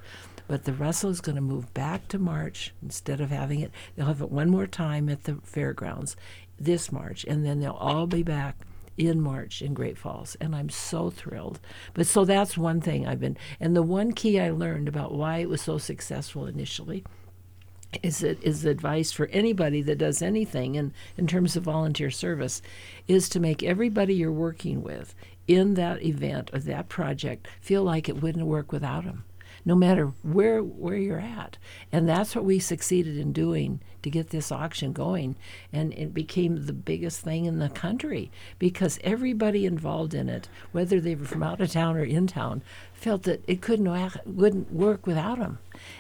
But 0.53 0.65
the 0.65 0.75
Russell 0.75 1.09
is 1.09 1.23
going 1.23 1.37
to 1.37 1.41
move 1.41 1.73
back 1.73 2.09
to 2.09 2.19
March 2.19 2.75
instead 2.83 3.23
of 3.23 3.31
having 3.31 3.61
it. 3.61 3.71
They'll 3.97 4.05
have 4.05 4.21
it 4.21 4.31
one 4.31 4.51
more 4.51 4.67
time 4.67 5.09
at 5.09 5.25
the 5.25 5.37
fairgrounds 5.37 6.15
this 6.61 6.93
March, 6.93 7.25
and 7.25 7.43
then 7.43 7.61
they'll 7.61 7.73
all 7.73 8.07
be 8.07 8.23
back 8.23 8.59
in 8.99 9.19
March 9.19 9.63
in 9.63 9.73
Great 9.73 9.97
Falls, 9.97 10.37
and 10.43 10.55
I'm 10.55 10.69
so 10.69 11.09
thrilled. 11.09 11.59
But 11.95 12.07
so 12.07 12.27
that's 12.27 12.59
one 12.59 12.83
thing 12.83 13.07
I've 13.07 13.19
been, 13.19 13.39
and 13.61 13.75
the 13.75 13.83
one 13.83 14.13
key 14.13 14.39
I 14.39 14.51
learned 14.51 14.89
about 14.89 15.15
why 15.15 15.39
it 15.39 15.49
was 15.49 15.63
so 15.63 15.79
successful 15.79 16.45
initially 16.45 17.03
is 18.03 18.23
it 18.23 18.39
is 18.43 18.67
advice 18.67 19.11
for 19.11 19.29
anybody 19.29 19.81
that 19.81 19.97
does 19.97 20.21
anything 20.21 20.75
in, 20.75 20.93
in 21.17 21.27
terms 21.27 21.57
of 21.57 21.63
volunteer 21.63 22.11
service 22.11 22.61
is 23.09 23.31
to 23.31 23.41
make 23.41 23.63
everybody 23.63 24.13
you're 24.13 24.31
working 24.31 24.83
with 24.83 25.15
in 25.49 25.75
that 25.75 26.03
event 26.03 26.51
or 26.53 26.59
that 26.59 26.91
project 26.91 27.49
feel 27.63 27.83
like 27.83 28.07
it 28.07 28.21
wouldn't 28.21 28.45
work 28.45 28.71
without 28.71 29.05
them 29.05 29.25
no 29.65 29.75
matter 29.75 30.13
where 30.23 30.63
where 30.63 30.97
you're 30.97 31.21
at. 31.21 31.59
And 31.91 32.09
that's 32.09 32.35
what 32.35 32.45
we 32.45 32.59
succeeded 32.59 33.17
in 33.17 33.33
doing 33.33 33.81
to 34.03 34.11
get 34.11 34.31
this 34.31 34.51
auction 34.51 34.93
going. 34.93 35.37
And 35.73 35.93
it 35.95 36.13
became 36.13 36.67
the 36.67 36.73
biggest 36.73 37.21
thing 37.21 37.45
in 37.45 37.59
the 37.59 37.69
country 37.69 38.31
because 38.59 38.99
everybody 39.05 39.65
involved 39.65 40.15
in 40.15 40.29
it, 40.29 40.49
whether 40.73 41.01
they 41.01 41.15
were 41.15 41.25
from 41.25 41.43
out 41.43 41.61
of 41.61 41.73
town 41.73 41.97
or 41.97 42.05
in 42.05 42.27
town, 42.27 42.63
felt 43.03 43.25
that 43.25 43.43
it 43.49 43.61
couldn't 43.61 43.91
wouldn't 44.25 44.73
work 44.73 45.07
without 45.07 45.39
them. 45.39 45.59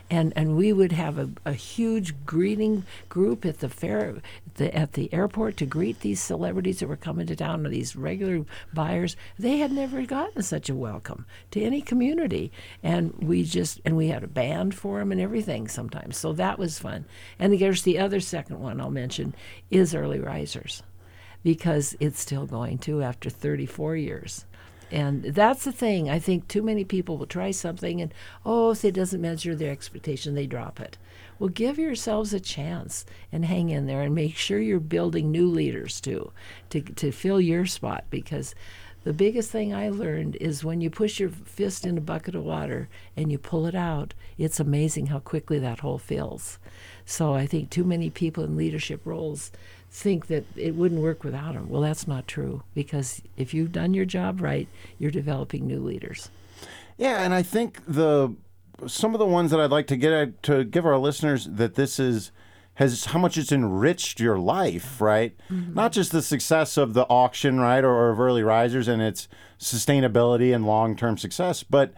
And, 0.08 0.32
and 0.36 0.56
we 0.56 0.72
would 0.72 0.92
have 0.92 1.18
a, 1.18 1.30
a 1.44 1.52
huge 1.52 2.14
greeting 2.24 2.84
group 3.08 3.44
at 3.44 3.58
the 3.58 3.68
fair 3.68 4.22
the, 4.54 4.72
at 4.74 4.92
the 4.92 5.12
airport 5.12 5.56
to 5.56 5.66
greet 5.66 6.00
these 6.00 6.22
celebrities 6.22 6.78
that 6.78 6.88
were 6.88 6.96
coming 6.96 7.26
to 7.26 7.34
town 7.34 7.64
these 7.64 7.96
regular 7.96 8.44
buyers. 8.72 9.16
They 9.36 9.56
had 9.58 9.72
never 9.72 10.02
gotten 10.06 10.42
such 10.42 10.70
a 10.70 10.74
welcome 10.76 11.26
to 11.50 11.60
any 11.60 11.82
community. 11.82 12.52
And 12.82 13.12
we 13.14 13.42
just 13.42 13.80
and 13.84 13.96
we 13.96 14.08
had 14.08 14.22
a 14.22 14.28
band 14.28 14.74
for 14.74 15.00
them 15.00 15.10
and 15.10 15.20
everything 15.20 15.66
sometimes. 15.66 16.16
So 16.16 16.32
that 16.34 16.58
was 16.58 16.78
fun. 16.78 17.06
And 17.38 17.58
there's 17.58 17.82
the 17.82 17.98
other 17.98 18.20
second 18.20 18.60
one 18.60 18.80
i'll 18.80 18.90
mention 18.90 19.34
is 19.70 19.94
early 19.94 20.20
risers 20.20 20.82
because 21.42 21.96
it's 21.98 22.20
still 22.20 22.46
going 22.46 22.78
too 22.78 23.02
after 23.02 23.28
34 23.28 23.96
years 23.96 24.44
and 24.92 25.24
that's 25.24 25.64
the 25.64 25.72
thing. 25.72 26.10
I 26.10 26.18
think 26.18 26.46
too 26.46 26.60
many 26.60 26.84
people 26.84 27.16
will 27.16 27.26
try 27.26 27.50
something 27.50 28.02
and, 28.02 28.12
oh, 28.44 28.72
if 28.72 28.84
it 28.84 28.92
doesn't 28.92 29.22
measure 29.22 29.56
their 29.56 29.72
expectation, 29.72 30.34
they 30.34 30.46
drop 30.46 30.78
it. 30.80 30.98
Well, 31.38 31.48
give 31.48 31.78
yourselves 31.78 32.34
a 32.34 32.38
chance 32.38 33.06
and 33.32 33.46
hang 33.46 33.70
in 33.70 33.86
there 33.86 34.02
and 34.02 34.14
make 34.14 34.36
sure 34.36 34.60
you're 34.60 34.80
building 34.80 35.30
new 35.30 35.46
leaders 35.46 35.98
too 35.98 36.30
to, 36.68 36.82
to 36.82 37.10
fill 37.10 37.40
your 37.40 37.64
spot 37.64 38.04
because 38.10 38.54
the 39.04 39.14
biggest 39.14 39.50
thing 39.50 39.74
I 39.74 39.88
learned 39.88 40.36
is 40.36 40.62
when 40.62 40.82
you 40.82 40.90
push 40.90 41.18
your 41.18 41.30
fist 41.30 41.86
in 41.86 41.96
a 41.96 42.02
bucket 42.02 42.34
of 42.34 42.44
water 42.44 42.90
and 43.16 43.32
you 43.32 43.38
pull 43.38 43.66
it 43.66 43.74
out, 43.74 44.12
it's 44.36 44.60
amazing 44.60 45.06
how 45.06 45.20
quickly 45.20 45.58
that 45.58 45.80
hole 45.80 45.98
fills. 45.98 46.58
So 47.06 47.32
I 47.32 47.46
think 47.46 47.70
too 47.70 47.84
many 47.84 48.10
people 48.10 48.44
in 48.44 48.56
leadership 48.56 49.00
roles 49.06 49.50
think 49.92 50.28
that 50.28 50.44
it 50.56 50.74
wouldn't 50.74 51.02
work 51.02 51.22
without 51.22 51.52
them. 51.52 51.68
Well, 51.68 51.82
that's 51.82 52.08
not 52.08 52.26
true 52.26 52.62
because 52.74 53.20
if 53.36 53.52
you've 53.52 53.72
done 53.72 53.92
your 53.92 54.06
job 54.06 54.40
right, 54.40 54.66
you're 54.98 55.10
developing 55.10 55.66
new 55.66 55.80
leaders. 55.80 56.30
Yeah, 56.96 57.22
and 57.22 57.34
I 57.34 57.42
think 57.42 57.84
the 57.86 58.34
some 58.86 59.14
of 59.14 59.18
the 59.18 59.26
ones 59.26 59.50
that 59.50 59.60
I'd 59.60 59.70
like 59.70 59.86
to 59.88 59.96
get 59.96 60.12
at, 60.12 60.42
to 60.44 60.64
give 60.64 60.86
our 60.86 60.98
listeners 60.98 61.46
that 61.46 61.74
this 61.74 62.00
is 62.00 62.32
has 62.74 63.04
how 63.06 63.18
much 63.18 63.36
it's 63.36 63.52
enriched 63.52 64.18
your 64.18 64.38
life, 64.38 64.98
right? 64.98 65.36
Mm-hmm. 65.50 65.74
Not 65.74 65.92
just 65.92 66.10
the 66.10 66.22
success 66.22 66.78
of 66.78 66.94
the 66.94 67.04
auction, 67.04 67.60
right, 67.60 67.84
or, 67.84 67.92
or 67.92 68.10
of 68.10 68.18
early 68.18 68.42
risers 68.42 68.88
and 68.88 69.02
its 69.02 69.28
sustainability 69.58 70.54
and 70.54 70.66
long 70.66 70.96
term 70.96 71.18
success, 71.18 71.62
but 71.62 71.92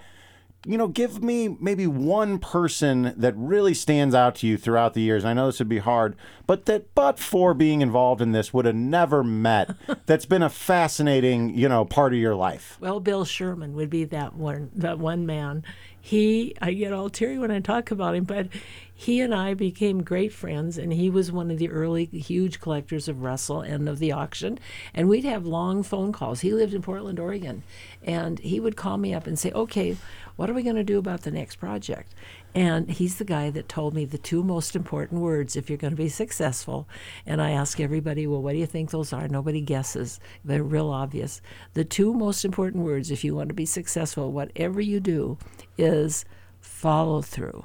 you 0.67 0.79
know, 0.79 0.89
give 0.89 1.23
me 1.23 1.57
maybe 1.61 1.87
one 1.87 2.39
person 2.39 3.13
that 3.17 3.35
really 3.37 3.75
stands 3.75 4.15
out 4.15 4.37
to 4.37 4.47
you 4.47 4.57
throughout 4.57 4.95
the 4.95 5.03
years. 5.03 5.25
I 5.25 5.35
know 5.35 5.47
this 5.47 5.59
would 5.59 5.69
be 5.69 5.79
hard, 5.79 6.17
but 6.47 6.65
that 6.67 6.95
but 6.95 7.19
for 7.19 7.53
being 7.53 7.83
involved 7.83 8.23
in 8.23 8.33
this 8.33 8.55
would 8.55 8.65
have 8.65 8.75
never 8.75 9.23
met. 9.23 9.75
that's 10.07 10.27
been 10.27 10.43
a 10.43 10.49
fascinating, 10.49 11.55
you 11.55 11.69
know, 11.69 11.85
part 11.85 12.15
of 12.15 12.19
your 12.19 12.35
life. 12.35 12.79
Well, 12.81 13.01
Bill 13.01 13.25
Sherman 13.25 13.75
would 13.75 13.91
be 13.91 14.05
that 14.05 14.35
one 14.35 14.71
that 14.75 14.99
one 14.99 15.27
man. 15.27 15.65
He 16.01 16.55
I 16.61 16.73
get 16.73 16.93
all 16.93 17.09
teary 17.09 17.39
when 17.39 17.51
I 17.51 17.61
talk 17.61 17.91
about 17.91 18.15
him, 18.15 18.25
but 18.25 18.49
he 18.95 19.21
and 19.21 19.35
I 19.35 19.55
became 19.55 20.03
great 20.03 20.33
friends, 20.33 20.79
and 20.79 20.93
he 20.93 21.11
was 21.11 21.33
one 21.33 21.51
of 21.51 21.59
the 21.59 21.69
early 21.69 22.05
huge 22.05 22.61
collectors 22.61 23.09
of 23.09 23.23
Russell 23.23 23.61
and 23.61 23.89
of 23.89 23.99
the 23.99 24.13
auction. 24.13 24.59
And 24.95 25.09
we'd 25.09 25.25
have 25.25 25.47
long 25.47 25.83
phone 25.83 26.13
calls. 26.13 26.41
He 26.41 26.53
lived 26.53 26.75
in 26.75 26.83
Portland, 26.83 27.19
Oregon, 27.19 27.65
and 28.05 28.39
he 28.39 28.61
would 28.61 28.77
call 28.77 28.99
me 28.99 29.13
up 29.13 29.27
and 29.27 29.39
say, 29.39 29.51
"Okay, 29.53 29.97
what 30.37 30.51
are 30.51 30.55
we 30.55 30.63
going 30.63 30.77
to 30.77 30.85
do 30.85 30.99
about 30.99 31.23
the 31.23 31.31
next 31.31 31.57
project?" 31.57 32.15
And 32.55 32.91
he's 32.91 33.17
the 33.17 33.25
guy 33.25 33.51
that 33.51 33.69
told 33.69 33.95
me 33.95 34.05
the 34.05 34.19
two 34.19 34.43
most 34.45 34.77
important 34.77 35.21
words 35.21 35.57
if 35.57 35.69
you're 35.69 35.79
going 35.79 35.93
to 35.93 35.97
be 35.97 36.09
successful. 36.09 36.89
And 37.27 37.43
I 37.43 37.51
ask 37.51 37.81
everybody, 37.81 38.27
well, 38.27 38.43
what 38.43 38.53
do 38.53 38.59
you 38.59 38.67
think 38.67 38.91
those 38.91 39.13
are? 39.13 39.27
Nobody 39.27 39.61
guesses. 39.61 40.21
They're 40.45 40.63
real 40.63 40.91
obvious. 40.91 41.41
The 41.75 41.85
two 41.85 42.15
most 42.15 42.45
important 42.45 42.85
words 42.85 43.11
if 43.11 43.25
you 43.25 43.35
want 43.35 43.49
to 43.49 43.55
be 43.55 43.67
successful, 43.67 44.31
whatever 44.33 44.81
you 44.81 45.01
do, 45.01 45.39
is 45.77 46.25
follow 46.61 47.23
through. 47.23 47.65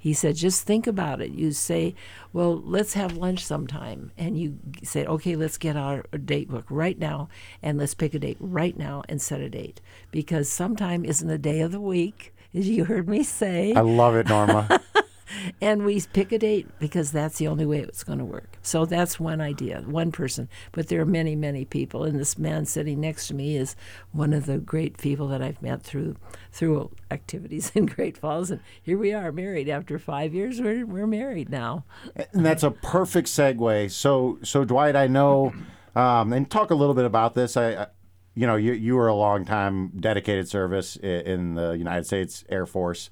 He 0.00 0.14
said, 0.14 0.34
just 0.34 0.62
think 0.64 0.86
about 0.86 1.20
it. 1.20 1.30
You 1.32 1.52
say, 1.52 1.94
well, 2.32 2.56
let's 2.56 2.94
have 2.94 3.18
lunch 3.18 3.44
sometime. 3.44 4.12
And 4.16 4.38
you 4.38 4.58
say, 4.82 5.04
okay, 5.04 5.36
let's 5.36 5.58
get 5.58 5.76
our 5.76 6.04
date 6.24 6.48
book 6.48 6.64
right 6.70 6.98
now 6.98 7.28
and 7.62 7.76
let's 7.76 7.92
pick 7.92 8.14
a 8.14 8.18
date 8.18 8.38
right 8.40 8.76
now 8.78 9.02
and 9.10 9.20
set 9.20 9.42
a 9.42 9.50
date. 9.50 9.82
Because 10.10 10.48
sometime 10.48 11.04
isn't 11.04 11.28
a 11.28 11.36
day 11.36 11.60
of 11.60 11.70
the 11.70 11.82
week, 11.82 12.34
as 12.54 12.66
you 12.66 12.86
heard 12.86 13.10
me 13.10 13.22
say. 13.22 13.74
I 13.74 13.82
love 13.82 14.16
it, 14.16 14.26
Norma. 14.26 14.80
and 15.60 15.84
we 15.84 16.00
pick 16.12 16.32
a 16.32 16.38
date 16.38 16.68
because 16.78 17.12
that's 17.12 17.38
the 17.38 17.48
only 17.48 17.66
way 17.66 17.78
it's 17.78 18.04
going 18.04 18.18
to 18.18 18.24
work. 18.24 18.58
So 18.62 18.84
that's 18.84 19.20
one 19.20 19.40
idea, 19.40 19.82
one 19.86 20.12
person. 20.12 20.48
But 20.72 20.88
there 20.88 21.00
are 21.00 21.06
many, 21.06 21.36
many 21.36 21.64
people, 21.64 22.04
and 22.04 22.18
this 22.18 22.38
man 22.38 22.66
sitting 22.66 23.00
next 23.00 23.28
to 23.28 23.34
me 23.34 23.56
is 23.56 23.76
one 24.12 24.32
of 24.32 24.46
the 24.46 24.58
great 24.58 24.98
people 24.98 25.28
that 25.28 25.42
I've 25.42 25.62
met 25.62 25.82
through 25.82 26.16
through 26.52 26.90
activities 27.10 27.72
in 27.74 27.86
Great 27.86 28.16
Falls. 28.16 28.50
And 28.50 28.60
here 28.82 28.98
we 28.98 29.12
are, 29.12 29.32
married 29.32 29.68
after 29.68 29.98
five 29.98 30.34
years. 30.34 30.60
We're 30.60 30.86
we're 30.86 31.06
married 31.06 31.50
now. 31.50 31.84
And 32.32 32.44
that's 32.44 32.62
a 32.62 32.70
perfect 32.70 33.28
segue. 33.28 33.90
So 33.90 34.38
so 34.42 34.64
Dwight, 34.64 34.96
I 34.96 35.06
know, 35.06 35.52
um, 35.94 36.32
and 36.32 36.50
talk 36.50 36.70
a 36.70 36.74
little 36.74 36.94
bit 36.94 37.04
about 37.04 37.34
this. 37.34 37.56
I, 37.56 37.72
I 37.72 37.86
you 38.34 38.46
know, 38.46 38.56
you 38.56 38.72
you 38.72 38.96
were 38.96 39.08
a 39.08 39.14
long 39.14 39.44
time 39.44 39.88
dedicated 39.98 40.48
service 40.48 40.96
in 40.96 41.54
the 41.54 41.72
United 41.72 42.06
States 42.06 42.44
Air 42.48 42.66
Force. 42.66 43.10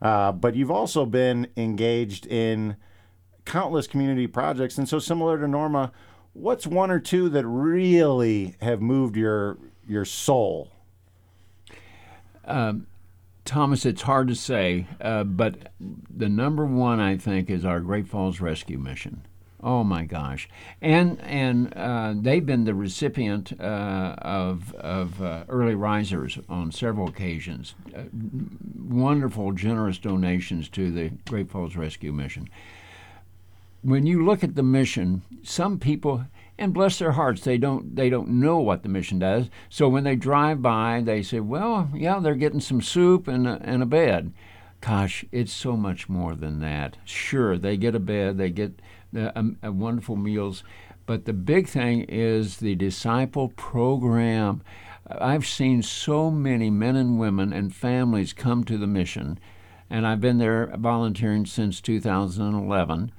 Uh, 0.00 0.32
but 0.32 0.54
you've 0.54 0.70
also 0.70 1.04
been 1.04 1.46
engaged 1.56 2.26
in 2.26 2.76
countless 3.44 3.86
community 3.86 4.26
projects. 4.26 4.78
And 4.78 4.88
so, 4.88 4.98
similar 4.98 5.38
to 5.38 5.48
Norma, 5.48 5.92
what's 6.32 6.66
one 6.66 6.90
or 6.90 7.00
two 7.00 7.28
that 7.30 7.46
really 7.46 8.56
have 8.60 8.80
moved 8.80 9.16
your 9.16 9.58
your 9.86 10.04
soul? 10.04 10.70
Um, 12.44 12.86
Thomas, 13.44 13.84
it's 13.84 14.02
hard 14.02 14.28
to 14.28 14.34
say, 14.34 14.86
uh, 15.00 15.24
but 15.24 15.72
the 15.80 16.28
number 16.28 16.64
one 16.64 17.00
I 17.00 17.16
think 17.16 17.50
is 17.50 17.64
our 17.64 17.80
Great 17.80 18.06
Falls 18.06 18.40
Rescue 18.40 18.78
Mission. 18.78 19.26
Oh 19.62 19.84
my 19.84 20.04
gosh, 20.04 20.48
and 20.80 21.20
and 21.20 21.74
uh, 21.76 22.14
they've 22.16 22.44
been 22.44 22.64
the 22.64 22.74
recipient 22.74 23.52
uh, 23.60 24.14
of 24.18 24.74
of 24.74 25.20
uh, 25.20 25.44
early 25.50 25.74
risers 25.74 26.38
on 26.48 26.72
several 26.72 27.08
occasions. 27.08 27.74
Uh, 27.94 28.04
wonderful, 28.88 29.52
generous 29.52 29.98
donations 29.98 30.68
to 30.70 30.90
the 30.90 31.10
Great 31.28 31.50
Falls 31.50 31.76
Rescue 31.76 32.12
Mission. 32.12 32.48
When 33.82 34.06
you 34.06 34.24
look 34.24 34.42
at 34.42 34.54
the 34.54 34.62
mission, 34.62 35.22
some 35.42 35.78
people 35.78 36.24
and 36.58 36.72
bless 36.72 36.98
their 36.98 37.12
hearts, 37.12 37.42
they 37.42 37.58
don't 37.58 37.94
they 37.96 38.08
don't 38.08 38.28
know 38.28 38.58
what 38.58 38.82
the 38.82 38.88
mission 38.88 39.18
does. 39.18 39.50
So 39.68 39.90
when 39.90 40.04
they 40.04 40.16
drive 40.16 40.62
by, 40.62 41.02
they 41.04 41.22
say, 41.22 41.40
"Well, 41.40 41.90
yeah, 41.94 42.18
they're 42.18 42.34
getting 42.34 42.60
some 42.60 42.80
soup 42.80 43.28
and 43.28 43.46
a, 43.46 43.60
and 43.62 43.82
a 43.82 43.86
bed." 43.86 44.32
Gosh, 44.80 45.26
it's 45.30 45.52
so 45.52 45.76
much 45.76 46.08
more 46.08 46.34
than 46.34 46.60
that. 46.60 46.96
Sure, 47.04 47.58
they 47.58 47.76
get 47.76 47.94
a 47.94 48.00
bed, 48.00 48.38
they 48.38 48.48
get 48.48 48.80
uh, 49.16 49.30
um, 49.34 49.56
uh, 49.64 49.72
wonderful 49.72 50.16
meals. 50.16 50.62
But 51.06 51.24
the 51.24 51.32
big 51.32 51.66
thing 51.66 52.02
is 52.08 52.58
the 52.58 52.74
disciple 52.74 53.48
program. 53.48 54.62
I've 55.08 55.46
seen 55.46 55.82
so 55.82 56.30
many 56.30 56.70
men 56.70 56.94
and 56.96 57.18
women 57.18 57.52
and 57.52 57.74
families 57.74 58.32
come 58.32 58.64
to 58.64 58.78
the 58.78 58.86
mission, 58.86 59.38
and 59.88 60.06
I've 60.06 60.20
been 60.20 60.38
there 60.38 60.72
volunteering 60.76 61.46
since 61.46 61.80
2011. 61.80 63.12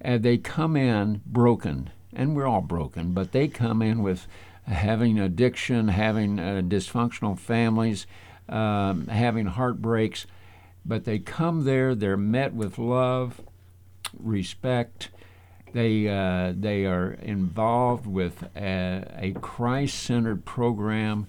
And 0.00 0.22
they 0.22 0.38
come 0.38 0.76
in 0.76 1.22
broken, 1.26 1.90
and 2.12 2.36
we're 2.36 2.46
all 2.46 2.60
broken, 2.60 3.12
but 3.12 3.32
they 3.32 3.48
come 3.48 3.82
in 3.82 4.02
with 4.02 4.26
having 4.66 5.18
addiction, 5.18 5.88
having 5.88 6.38
uh, 6.38 6.62
dysfunctional 6.64 7.38
families, 7.38 8.06
um, 8.48 9.06
having 9.08 9.46
heartbreaks. 9.46 10.26
But 10.84 11.04
they 11.04 11.18
come 11.18 11.64
there, 11.64 11.94
they're 11.94 12.16
met 12.16 12.54
with 12.54 12.78
love, 12.78 13.40
respect, 14.18 15.10
they 15.72 16.08
uh, 16.08 16.52
they 16.56 16.84
are 16.86 17.12
involved 17.12 18.06
with 18.06 18.44
a, 18.56 19.04
a 19.18 19.32
Christ-centered 19.40 20.44
program, 20.44 21.28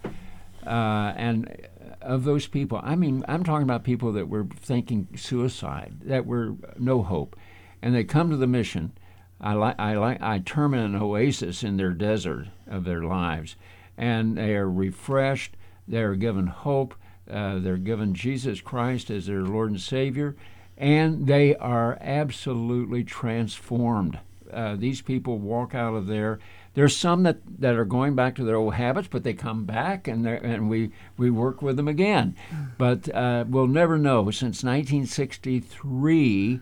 uh, 0.66 1.14
and 1.16 1.68
of 2.02 2.26
those 2.26 2.48
people, 2.48 2.80
I 2.84 2.96
mean, 2.96 3.24
I'm 3.28 3.44
talking 3.44 3.64
about 3.64 3.84
people 3.84 4.12
that 4.14 4.28
were 4.28 4.46
thinking 4.56 5.08
suicide, 5.16 5.96
that 6.04 6.26
were 6.26 6.56
no 6.78 7.02
hope, 7.02 7.38
and 7.82 7.96
they 7.96 8.04
come 8.04 8.30
to 8.30 8.38
the 8.38 8.48
mission. 8.48 8.91
I 9.39 9.54
like 9.54 9.80
I 9.80 9.96
like 9.96 10.22
I 10.22 10.39
term 10.39 10.74
it 10.74 10.84
an 10.84 10.96
oasis 10.96 11.64
in 11.64 11.78
their 11.78 11.91
desert 11.91 12.48
of 12.68 12.84
their 12.84 13.04
lives, 13.04 13.56
and 13.98 14.38
they 14.38 14.56
are 14.56 14.70
refreshed. 14.70 15.56
They 15.88 16.02
are 16.02 16.16
given 16.16 16.48
hope. 16.48 16.96
Uh, 17.30 17.60
they're 17.60 17.78
given 17.78 18.14
Jesus 18.14 18.62
Christ 18.62 19.10
as 19.10 19.28
their 19.28 19.41
Lord 19.41 19.72
and 19.72 19.82
Savior, 19.82 20.36
and 20.78 21.28
they 21.28 21.56
are 21.56 21.98
absolutely 22.02 23.04
transformed 23.04 24.20
uh, 24.54 24.76
these 24.76 25.01
people 25.01 25.38
walk 25.39 25.74
out 25.76 25.93
of 25.95 26.08
there. 26.08 26.39
There's 26.74 26.95
some 26.95 27.24
that, 27.24 27.38
that 27.60 27.76
are 27.76 27.86
going 27.86 28.16
back 28.16 28.36
to 28.36 28.43
their 28.43 28.56
old 28.56 28.74
habits, 28.74 29.08
but 29.10 29.24
they 29.24 29.34
come 29.34 29.66
back 29.66 30.08
and 30.08 30.26
and 30.26 30.70
we, 30.70 30.91
we 31.18 31.30
work 31.30 31.62
with 31.62 31.78
them 31.78 31.88
again. 31.88 32.36
But 32.78 33.14
uh, 33.14 33.45
we'll 33.47 33.68
never 33.68 33.97
know 33.97 34.32
since 34.32 34.64
1963 34.64 36.60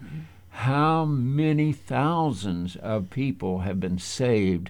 how 0.49 1.05
many 1.05 1.71
thousands 1.71 2.75
of 2.75 3.09
people 3.09 3.59
have 3.59 3.79
been 3.79 3.97
saved 3.99 4.69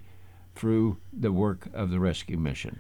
through 0.56 0.98
the 1.12 1.32
work 1.32 1.68
of 1.74 1.90
the 1.90 2.00
rescue 2.00 2.38
mission. 2.38 2.80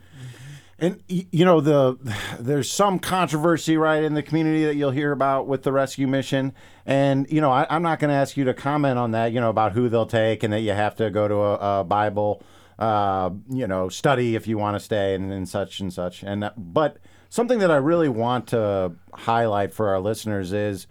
And 0.81 1.03
you 1.07 1.45
know 1.45 1.61
the 1.61 1.97
there's 2.39 2.69
some 2.69 2.99
controversy 2.99 3.77
right 3.77 4.03
in 4.03 4.15
the 4.15 4.23
community 4.23 4.65
that 4.65 4.75
you'll 4.75 4.91
hear 4.91 5.11
about 5.11 5.47
with 5.47 5.61
the 5.63 5.71
rescue 5.71 6.07
mission, 6.07 6.53
and 6.85 7.29
you 7.29 7.39
know 7.39 7.51
I, 7.51 7.67
I'm 7.69 7.83
not 7.83 7.99
going 7.99 8.09
to 8.09 8.15
ask 8.15 8.35
you 8.35 8.43
to 8.45 8.53
comment 8.53 8.97
on 8.97 9.11
that. 9.11 9.31
You 9.31 9.39
know 9.39 9.51
about 9.51 9.73
who 9.73 9.87
they'll 9.87 10.07
take 10.07 10.43
and 10.43 10.51
that 10.51 10.61
you 10.61 10.71
have 10.71 10.95
to 10.95 11.11
go 11.11 11.27
to 11.27 11.35
a, 11.35 11.81
a 11.81 11.83
Bible, 11.83 12.43
uh, 12.79 13.29
you 13.47 13.67
know, 13.67 13.87
study 13.89 14.35
if 14.35 14.47
you 14.47 14.57
want 14.57 14.75
to 14.75 14.79
stay 14.79 15.13
and, 15.13 15.31
and 15.31 15.47
such 15.47 15.79
and 15.79 15.93
such. 15.93 16.23
And 16.23 16.41
that, 16.41 16.73
but 16.73 16.97
something 17.29 17.59
that 17.59 17.69
I 17.69 17.77
really 17.77 18.09
want 18.09 18.47
to 18.47 18.93
highlight 19.13 19.73
for 19.73 19.89
our 19.89 19.99
listeners 19.99 20.51
is 20.51 20.87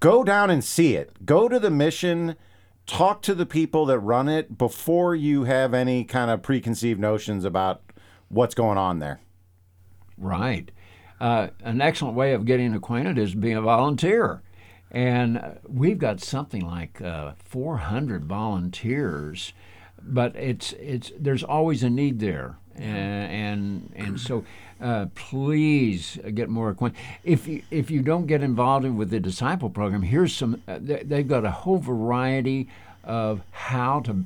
go 0.00 0.22
down 0.22 0.50
and 0.50 0.62
see 0.62 0.94
it. 0.94 1.24
Go 1.24 1.48
to 1.48 1.58
the 1.58 1.70
mission. 1.70 2.36
Talk 2.86 3.20
to 3.22 3.34
the 3.34 3.44
people 3.44 3.84
that 3.86 3.98
run 3.98 4.28
it 4.28 4.56
before 4.56 5.14
you 5.14 5.44
have 5.44 5.74
any 5.74 6.04
kind 6.04 6.30
of 6.30 6.42
preconceived 6.42 6.98
notions 6.98 7.44
about 7.44 7.82
what's 8.28 8.54
going 8.54 8.78
on 8.78 8.98
there. 8.98 9.20
Right. 10.16 10.70
Uh, 11.20 11.48
an 11.62 11.80
excellent 11.80 12.14
way 12.14 12.32
of 12.32 12.44
getting 12.44 12.74
acquainted 12.74 13.18
is 13.18 13.34
being 13.34 13.56
a 13.56 13.62
volunteer. 13.62 14.42
And 14.90 15.38
uh, 15.38 15.50
we've 15.66 15.98
got 15.98 16.20
something 16.20 16.64
like 16.64 17.00
uh, 17.02 17.32
400 17.44 18.24
volunteers, 18.24 19.52
but 20.02 20.34
it's 20.36 20.72
it's 20.74 21.12
there's 21.18 21.42
always 21.42 21.82
a 21.82 21.90
need 21.90 22.20
there, 22.20 22.56
and 22.76 23.30
and, 23.30 23.92
and 23.96 24.20
so 24.20 24.44
uh, 24.80 25.06
please 25.14 26.18
get 26.34 26.48
more 26.48 26.70
acquainted. 26.70 26.98
If 27.22 27.46
you, 27.46 27.62
if 27.70 27.90
you 27.90 28.00
don't 28.00 28.26
get 28.26 28.42
involved 28.42 28.86
with 28.86 29.10
the 29.10 29.20
disciple 29.20 29.68
program, 29.68 30.02
here's 30.02 30.34
some. 30.34 30.62
Uh, 30.66 30.78
they've 30.80 31.28
got 31.28 31.44
a 31.44 31.50
whole 31.50 31.78
variety 31.78 32.68
of 33.04 33.42
how 33.50 34.00
to 34.00 34.24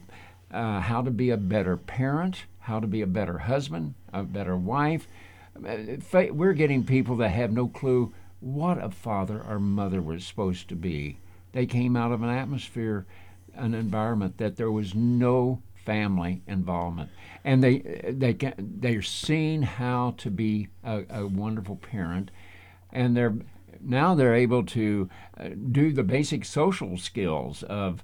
uh, 0.53 0.81
how 0.81 1.03
to 1.03 1.11
be 1.11 1.31
a 1.31 1.37
better 1.37 1.77
parent, 1.77 2.45
how 2.61 2.81
to 2.81 2.87
be 2.87 3.01
a 3.03 3.07
better 3.07 3.39
husband, 3.39 3.95
a 4.13 4.23
better 4.23 4.57
wife. 4.57 5.07
We're 5.55 6.53
getting 6.53 6.85
people 6.85 7.17
that 7.17 7.31
have 7.31 7.53
no 7.53 7.69
clue 7.69 8.13
what 8.41 8.83
a 8.83 8.91
father 8.91 9.43
or 9.49 9.59
mother 9.59 10.03
was 10.03 10.27
supposed 10.27 10.69
to 10.69 10.75
be. 10.75 11.19
They 11.53 11.67
came 11.67 11.97
out 11.97 12.13
of 12.13 12.23
an 12.23 12.31
atmosphere, 12.31 13.07
an 13.55 13.75
environment 13.75 14.39
that 14.39 14.57
there 14.57 14.71
was 14.71 14.95
no 14.95 15.63
family 15.85 16.43
involvement, 16.47 17.11
and 17.45 17.63
they 17.63 17.79
they 18.09 18.37
they're 18.59 19.03
seeing 19.03 19.63
how 19.63 20.15
to 20.19 20.31
be 20.31 20.69
a, 20.85 21.05
a 21.11 21.27
wonderful 21.27 21.77
parent, 21.77 22.31
and 22.93 23.17
they're 23.17 23.35
now 23.81 24.15
they're 24.15 24.35
able 24.35 24.65
to 24.65 25.09
uh, 25.39 25.51
do 25.71 25.93
the 25.93 26.03
basic 26.03 26.45
social 26.45 26.97
skills 26.99 27.63
of. 27.65 28.03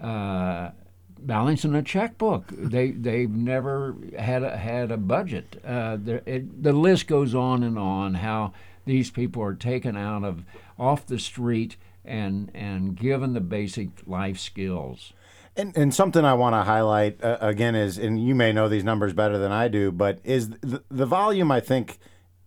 Uh, 0.00 0.70
balancing 1.18 1.74
a 1.74 1.82
checkbook. 1.82 2.46
They 2.48 2.90
they've 2.90 3.30
never 3.30 3.96
had 4.18 4.42
a, 4.42 4.56
had 4.56 4.90
a 4.90 4.96
budget. 4.96 5.60
Uh, 5.64 5.98
it, 6.26 6.62
the 6.62 6.72
list 6.72 7.06
goes 7.06 7.34
on 7.34 7.62
and 7.62 7.78
on. 7.78 8.14
How 8.14 8.52
these 8.84 9.10
people 9.10 9.42
are 9.42 9.54
taken 9.54 9.96
out 9.96 10.24
of 10.24 10.44
off 10.78 11.06
the 11.06 11.18
street 11.18 11.76
and 12.04 12.50
and 12.54 12.96
given 12.96 13.32
the 13.32 13.40
basic 13.40 13.88
life 14.06 14.38
skills. 14.38 15.12
And, 15.56 15.76
and 15.76 15.94
something 15.94 16.24
I 16.24 16.34
want 16.34 16.54
to 16.54 16.62
highlight 16.62 17.22
uh, 17.22 17.38
again 17.40 17.76
is, 17.76 17.96
and 17.96 18.20
you 18.20 18.34
may 18.34 18.52
know 18.52 18.68
these 18.68 18.82
numbers 18.82 19.12
better 19.12 19.38
than 19.38 19.52
I 19.52 19.68
do, 19.68 19.92
but 19.92 20.18
is 20.24 20.48
the, 20.48 20.82
the 20.90 21.06
volume 21.06 21.52
I 21.52 21.60
think 21.60 21.98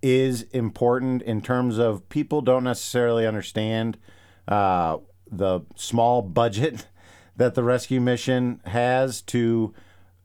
is 0.02 0.44
important 0.52 1.22
in 1.22 1.42
terms 1.42 1.78
of 1.78 2.08
people 2.10 2.42
don't 2.42 2.66
necessarily 2.66 3.26
understand 3.26 3.98
uh, 4.48 4.98
the 5.32 5.62
small 5.76 6.22
budget 6.22 6.88
that 7.38 7.56
the 7.56 7.64
rescue 7.64 8.02
mission 8.02 8.60
has 8.66 9.22
to 9.22 9.74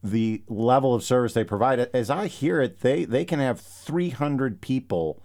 the 0.02 0.42
level 0.48 0.94
of 0.94 1.04
service 1.04 1.34
they 1.34 1.44
provide. 1.44 1.78
As 1.78 2.10
I 2.10 2.26
hear 2.26 2.60
it, 2.60 2.80
they, 2.80 3.04
they 3.04 3.24
can 3.24 3.38
have 3.38 3.60
300 3.60 4.60
people 4.60 5.22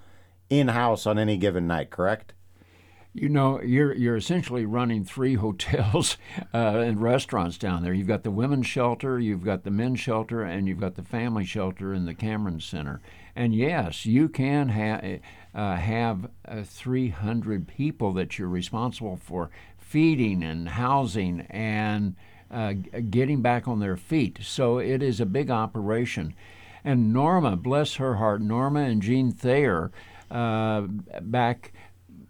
in 0.50 0.70
house 0.70 1.06
on 1.06 1.18
any 1.18 1.38
given 1.38 1.66
night, 1.66 1.90
correct? 1.90 2.34
You 3.14 3.30
know, 3.30 3.60
you're 3.62 3.96
you're 3.96 4.16
essentially 4.16 4.66
running 4.66 5.04
three 5.04 5.34
hotels 5.46 6.18
uh, 6.54 6.58
and 6.58 7.02
restaurants 7.02 7.58
down 7.58 7.82
there. 7.82 7.94
You've 7.94 8.08
got 8.08 8.22
the 8.22 8.30
women's 8.30 8.68
shelter, 8.68 9.18
you've 9.18 9.44
got 9.44 9.64
the 9.64 9.72
men's 9.72 10.00
shelter, 10.00 10.44
and 10.44 10.68
you've 10.68 10.80
got 10.80 10.96
the 10.96 11.02
family 11.02 11.44
shelter 11.44 11.96
in 11.96 12.06
the 12.06 12.14
Cameron 12.14 12.60
Center. 12.60 13.02
And 13.36 13.56
yes, 13.56 14.06
you 14.06 14.30
can 14.30 14.70
ha- 14.70 15.20
uh, 15.56 15.76
have 15.76 16.30
uh, 16.48 16.64
300 16.64 17.68
people 17.68 18.12
that 18.14 18.38
you're 18.38 18.48
responsible 18.48 19.18
for 19.18 19.50
feeding 19.88 20.44
and 20.44 20.68
housing 20.68 21.42
and 21.50 22.16
uh, 22.52 22.74
getting 23.10 23.42
back 23.42 23.68
on 23.68 23.80
their 23.80 23.96
feet. 23.96 24.40
So 24.42 24.80
it 24.80 25.02
is 25.02 25.20
a 25.20 25.26
big 25.26 25.50
operation. 25.50 26.34
And 26.84 27.14
Norma, 27.14 27.56
bless 27.56 27.96
her 27.96 28.16
heart, 28.16 28.42
Norma 28.42 28.82
and 28.82 29.02
Jean 29.02 29.32
Thayer, 29.32 29.92
uh, 30.30 30.82
back 31.22 31.72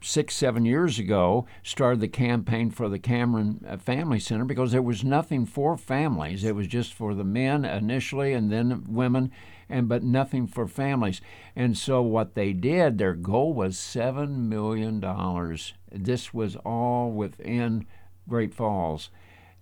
six, 0.01 0.35
seven 0.35 0.65
years 0.65 0.99
ago, 0.99 1.47
started 1.63 1.99
the 1.99 2.07
campaign 2.07 2.69
for 2.69 2.89
the 2.89 2.99
Cameron 2.99 3.65
uh, 3.67 3.77
Family 3.77 4.19
Center 4.19 4.45
because 4.45 4.71
there 4.71 4.81
was 4.81 5.03
nothing 5.03 5.45
for 5.45 5.77
families. 5.77 6.43
It 6.43 6.55
was 6.55 6.67
just 6.67 6.93
for 6.93 7.15
the 7.15 7.23
men 7.23 7.65
initially 7.65 8.33
and 8.33 8.51
then 8.51 8.85
women 8.87 9.31
and 9.69 9.87
but 9.87 10.03
nothing 10.03 10.47
for 10.47 10.67
families. 10.67 11.21
And 11.55 11.77
so 11.77 12.01
what 12.01 12.35
they 12.35 12.53
did, 12.53 12.97
their 12.97 13.13
goal 13.13 13.53
was 13.53 13.77
seven 13.77 14.49
million 14.49 14.99
dollars. 14.99 15.73
This 15.91 16.33
was 16.33 16.55
all 16.57 17.11
within 17.11 17.85
Great 18.27 18.53
Falls. 18.53 19.09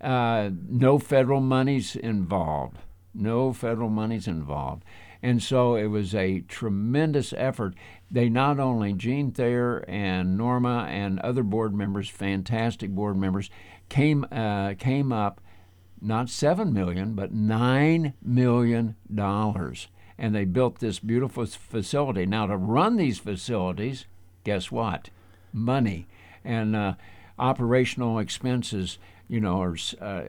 Uh, 0.02 0.50
no 0.68 1.00
federal 1.00 1.42
monies 1.42 1.96
involved. 1.96 2.78
No 3.14 3.54
federal 3.54 3.90
monies 3.90 4.28
involved. 4.28 4.84
And 5.24 5.42
so 5.42 5.76
it 5.76 5.88
was 5.88 6.14
a 6.14 6.42
tremendous 6.42 7.34
effort. 7.36 7.74
They 8.12 8.30
not 8.30 8.60
only, 8.60 8.94
Jean 8.94 9.32
Thayer 9.32 9.84
and 9.88 10.38
Norma 10.38 10.86
and 10.90 11.20
other 11.22 11.42
board 11.42 11.74
members, 11.74 12.10
fantastic 12.10 12.92
board 12.92 13.18
members, 13.18 13.50
came, 13.90 14.26
uh, 14.32 14.76
came 14.76 15.12
up 15.12 15.42
not 16.02 16.30
seven 16.30 16.74
million, 16.74 17.16
but 17.16 17.34
nine 17.34 18.14
million 18.22 18.96
dollars 19.12 19.88
and 20.18 20.34
they 20.34 20.46
built 20.46 20.80
this 20.80 21.00
beautiful 21.00 21.46
facility. 21.46 22.26
Now, 22.26 22.48
to 22.48 22.58
run 22.58 22.96
these 22.96 23.20
facilities, 23.20 24.06
guess 24.44 24.72
what? 24.72 25.10
Money 25.52 26.08
and 26.44 26.76
uh, 26.76 26.94
operational 27.38 28.20
expenses, 28.20 28.98
you 29.28 29.40
know, 29.40 29.62
are 29.62 29.76
uh, 30.02 30.24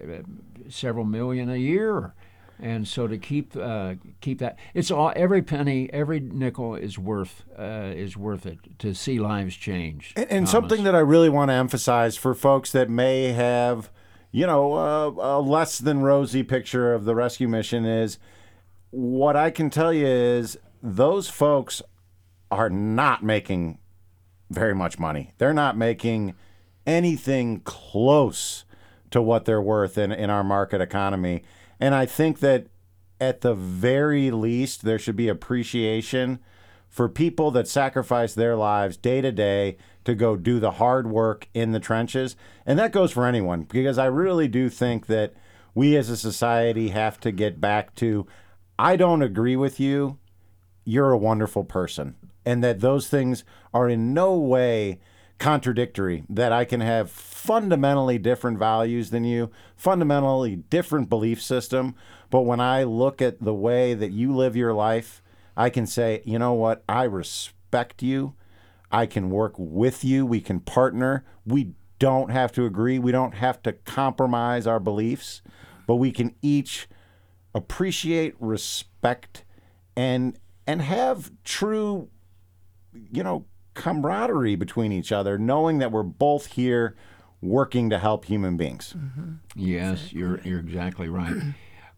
several 0.68 1.04
million 1.04 1.50
a 1.50 1.56
year. 1.56 2.14
And 2.58 2.88
so 2.88 3.06
to 3.06 3.18
keep 3.18 3.54
uh, 3.54 3.96
keep 4.22 4.38
that, 4.38 4.58
it's 4.72 4.90
all 4.90 5.12
every 5.14 5.42
penny, 5.42 5.90
every 5.92 6.20
nickel 6.20 6.74
is 6.74 6.98
worth 6.98 7.44
uh, 7.58 7.92
is 7.94 8.16
worth 8.16 8.46
it 8.46 8.58
to 8.78 8.94
see 8.94 9.18
lives 9.18 9.54
change. 9.56 10.14
And, 10.16 10.30
and 10.30 10.48
something 10.48 10.82
that 10.84 10.94
I 10.94 11.00
really 11.00 11.28
want 11.28 11.50
to 11.50 11.54
emphasize 11.54 12.16
for 12.16 12.34
folks 12.34 12.72
that 12.72 12.88
may 12.88 13.32
have, 13.32 13.90
you 14.32 14.46
know, 14.46 14.72
a 15.18 15.38
less 15.38 15.78
than 15.78 16.00
rosy 16.00 16.42
picture 16.42 16.94
of 16.94 17.04
the 17.04 17.14
rescue 17.14 17.46
mission 17.46 17.84
is 17.84 18.18
what 18.96 19.36
I 19.36 19.50
can 19.50 19.68
tell 19.68 19.92
you 19.92 20.06
is 20.06 20.58
those 20.82 21.28
folks 21.28 21.82
are 22.50 22.70
not 22.70 23.22
making 23.22 23.78
very 24.48 24.74
much 24.74 24.98
money. 24.98 25.34
They're 25.36 25.52
not 25.52 25.76
making 25.76 26.34
anything 26.86 27.60
close 27.60 28.64
to 29.10 29.20
what 29.20 29.44
they're 29.44 29.60
worth 29.60 29.98
in, 29.98 30.12
in 30.12 30.30
our 30.30 30.42
market 30.42 30.80
economy. 30.80 31.42
And 31.78 31.94
I 31.94 32.06
think 32.06 32.38
that 32.38 32.68
at 33.20 33.42
the 33.42 33.54
very 33.54 34.30
least, 34.30 34.82
there 34.82 34.98
should 34.98 35.16
be 35.16 35.28
appreciation 35.28 36.38
for 36.88 37.06
people 37.06 37.50
that 37.50 37.68
sacrifice 37.68 38.32
their 38.32 38.56
lives 38.56 38.96
day 38.96 39.20
to 39.20 39.30
day 39.30 39.76
to 40.04 40.14
go 40.14 40.36
do 40.36 40.58
the 40.58 40.72
hard 40.72 41.06
work 41.06 41.48
in 41.52 41.72
the 41.72 41.80
trenches. 41.80 42.34
And 42.64 42.78
that 42.78 42.92
goes 42.92 43.12
for 43.12 43.26
anyone, 43.26 43.64
because 43.64 43.98
I 43.98 44.06
really 44.06 44.48
do 44.48 44.70
think 44.70 45.04
that 45.06 45.34
we 45.74 45.98
as 45.98 46.08
a 46.08 46.16
society 46.16 46.88
have 46.88 47.20
to 47.20 47.30
get 47.30 47.60
back 47.60 47.94
to 47.96 48.26
I 48.78 48.96
don't 48.96 49.22
agree 49.22 49.56
with 49.56 49.80
you, 49.80 50.18
you're 50.84 51.12
a 51.12 51.18
wonderful 51.18 51.64
person. 51.64 52.16
And 52.44 52.62
that 52.62 52.80
those 52.80 53.08
things 53.08 53.44
are 53.74 53.88
in 53.88 54.14
no 54.14 54.36
way 54.36 55.00
contradictory, 55.38 56.24
that 56.28 56.52
I 56.52 56.64
can 56.64 56.80
have 56.80 57.10
fundamentally 57.10 58.18
different 58.18 58.58
values 58.58 59.10
than 59.10 59.24
you, 59.24 59.50
fundamentally 59.76 60.56
different 60.56 61.08
belief 61.08 61.42
system. 61.42 61.94
But 62.30 62.42
when 62.42 62.60
I 62.60 62.84
look 62.84 63.20
at 63.20 63.42
the 63.42 63.54
way 63.54 63.94
that 63.94 64.12
you 64.12 64.34
live 64.34 64.56
your 64.56 64.72
life, 64.72 65.22
I 65.56 65.70
can 65.70 65.86
say, 65.86 66.22
you 66.24 66.38
know 66.38 66.52
what? 66.52 66.84
I 66.88 67.04
respect 67.04 68.02
you. 68.02 68.34
I 68.90 69.06
can 69.06 69.30
work 69.30 69.54
with 69.58 70.04
you. 70.04 70.24
We 70.24 70.40
can 70.40 70.60
partner. 70.60 71.24
We 71.44 71.72
don't 71.98 72.30
have 72.30 72.52
to 72.52 72.64
agree. 72.64 72.98
We 72.98 73.12
don't 73.12 73.34
have 73.34 73.62
to 73.62 73.72
compromise 73.72 74.66
our 74.66 74.80
beliefs, 74.80 75.42
but 75.86 75.96
we 75.96 76.12
can 76.12 76.34
each 76.42 76.88
appreciate, 77.56 78.34
respect, 78.38 79.44
and 79.96 80.38
and 80.66 80.82
have 80.82 81.30
true, 81.42 82.08
you 82.92 83.22
know, 83.22 83.46
camaraderie 83.74 84.56
between 84.56 84.92
each 84.92 85.10
other, 85.10 85.38
knowing 85.38 85.78
that 85.78 85.90
we're 85.90 86.02
both 86.02 86.46
here 86.52 86.96
working 87.40 87.90
to 87.90 87.98
help 87.98 88.26
human 88.26 88.56
beings. 88.56 88.94
Mm-hmm. 88.96 89.32
Yes, 89.54 89.98
exactly. 89.98 90.20
you're 90.20 90.40
you're 90.44 90.60
exactly 90.60 91.08
right. 91.08 91.34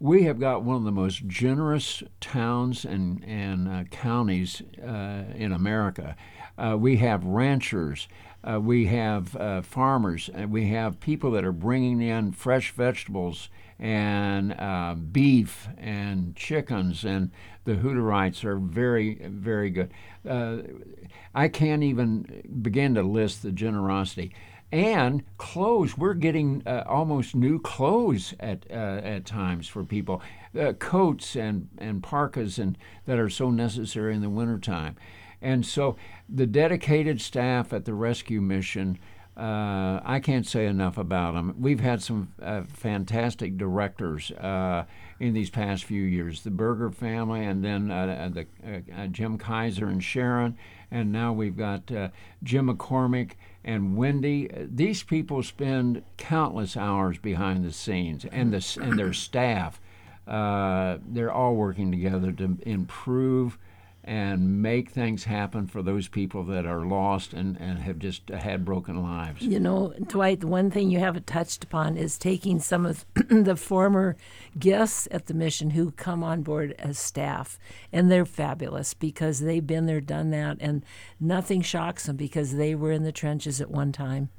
we 0.01 0.25
have 0.25 0.39
got 0.39 0.63
one 0.63 0.77
of 0.77 0.85
the 0.85 0.93
most 0.93 1.27
generous 1.27 2.03
towns 2.21 2.85
and, 2.85 3.25
and 3.25 3.69
uh, 3.69 3.85
counties 3.91 4.63
uh, 4.83 5.25
in 5.35 5.53
America. 5.53 6.17
Uh, 6.57 6.77
we 6.79 6.97
have 6.97 7.25
ranchers, 7.25 8.09
uh, 8.45 8.61
we 8.61 8.87
have 8.87 9.35
uh, 9.37 9.63
farmers, 9.63 10.31
and 10.33 10.51
we 10.51 10.69
have 10.69 11.01
people 11.01 11.31
that 11.33 11.45
are 11.45 11.53
bringing 11.53 12.01
in 12.01 12.33
fresh 12.33 12.73
vegetables 12.73 13.49
and 13.79 14.53
uh, 14.53 14.95
beef 14.95 15.69
and 15.79 16.35
chickens, 16.35 17.05
and 17.05 17.31
the 17.65 17.75
Hutterites 17.75 18.45
are 18.45 18.59
very, 18.59 19.15
very 19.27 19.71
good. 19.71 19.93
I 21.35 21.49
can't 21.49 21.83
even 21.83 22.43
begin 22.63 22.95
to 22.95 23.03
list 23.03 23.43
the 23.43 23.53
generosity 23.53 24.35
and 24.73 25.25
clothes. 25.39 25.97
We're 25.97 26.15
getting 26.15 26.63
uh, 26.67 26.85
almost 26.87 27.35
new 27.35 27.59
clothes 27.59 28.35
at 28.41 28.67
uh, 28.71 29.01
at 29.03 29.25
times 29.25 29.69
for 29.69 29.85
people, 29.85 30.23
uh, 30.59 30.75
coats 30.75 31.37
and 31.37 31.69
and 31.79 32.03
parkas 32.03 32.59
and 32.59 32.77
that 33.07 33.19
are 33.19 33.31
so 33.31 33.51
necessary 33.51 34.15
in 34.15 34.23
the 34.23 34.31
wintertime. 34.31 34.97
And 35.41 35.65
so 35.65 35.97
the 36.29 36.47
dedicated 36.47 37.21
staff 37.21 37.73
at 37.73 37.85
the 37.85 37.95
rescue 37.95 38.41
mission. 38.41 38.99
Uh, 39.39 40.01
I 40.05 40.19
can't 40.21 40.47
say 40.47 40.67
enough 40.67 40.99
about 40.99 41.35
them. 41.35 41.55
We've 41.61 41.79
had 41.79 42.03
some 42.03 42.33
uh, 42.43 42.63
fantastic 42.67 43.57
directors 43.57 44.33
uh, 44.33 44.85
in 45.21 45.33
these 45.33 45.49
past 45.49 45.85
few 45.85 46.03
years. 46.03 46.43
The 46.43 46.51
Berger 46.51 46.91
family, 46.91 47.45
and 47.45 47.65
then 47.65 47.87
the 47.89 48.47
Jim 49.13 49.39
Kaiser 49.39 49.87
and 49.87 50.03
Sharon, 50.03 50.57
and 50.91 51.13
now 51.13 51.33
we've 51.33 51.57
got 51.57 51.87
Jim 52.43 52.69
McCormick 52.69 53.33
and 53.65 53.97
Wendy. 53.97 54.51
These 54.55 55.05
people 55.05 55.45
spend 55.45 56.03
countless 56.17 56.77
hours 56.77 57.19
behind 57.19 57.65
the 57.65 57.73
scenes, 57.73 58.25
and 58.25 58.53
the 58.53 58.79
and 58.83 58.99
their 58.99 59.13
staff. 59.13 59.81
Uh, 60.27 60.99
they're 61.07 61.33
all 61.33 61.55
working 61.55 61.93
together 61.93 62.33
to 62.33 62.59
improve 62.67 63.57
and 64.09 64.63
make 64.63 64.89
things 64.89 65.25
happen 65.25 65.67
for 65.67 65.83
those 65.83 66.09
people 66.09 66.43
that 66.43 66.65
are 66.65 66.81
lost 66.87 67.35
and, 67.35 67.61
and 67.61 67.79
have 67.81 67.99
just 67.99 68.31
had 68.31 68.65
broken 68.65 69.03
lives. 69.03 69.43
You 69.43 69.61
know, 69.61 69.93
Dwight, 70.07 70.41
the 70.41 70.47
one 70.47 70.71
thing 70.71 70.91
you 70.91 70.99
haven't 70.99 71.27
touched 71.27 71.63
upon 71.63 71.99
is 71.99 72.17
taking 72.17 72.59
some 72.59 72.87
of 72.87 73.05
the 73.29 73.55
former 73.55 74.17
guests 74.59 75.09
at 75.11 75.27
the 75.27 75.35
mission 75.35 75.71
who 75.71 75.91
come 75.91 76.25
on 76.25 76.41
board 76.41 76.75
as 76.79 76.99
staff. 76.99 77.59
And 77.93 78.11
they're 78.11 78.25
fabulous 78.25 78.95
because 78.95 79.41
they've 79.41 79.67
been 79.67 79.85
there, 79.85 80.01
done 80.01 80.31
that, 80.31 80.57
and 80.59 80.87
nothing 81.21 81.61
shocks 81.61 82.07
them 82.07 82.17
because 82.17 82.57
they 82.57 82.75
were 82.75 82.93
in 82.93 83.03
the 83.03 83.13
trenches 83.13 83.61
at 83.61 83.71
one 83.71 83.93
time. 83.93 84.31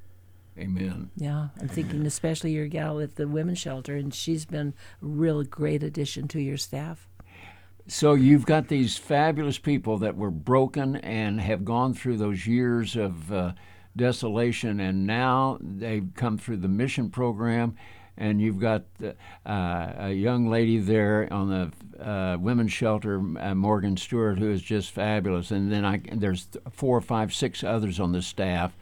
Amen. 0.57 1.11
Yeah, 1.15 1.49
I'm 1.61 1.67
thinking 1.67 2.07
especially 2.07 2.53
your 2.53 2.67
gal 2.67 2.99
at 2.99 3.17
the 3.17 3.27
women's 3.27 3.59
shelter, 3.59 3.95
and 3.95 4.11
she's 4.13 4.45
been 4.45 4.73
a 5.01 5.05
real 5.05 5.43
great 5.43 5.83
addition 5.83 6.27
to 6.29 6.41
your 6.41 6.57
staff. 6.57 7.07
So 7.89 8.13
you've 8.13 8.45
got 8.45 8.67
these 8.67 8.97
fabulous 8.97 9.57
people 9.57 9.97
that 9.97 10.15
were 10.15 10.29
broken 10.29 10.97
and 10.97 11.41
have 11.41 11.65
gone 11.65 11.95
through 11.95 12.17
those 12.17 12.45
years 12.45 12.95
of 12.95 13.31
uh, 13.31 13.53
desolation, 13.95 14.79
and 14.79 15.07
now 15.07 15.57
they've 15.59 16.07
come 16.13 16.37
through 16.37 16.57
the 16.57 16.67
mission 16.67 17.09
program. 17.09 17.75
And 18.15 18.39
you've 18.39 18.59
got 18.59 18.83
uh, 19.03 19.11
a 19.97 20.11
young 20.11 20.49
lady 20.51 20.77
there 20.77 21.27
on 21.33 21.49
the 21.49 22.05
uh, 22.07 22.37
women's 22.37 22.73
shelter, 22.73 23.23
uh, 23.39 23.55
Morgan 23.55 23.97
Stewart, 23.97 24.37
who 24.37 24.51
is 24.51 24.61
just 24.61 24.91
fabulous. 24.91 25.49
And 25.49 25.71
then 25.71 25.83
I, 25.83 26.01
there's 26.13 26.47
four, 26.69 27.01
five, 27.01 27.33
six 27.33 27.63
others 27.63 27.99
on 27.99 28.11
the 28.11 28.21
staff. 28.21 28.77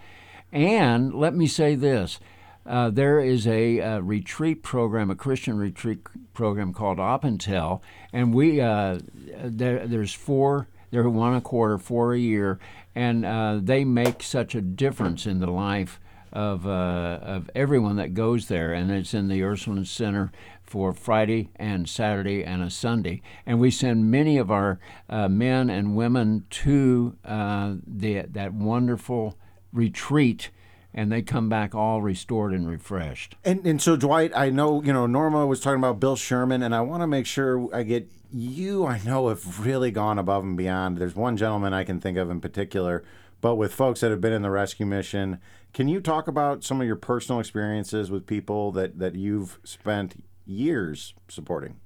And 0.51 1.13
let 1.13 1.33
me 1.33 1.47
say 1.47 1.75
this 1.75 2.19
uh, 2.67 2.89
there 2.89 3.19
is 3.19 3.47
a, 3.47 3.79
a, 3.79 4.01
retreat 4.01 4.63
program, 4.63 5.09
a 5.09 5.15
Christian 5.15 5.57
retreat 5.57 5.99
program 6.33 6.73
called 6.73 6.97
Oppentel, 6.97 7.81
and 8.11 8.33
we 8.33 8.61
uh, 8.61 8.99
there, 9.43 9.87
there's 9.87 10.13
four. 10.13 10.67
They're 10.91 11.09
one 11.09 11.35
a 11.35 11.41
quarter, 11.41 11.77
four 11.77 12.13
a 12.13 12.19
year, 12.19 12.59
and 12.95 13.25
uh, 13.25 13.59
they 13.61 13.83
make 13.83 14.23
such 14.23 14.55
a 14.55 14.61
difference 14.61 15.25
in 15.25 15.39
the 15.39 15.51
life 15.51 15.99
of 16.31 16.67
uh, 16.67 17.19
of 17.21 17.49
everyone 17.55 17.95
that 17.97 18.13
goes 18.13 18.47
there. 18.47 18.73
And 18.73 18.91
it's 18.91 19.13
in 19.13 19.27
the 19.27 19.43
Ursuline 19.43 19.85
Center 19.85 20.31
for 20.67 20.93
Friday 20.93 21.49
and 21.55 21.87
Saturday 21.87 22.43
and 22.43 22.61
a 22.61 22.69
Sunday. 22.69 23.21
And 23.45 23.59
we 23.59 23.71
send 23.71 24.11
many 24.11 24.37
of 24.37 24.51
our 24.51 24.79
uh, 25.09 25.29
men 25.29 25.69
and 25.69 25.95
women 25.95 26.45
to 26.49 27.15
uh, 27.23 27.75
the, 27.85 28.23
that 28.29 28.53
wonderful 28.53 29.37
retreat 29.71 30.49
and 30.93 31.11
they 31.11 31.21
come 31.21 31.49
back 31.49 31.75
all 31.75 32.01
restored 32.01 32.53
and 32.53 32.67
refreshed. 32.67 33.35
And 33.43 33.65
and 33.65 33.81
so 33.81 33.95
Dwight, 33.95 34.31
I 34.35 34.49
know 34.49 34.81
you 34.83 34.93
know 34.93 35.05
Norma 35.07 35.45
was 35.45 35.59
talking 35.59 35.79
about 35.79 35.99
Bill 35.99 36.15
Sherman, 36.15 36.63
and 36.63 36.73
I 36.73 36.81
want 36.81 37.03
to 37.03 37.07
make 37.07 37.25
sure 37.25 37.73
I 37.75 37.83
get 37.83 38.09
you. 38.31 38.85
I 38.85 38.99
know 39.05 39.29
have 39.29 39.65
really 39.65 39.91
gone 39.91 40.19
above 40.19 40.43
and 40.43 40.57
beyond. 40.57 40.97
There's 40.97 41.15
one 41.15 41.37
gentleman 41.37 41.73
I 41.73 41.83
can 41.83 41.99
think 41.99 42.17
of 42.17 42.29
in 42.29 42.41
particular, 42.41 43.03
but 43.41 43.55
with 43.55 43.73
folks 43.73 44.01
that 44.01 44.11
have 44.11 44.21
been 44.21 44.33
in 44.33 44.41
the 44.41 44.49
rescue 44.49 44.85
mission, 44.85 45.39
can 45.73 45.87
you 45.87 46.01
talk 46.01 46.27
about 46.27 46.63
some 46.63 46.81
of 46.81 46.87
your 46.87 46.95
personal 46.95 47.39
experiences 47.39 48.09
with 48.09 48.25
people 48.25 48.71
that 48.71 48.99
that 48.99 49.15
you've 49.15 49.59
spent 49.63 50.23
years 50.45 51.13
supporting? 51.27 51.79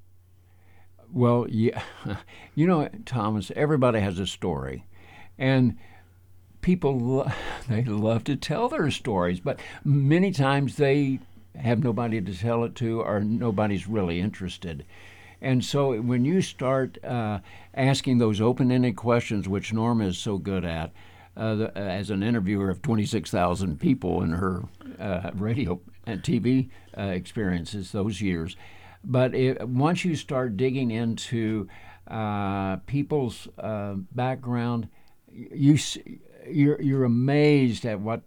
Well, 1.12 1.48
yeah, 1.50 1.82
you 2.56 2.68
know, 2.68 2.88
Thomas. 3.06 3.52
Everybody 3.56 4.00
has 4.00 4.20
a 4.20 4.28
story, 4.28 4.86
and 5.38 5.78
people 6.62 7.32
they 7.70 7.84
love 7.84 8.24
to 8.26 8.36
tell 8.36 8.70
their 8.70 8.92
stories, 8.92 9.40
but 9.40 9.60
many 9.84 10.32
times 10.32 10.78
they 10.78 11.20
have 11.56 11.84
nobody 11.84 12.22
to 12.22 12.34
tell 12.34 12.64
it 12.64 12.76
to, 12.76 13.02
or 13.02 13.20
nobody's 13.20 13.88
really 13.88 14.20
interested. 14.20 14.86
And 15.42 15.66
so 15.66 16.00
when 16.00 16.24
you 16.24 16.42
start 16.42 17.04
uh, 17.04 17.40
asking 17.74 18.20
those 18.20 18.40
open-ended 18.40 18.96
questions, 18.96 19.50
which 19.50 19.74
Norma 19.74 20.06
is 20.06 20.18
so 20.18 20.38
good 20.38 20.64
at, 20.64 20.92
uh, 21.36 21.56
the, 21.56 21.78
as 21.78 22.10
an 22.10 22.22
interviewer 22.24 22.70
of 22.70 22.82
26,000 22.82 23.80
people 23.80 24.22
in 24.22 24.32
her 24.32 24.64
uh, 25.00 25.32
radio 25.34 25.80
and 26.06 26.22
TV 26.22 26.70
uh, 26.98 27.04
experiences 27.04 27.92
those 27.92 28.22
years, 28.22 28.56
but 29.04 29.34
it, 29.34 29.68
once 29.68 30.06
you 30.06 30.16
start 30.16 30.58
digging 30.58 30.92
into 30.92 31.68
uh, 32.08 32.78
people's 32.86 33.48
uh, 33.58 33.96
background, 34.12 34.88
you 35.32 35.78
you're 36.50 36.82
you're 36.82 37.04
amazed 37.04 37.86
at 37.86 38.00
what 38.00 38.22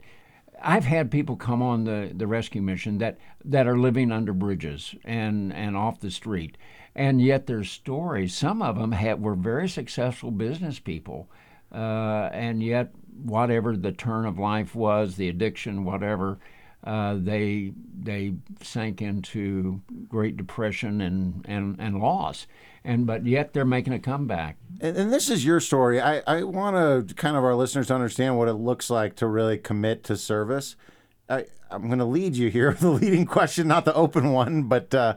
I've 0.64 0.84
had 0.84 1.10
people 1.10 1.36
come 1.36 1.62
on 1.62 1.84
the, 1.84 2.10
the 2.14 2.26
rescue 2.26 2.62
mission 2.62 2.98
that, 2.98 3.18
that 3.44 3.66
are 3.66 3.78
living 3.78 4.10
under 4.10 4.32
bridges 4.32 4.94
and, 5.04 5.52
and 5.52 5.76
off 5.76 6.00
the 6.00 6.10
street. 6.10 6.56
And 6.94 7.20
yet 7.20 7.46
their 7.46 7.64
stories, 7.64 8.34
some 8.34 8.62
of 8.62 8.78
them 8.78 8.92
had, 8.92 9.20
were 9.20 9.34
very 9.34 9.68
successful 9.68 10.30
business 10.30 10.78
people. 10.78 11.28
Uh, 11.70 12.30
and 12.32 12.62
yet, 12.62 12.92
whatever 13.22 13.76
the 13.76 13.92
turn 13.92 14.26
of 14.26 14.38
life 14.38 14.74
was, 14.74 15.16
the 15.16 15.28
addiction, 15.28 15.84
whatever, 15.84 16.38
uh, 16.84 17.16
they 17.18 17.72
they 17.98 18.34
sank 18.62 19.02
into 19.02 19.80
Great 20.08 20.36
Depression 20.36 21.00
and, 21.00 21.44
and, 21.48 21.76
and 21.80 21.98
loss. 21.98 22.46
And 22.84 23.06
but 23.06 23.24
yet 23.24 23.52
they're 23.52 23.64
making 23.64 23.92
a 23.92 23.98
comeback. 23.98 24.56
And, 24.80 24.96
and 24.96 25.12
this 25.12 25.30
is 25.30 25.44
your 25.44 25.60
story. 25.60 26.00
I, 26.00 26.22
I 26.26 26.42
want 26.42 27.08
to 27.08 27.14
kind 27.14 27.36
of 27.36 27.44
our 27.44 27.54
listeners 27.54 27.86
to 27.88 27.94
understand 27.94 28.36
what 28.36 28.48
it 28.48 28.54
looks 28.54 28.90
like 28.90 29.16
to 29.16 29.26
really 29.26 29.56
commit 29.56 30.04
to 30.04 30.16
service. 30.16 30.76
I, 31.28 31.46
I'm 31.70 31.86
going 31.86 31.98
to 31.98 32.04
lead 32.04 32.36
you 32.36 32.50
here, 32.50 32.72
the 32.80 32.90
leading 32.90 33.26
question, 33.26 33.68
not 33.68 33.84
the 33.84 33.94
open 33.94 34.32
one, 34.32 34.64
but 34.64 34.94
uh, 34.94 35.16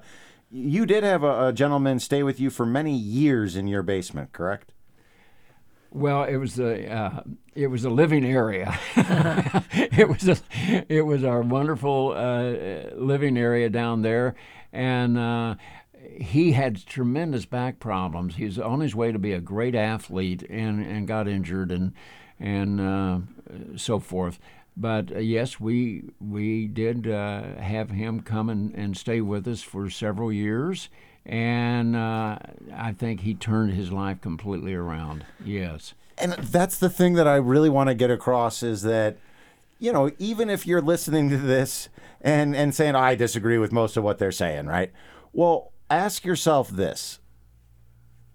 you 0.50 0.86
did 0.86 1.04
have 1.04 1.24
a, 1.24 1.48
a 1.48 1.54
gentleman 1.54 2.00
stay 2.00 2.24
with 2.24 2.40
you 2.40 2.50
for 2.50 2.66
many 2.66 2.96
years 2.96 3.56
in 3.56 3.68
your 3.68 3.84
basement, 3.84 4.32
correct? 4.32 4.72
Well, 5.92 6.24
it 6.24 6.36
was 6.36 6.60
a 6.60 6.92
uh, 6.92 7.24
it 7.56 7.68
was 7.68 7.86
a 7.86 7.90
living 7.90 8.26
area. 8.26 8.78
it 8.96 10.08
was 10.08 10.28
a, 10.28 10.38
it 10.90 11.06
was 11.06 11.24
our 11.24 11.42
wonderful 11.42 12.14
uh, 12.16 12.94
living 12.96 13.38
area 13.38 13.70
down 13.70 14.02
there, 14.02 14.36
and 14.74 15.18
uh, 15.18 15.56
he 16.20 16.52
had 16.54 16.86
tremendous 16.86 17.46
back 17.46 17.80
problems. 17.80 18.36
He 18.36 18.46
was 18.46 18.60
on 18.60 18.80
his 18.80 18.96
way 18.96 19.12
to 19.12 19.20
be 19.20 19.34
a 19.34 19.40
great 19.40 19.76
athlete 19.76 20.44
and 20.50 20.86
and 20.86 21.08
got 21.08 21.28
injured 21.28 21.72
and 21.72 21.94
and 22.40 22.82
uh, 22.82 23.20
so 23.76 24.00
forth. 24.00 24.40
But 24.76 25.12
uh, 25.12 25.20
yes, 25.20 25.60
we 25.60 26.04
we 26.20 26.68
did 26.68 27.08
uh, 27.08 27.56
have 27.56 27.92
him 27.92 28.22
come 28.22 28.50
and, 28.50 28.74
and 28.76 28.98
stay 28.98 29.22
with 29.22 29.48
us 29.48 29.62
for 29.62 29.90
several 29.90 30.32
years 30.32 30.90
and 31.28 31.94
uh, 31.96 32.40
I 32.74 32.94
think 32.94 33.22
he 33.22 33.34
turned 33.34 33.74
his 33.74 33.92
life 33.92 34.22
completely 34.22 34.74
around. 34.74 35.26
Yes. 35.44 35.94
And 36.18 36.32
that's 36.34 36.78
the 36.78 36.90
thing 36.90 37.14
that 37.14 37.28
I 37.28 37.36
really 37.36 37.70
want 37.70 37.90
to 37.90 37.94
get 37.94 38.10
across 38.10 38.64
is 38.64 38.82
that, 38.84 39.18
you 39.78 39.92
know, 39.92 40.10
even 40.18 40.50
if 40.50 40.66
you're 40.66 40.82
listening 40.82 41.30
to 41.30 41.38
this 41.38 41.90
and 42.22 42.56
and 42.56 42.74
saying 42.74 42.96
I 42.96 43.14
disagree 43.16 43.58
with 43.58 43.72
most 43.72 43.98
of 43.98 44.04
what 44.04 44.18
they're 44.18 44.32
saying, 44.32 44.68
right? 44.68 44.92
Well, 45.34 45.72
ask 45.90 46.26
yourself 46.26 46.70
this: 46.70 47.20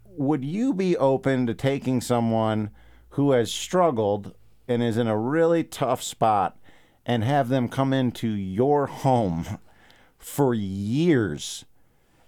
Would 0.05 0.45
you 0.45 0.73
be 0.75 0.97
open 0.97 1.47
to 1.47 1.55
taking 1.55 2.01
someone 2.01 2.71
who 3.11 3.33
has 3.33 3.53
struggled 3.53 4.35
and 4.69 4.83
is 4.83 4.97
in 4.97 5.09
a 5.09 5.19
really 5.19 5.65
tough 5.65 6.03
spot 6.03 6.59
and 7.05 7.25
have 7.25 7.49
them 7.49 7.69
come 7.69 7.93
into 7.93 8.29
your 8.29 8.87
home 8.87 9.59
for 10.19 10.55
years? 10.55 11.65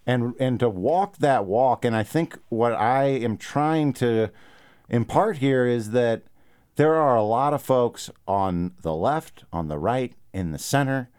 and 0.06 0.34
and 0.38 0.60
to 0.60 0.68
walk 0.68 1.18
that 1.18 1.46
walk. 1.46 1.84
And 1.84 1.96
I 1.96 2.02
think 2.02 2.38
what 2.48 2.72
I 2.72 3.04
am 3.04 3.36
trying 3.36 3.92
to 3.94 4.30
impart 4.88 5.38
here 5.38 5.66
is 5.66 5.90
that 5.90 6.22
there 6.76 6.94
are 6.94 7.16
a 7.16 7.22
lot 7.22 7.54
of 7.54 7.62
folks 7.62 8.10
on 8.26 8.72
the 8.82 8.94
left, 8.94 9.44
on 9.52 9.68
the 9.68 9.78
right, 9.78 10.12
in 10.32 10.50
the 10.50 10.58
center 10.58 11.10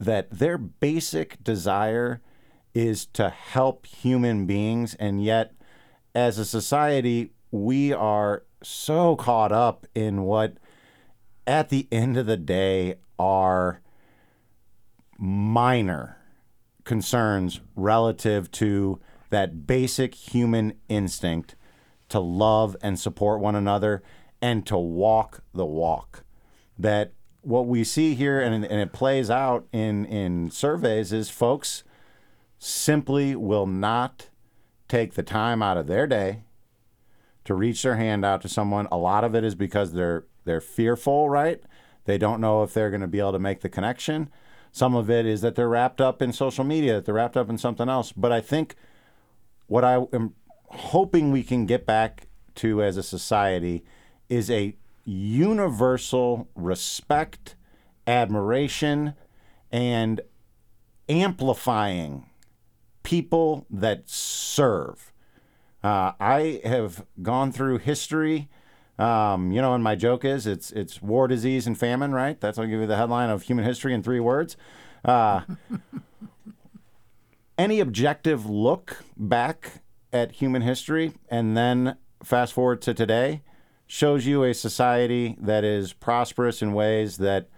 that 0.00 0.30
their 0.30 0.58
basic 0.58 1.42
desire 1.42 2.20
is 2.78 3.06
to 3.06 3.28
help 3.28 3.86
human 3.86 4.46
beings 4.46 4.94
and 5.00 5.20
yet 5.20 5.52
as 6.14 6.38
a 6.38 6.44
society 6.44 7.32
we 7.50 7.92
are 7.92 8.44
so 8.62 9.16
caught 9.16 9.50
up 9.50 9.84
in 9.96 10.22
what 10.22 10.58
at 11.44 11.70
the 11.70 11.88
end 11.90 12.16
of 12.16 12.26
the 12.26 12.36
day 12.36 12.94
are 13.18 13.80
minor 15.18 16.18
concerns 16.84 17.60
relative 17.74 18.48
to 18.52 19.00
that 19.30 19.66
basic 19.66 20.14
human 20.14 20.72
instinct 20.88 21.56
to 22.08 22.20
love 22.20 22.76
and 22.80 22.96
support 22.96 23.40
one 23.40 23.56
another 23.56 24.04
and 24.40 24.64
to 24.64 24.78
walk 24.78 25.42
the 25.52 25.66
walk. 25.66 26.22
That 26.78 27.12
what 27.40 27.66
we 27.66 27.82
see 27.82 28.14
here 28.14 28.40
and, 28.40 28.64
and 28.64 28.80
it 28.80 28.92
plays 28.92 29.30
out 29.30 29.66
in, 29.72 30.04
in 30.04 30.52
surveys 30.52 31.12
is 31.12 31.28
folks 31.28 31.82
simply 32.58 33.36
will 33.36 33.66
not 33.66 34.28
take 34.88 35.14
the 35.14 35.22
time 35.22 35.62
out 35.62 35.76
of 35.76 35.86
their 35.86 36.06
day 36.06 36.42
to 37.44 37.54
reach 37.54 37.82
their 37.82 37.96
hand 37.96 38.24
out 38.24 38.42
to 38.42 38.48
someone. 38.48 38.88
A 38.90 38.96
lot 38.96 39.24
of 39.24 39.34
it 39.34 39.44
is 39.44 39.54
because 39.54 39.92
they're 39.92 40.24
they're 40.44 40.60
fearful, 40.60 41.28
right? 41.28 41.62
They 42.04 42.18
don't 42.18 42.40
know 42.40 42.62
if 42.62 42.72
they're 42.72 42.90
going 42.90 43.02
to 43.02 43.06
be 43.06 43.18
able 43.18 43.32
to 43.32 43.38
make 43.38 43.60
the 43.60 43.68
connection. 43.68 44.30
Some 44.72 44.94
of 44.94 45.10
it 45.10 45.26
is 45.26 45.42
that 45.42 45.54
they're 45.54 45.68
wrapped 45.68 46.00
up 46.00 46.22
in 46.22 46.32
social 46.32 46.64
media, 46.64 46.94
that 46.94 47.04
they're 47.04 47.14
wrapped 47.14 47.36
up 47.36 47.50
in 47.50 47.58
something 47.58 47.88
else. 47.88 48.12
But 48.12 48.32
I 48.32 48.40
think 48.40 48.74
what 49.66 49.84
I 49.84 50.06
am 50.12 50.34
hoping 50.70 51.30
we 51.30 51.42
can 51.42 51.66
get 51.66 51.84
back 51.84 52.28
to 52.56 52.82
as 52.82 52.96
a 52.96 53.02
society 53.02 53.84
is 54.28 54.50
a 54.50 54.76
universal 55.04 56.48
respect, 56.54 57.56
admiration, 58.06 59.14
and 59.70 60.20
amplifying 61.08 62.27
people 63.08 63.64
that 63.70 64.02
serve. 64.06 65.14
Uh, 65.82 66.12
I 66.20 66.60
have 66.62 67.06
gone 67.22 67.52
through 67.52 67.78
history. 67.78 68.50
Um, 68.98 69.50
you 69.50 69.62
know, 69.62 69.72
and 69.72 69.82
my 69.82 69.94
joke 69.94 70.26
is 70.26 70.46
it's 70.46 70.70
it's 70.72 71.00
war, 71.00 71.26
disease, 71.26 71.66
and 71.66 71.78
famine, 71.78 72.12
right? 72.12 72.38
That's 72.38 72.58
I'll 72.58 72.66
give 72.66 72.80
you 72.80 72.86
the 72.86 72.98
headline 72.98 73.30
of 73.30 73.44
human 73.44 73.64
history 73.64 73.94
in 73.94 74.02
three 74.02 74.20
words. 74.20 74.58
Uh, 75.06 75.40
any 77.58 77.80
objective 77.80 78.44
look 78.44 79.02
back 79.16 79.80
at 80.12 80.32
human 80.32 80.60
history 80.60 81.14
and 81.30 81.56
then 81.56 81.96
fast 82.22 82.52
forward 82.52 82.82
to 82.82 82.92
today 82.92 83.40
shows 83.86 84.26
you 84.26 84.44
a 84.44 84.52
society 84.52 85.34
that 85.40 85.64
is 85.64 85.94
prosperous 85.94 86.60
in 86.60 86.74
ways 86.74 87.16
that 87.16 87.48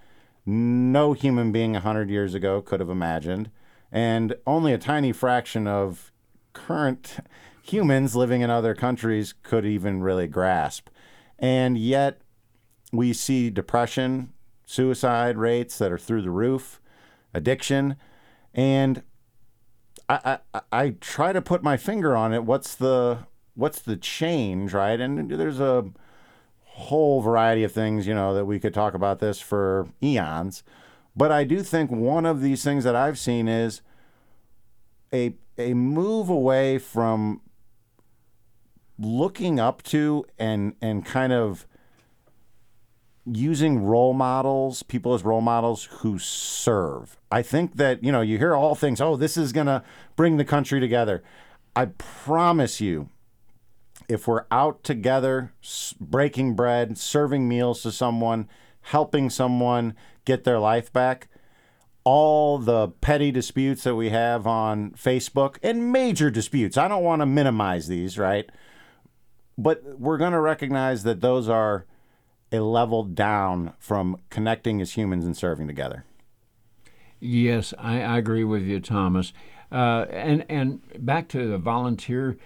no 0.46 1.12
human 1.12 1.50
being 1.50 1.72
100 1.72 2.08
years 2.08 2.34
ago 2.34 2.62
could 2.62 2.78
have 2.78 2.90
imagined 2.90 3.50
and 3.92 4.36
only 4.46 4.72
a 4.72 4.78
tiny 4.78 5.12
fraction 5.12 5.66
of 5.66 6.12
current 6.52 7.18
humans 7.62 8.16
living 8.16 8.40
in 8.40 8.50
other 8.50 8.74
countries 8.74 9.34
could 9.42 9.64
even 9.64 10.02
really 10.02 10.26
grasp. 10.26 10.88
And 11.38 11.78
yet, 11.78 12.20
we 12.92 13.12
see 13.12 13.50
depression, 13.50 14.32
suicide 14.66 15.38
rates 15.38 15.78
that 15.78 15.92
are 15.92 15.98
through 15.98 16.22
the 16.22 16.30
roof, 16.30 16.80
addiction, 17.32 17.96
and 18.52 19.02
I, 20.08 20.38
I, 20.52 20.60
I 20.72 20.90
try 21.00 21.32
to 21.32 21.40
put 21.40 21.62
my 21.62 21.76
finger 21.76 22.16
on 22.16 22.32
it. 22.32 22.44
What's 22.44 22.74
the 22.74 23.26
what's 23.54 23.80
the 23.80 23.96
change, 23.96 24.72
right? 24.72 25.00
And 25.00 25.30
there's 25.30 25.60
a 25.60 25.84
whole 26.64 27.20
variety 27.20 27.62
of 27.62 27.72
things, 27.72 28.06
you 28.06 28.14
know, 28.14 28.34
that 28.34 28.46
we 28.46 28.58
could 28.58 28.74
talk 28.74 28.94
about 28.94 29.20
this 29.20 29.40
for 29.40 29.88
eons. 30.02 30.62
But 31.20 31.30
I 31.30 31.44
do 31.44 31.62
think 31.62 31.90
one 31.90 32.24
of 32.24 32.40
these 32.40 32.64
things 32.64 32.82
that 32.84 32.96
I've 32.96 33.18
seen 33.18 33.46
is 33.46 33.82
a 35.12 35.34
a 35.58 35.74
move 35.74 36.30
away 36.30 36.78
from 36.78 37.42
looking 38.98 39.60
up 39.60 39.82
to 39.82 40.24
and 40.38 40.76
and 40.80 41.04
kind 41.04 41.34
of 41.34 41.66
using 43.26 43.84
role 43.84 44.14
models, 44.14 44.82
people 44.82 45.12
as 45.12 45.22
role 45.22 45.42
models 45.42 45.88
who 46.00 46.18
serve. 46.18 47.18
I 47.30 47.42
think 47.42 47.76
that, 47.76 48.02
you 48.02 48.10
know, 48.10 48.22
you 48.22 48.38
hear 48.38 48.54
all 48.54 48.74
things, 48.74 48.98
oh, 48.98 49.14
this 49.14 49.36
is 49.36 49.52
going 49.52 49.66
to 49.66 49.84
bring 50.16 50.38
the 50.38 50.44
country 50.46 50.80
together. 50.80 51.22
I 51.76 51.84
promise 51.98 52.80
you, 52.80 53.10
if 54.08 54.26
we're 54.26 54.46
out 54.50 54.82
together, 54.82 55.52
breaking 56.00 56.56
bread, 56.56 56.96
serving 56.96 57.46
meals 57.46 57.82
to 57.82 57.92
someone, 57.92 58.48
helping 58.80 59.28
someone 59.28 59.94
get 60.24 60.44
their 60.44 60.58
life 60.58 60.92
back, 60.92 61.28
all 62.04 62.58
the 62.58 62.88
petty 62.88 63.30
disputes 63.30 63.84
that 63.84 63.94
we 63.94 64.10
have 64.10 64.46
on 64.46 64.92
Facebook 64.92 65.56
and 65.62 65.92
major 65.92 66.30
disputes, 66.30 66.76
I 66.76 66.88
don't 66.88 67.04
want 67.04 67.20
to 67.20 67.26
minimize 67.26 67.88
these, 67.88 68.18
right? 68.18 68.48
But 69.58 69.98
we're 69.98 70.18
going 70.18 70.32
to 70.32 70.40
recognize 70.40 71.02
that 71.02 71.20
those 71.20 71.48
are 71.48 71.84
a 72.52 72.60
level 72.60 73.04
down 73.04 73.74
from 73.78 74.16
connecting 74.30 74.80
as 74.80 74.92
humans 74.92 75.24
and 75.24 75.36
serving 75.36 75.66
together. 75.66 76.04
Yes, 77.20 77.74
I, 77.78 78.00
I 78.00 78.18
agree 78.18 78.44
with 78.44 78.62
you, 78.62 78.80
Thomas. 78.80 79.32
Uh, 79.70 80.06
and 80.10 80.44
and 80.48 80.80
back 80.98 81.28
to 81.28 81.46
the 81.46 81.58
volunteer, 81.58 82.38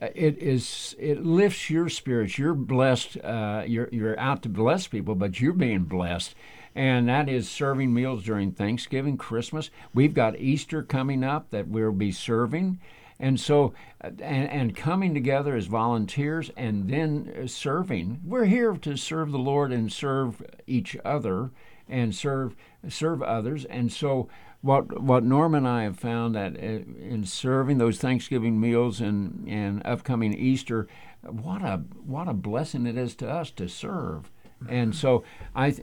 uh, 0.00 0.08
it 0.14 0.38
is 0.38 0.96
it 0.98 1.24
lifts 1.24 1.70
your 1.70 1.88
spirits. 1.88 2.38
You're 2.38 2.54
blessed. 2.54 3.18
Uh, 3.18 3.62
you're 3.66 3.88
you're 3.92 4.18
out 4.18 4.42
to 4.42 4.48
bless 4.48 4.88
people, 4.88 5.14
but 5.14 5.40
you're 5.40 5.52
being 5.52 5.84
blessed, 5.84 6.34
and 6.74 7.08
that 7.08 7.28
is 7.28 7.48
serving 7.48 7.92
meals 7.92 8.24
during 8.24 8.52
Thanksgiving, 8.52 9.16
Christmas. 9.16 9.70
We've 9.94 10.14
got 10.14 10.38
Easter 10.38 10.82
coming 10.82 11.22
up 11.22 11.50
that 11.50 11.68
we'll 11.68 11.92
be 11.92 12.12
serving. 12.12 12.80
And 13.20 13.38
so, 13.38 13.72
and, 14.00 14.20
and 14.20 14.74
coming 14.74 15.14
together 15.14 15.54
as 15.54 15.66
volunteers 15.66 16.50
and 16.56 16.88
then 16.88 17.46
serving, 17.46 18.20
we're 18.24 18.46
here 18.46 18.74
to 18.74 18.96
serve 18.96 19.30
the 19.30 19.38
Lord 19.38 19.70
and 19.70 19.92
serve 19.92 20.42
each 20.66 20.96
other 21.04 21.50
and 21.88 22.14
serve 22.14 22.56
serve 22.88 23.22
others. 23.22 23.64
And 23.66 23.92
so, 23.92 24.28
what 24.60 25.00
what 25.00 25.22
Norm 25.24 25.54
and 25.54 25.68
I 25.68 25.84
have 25.84 25.98
found 25.98 26.34
that 26.34 26.56
uh, 26.56 26.82
in 27.00 27.24
serving 27.24 27.78
those 27.78 27.98
Thanksgiving 27.98 28.60
meals 28.60 29.00
and 29.00 29.46
and 29.48 29.82
upcoming 29.84 30.34
Easter, 30.34 30.88
what 31.22 31.62
a 31.62 31.82
what 32.04 32.28
a 32.28 32.34
blessing 32.34 32.86
it 32.86 32.96
is 32.96 33.14
to 33.16 33.30
us 33.30 33.50
to 33.52 33.68
serve. 33.68 34.32
And 34.68 34.94
so 34.94 35.24
I 35.54 35.74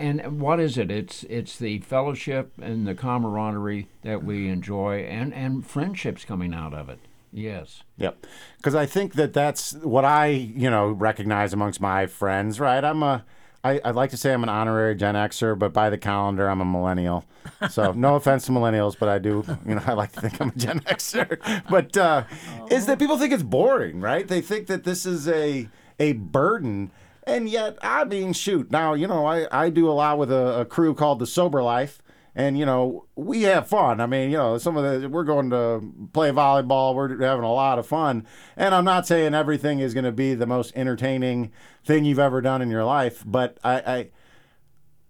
and 0.00 0.40
what 0.40 0.58
is 0.58 0.78
it? 0.78 0.90
It's 0.90 1.24
it's 1.24 1.58
the 1.58 1.78
fellowship 1.80 2.52
and 2.60 2.86
the 2.86 2.94
camaraderie 2.94 3.88
that 4.02 4.24
we 4.24 4.48
enjoy, 4.48 5.00
and 5.00 5.32
and 5.34 5.66
friendships 5.66 6.24
coming 6.24 6.54
out 6.54 6.74
of 6.74 6.88
it. 6.88 6.98
Yes. 7.32 7.84
Yep. 7.96 8.26
Because 8.56 8.74
I 8.74 8.86
think 8.86 9.14
that 9.14 9.32
that's 9.32 9.74
what 9.74 10.04
I 10.04 10.26
you 10.26 10.70
know 10.70 10.88
recognize 10.88 11.52
amongst 11.52 11.80
my 11.80 12.06
friends. 12.06 12.58
Right. 12.58 12.84
I'm 12.84 13.02
a 13.02 13.24
I, 13.62 13.80
I'd 13.84 13.94
like 13.94 14.10
to 14.10 14.16
say 14.16 14.32
I'm 14.32 14.42
an 14.42 14.48
honorary 14.48 14.94
Gen 14.94 15.14
Xer, 15.14 15.58
but 15.58 15.72
by 15.72 15.90
the 15.90 15.98
calendar, 15.98 16.48
I'm 16.48 16.62
a 16.62 16.64
millennial. 16.64 17.24
So 17.68 17.92
no 17.92 18.14
offense 18.16 18.46
to 18.46 18.52
millennials, 18.52 18.96
but 18.98 19.10
I 19.10 19.18
do, 19.18 19.44
you 19.66 19.74
know, 19.74 19.82
I 19.84 19.92
like 19.92 20.12
to 20.12 20.20
think 20.22 20.40
I'm 20.40 20.48
a 20.48 20.54
Gen 20.56 20.80
Xer. 20.80 21.62
But 21.68 21.96
uh, 21.96 22.24
is 22.70 22.86
that 22.86 22.98
people 22.98 23.18
think 23.18 23.32
it's 23.34 23.42
boring, 23.42 24.00
right? 24.00 24.26
They 24.26 24.40
think 24.40 24.66
that 24.68 24.84
this 24.84 25.04
is 25.04 25.28
a 25.28 25.68
a 25.98 26.12
burden 26.12 26.90
and 27.24 27.48
yet, 27.48 27.78
I 27.82 28.04
mean, 28.04 28.32
shoot. 28.32 28.70
Now, 28.70 28.94
you 28.94 29.06
know, 29.06 29.26
I, 29.26 29.46
I 29.52 29.70
do 29.70 29.88
a 29.88 29.92
lot 29.92 30.18
with 30.18 30.30
a, 30.30 30.60
a 30.60 30.64
crew 30.64 30.94
called 30.94 31.18
the 31.18 31.26
Sober 31.26 31.62
Life 31.62 32.00
and 32.34 32.58
you 32.58 32.64
know 32.64 33.06
we 33.16 33.42
have 33.42 33.68
fun. 33.68 34.00
I 34.00 34.06
mean, 34.06 34.30
you 34.30 34.36
know, 34.36 34.58
some 34.58 34.76
of 34.76 35.02
the 35.02 35.08
we're 35.08 35.24
going 35.24 35.50
to 35.50 35.82
play 36.12 36.30
volleyball. 36.30 36.94
We're 36.94 37.20
having 37.20 37.44
a 37.44 37.52
lot 37.52 37.78
of 37.78 37.86
fun, 37.86 38.26
and 38.56 38.74
I'm 38.74 38.84
not 38.84 39.06
saying 39.06 39.34
everything 39.34 39.80
is 39.80 39.94
going 39.94 40.04
to 40.04 40.12
be 40.12 40.34
the 40.34 40.46
most 40.46 40.72
entertaining 40.76 41.52
thing 41.84 42.04
you've 42.04 42.18
ever 42.18 42.40
done 42.40 42.62
in 42.62 42.70
your 42.70 42.84
life, 42.84 43.24
but 43.26 43.58
I 43.64 43.74
I, 43.74 44.10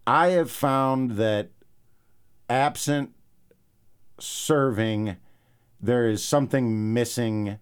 I 0.07 0.29
have 0.31 0.51
found 0.51 1.13
that 1.13 1.51
absent 2.49 3.13
serving, 4.19 5.17
there 5.81 6.09
is 6.09 6.25
something 6.25 6.93
missing 6.93 7.59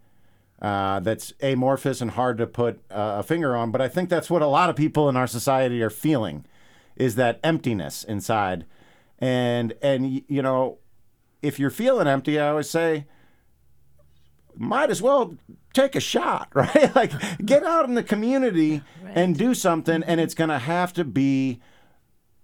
uh, 0.60 1.00
that's 1.00 1.32
amorphous 1.40 2.00
and 2.00 2.12
hard 2.12 2.38
to 2.38 2.46
put 2.46 2.80
uh, 2.90 3.16
a 3.18 3.22
finger 3.22 3.56
on. 3.56 3.70
But 3.70 3.80
I 3.80 3.88
think 3.88 4.08
that's 4.08 4.30
what 4.30 4.42
a 4.42 4.46
lot 4.46 4.70
of 4.70 4.76
people 4.76 5.08
in 5.08 5.16
our 5.16 5.26
society 5.26 5.82
are 5.82 5.90
feeling, 5.90 6.44
is 6.96 7.14
that 7.14 7.38
emptiness 7.44 8.04
inside. 8.04 8.64
And 9.18 9.74
and 9.82 10.22
you 10.28 10.42
know, 10.42 10.78
if 11.42 11.58
you're 11.58 11.70
feeling 11.70 12.08
empty, 12.08 12.38
I 12.38 12.48
always 12.48 12.70
say, 12.70 13.06
might 14.56 14.90
as 14.90 15.00
well 15.00 15.36
take 15.72 15.94
a 15.94 16.00
shot, 16.00 16.48
right? 16.54 16.92
like 16.94 17.12
get 17.44 17.64
out 17.64 17.88
in 17.88 17.94
the 17.94 18.02
community 18.02 18.82
right. 19.02 19.12
and 19.14 19.38
do 19.38 19.54
something, 19.54 20.02
and 20.02 20.20
it's 20.20 20.34
going 20.34 20.50
to 20.50 20.58
have 20.58 20.92
to 20.94 21.04
be, 21.04 21.60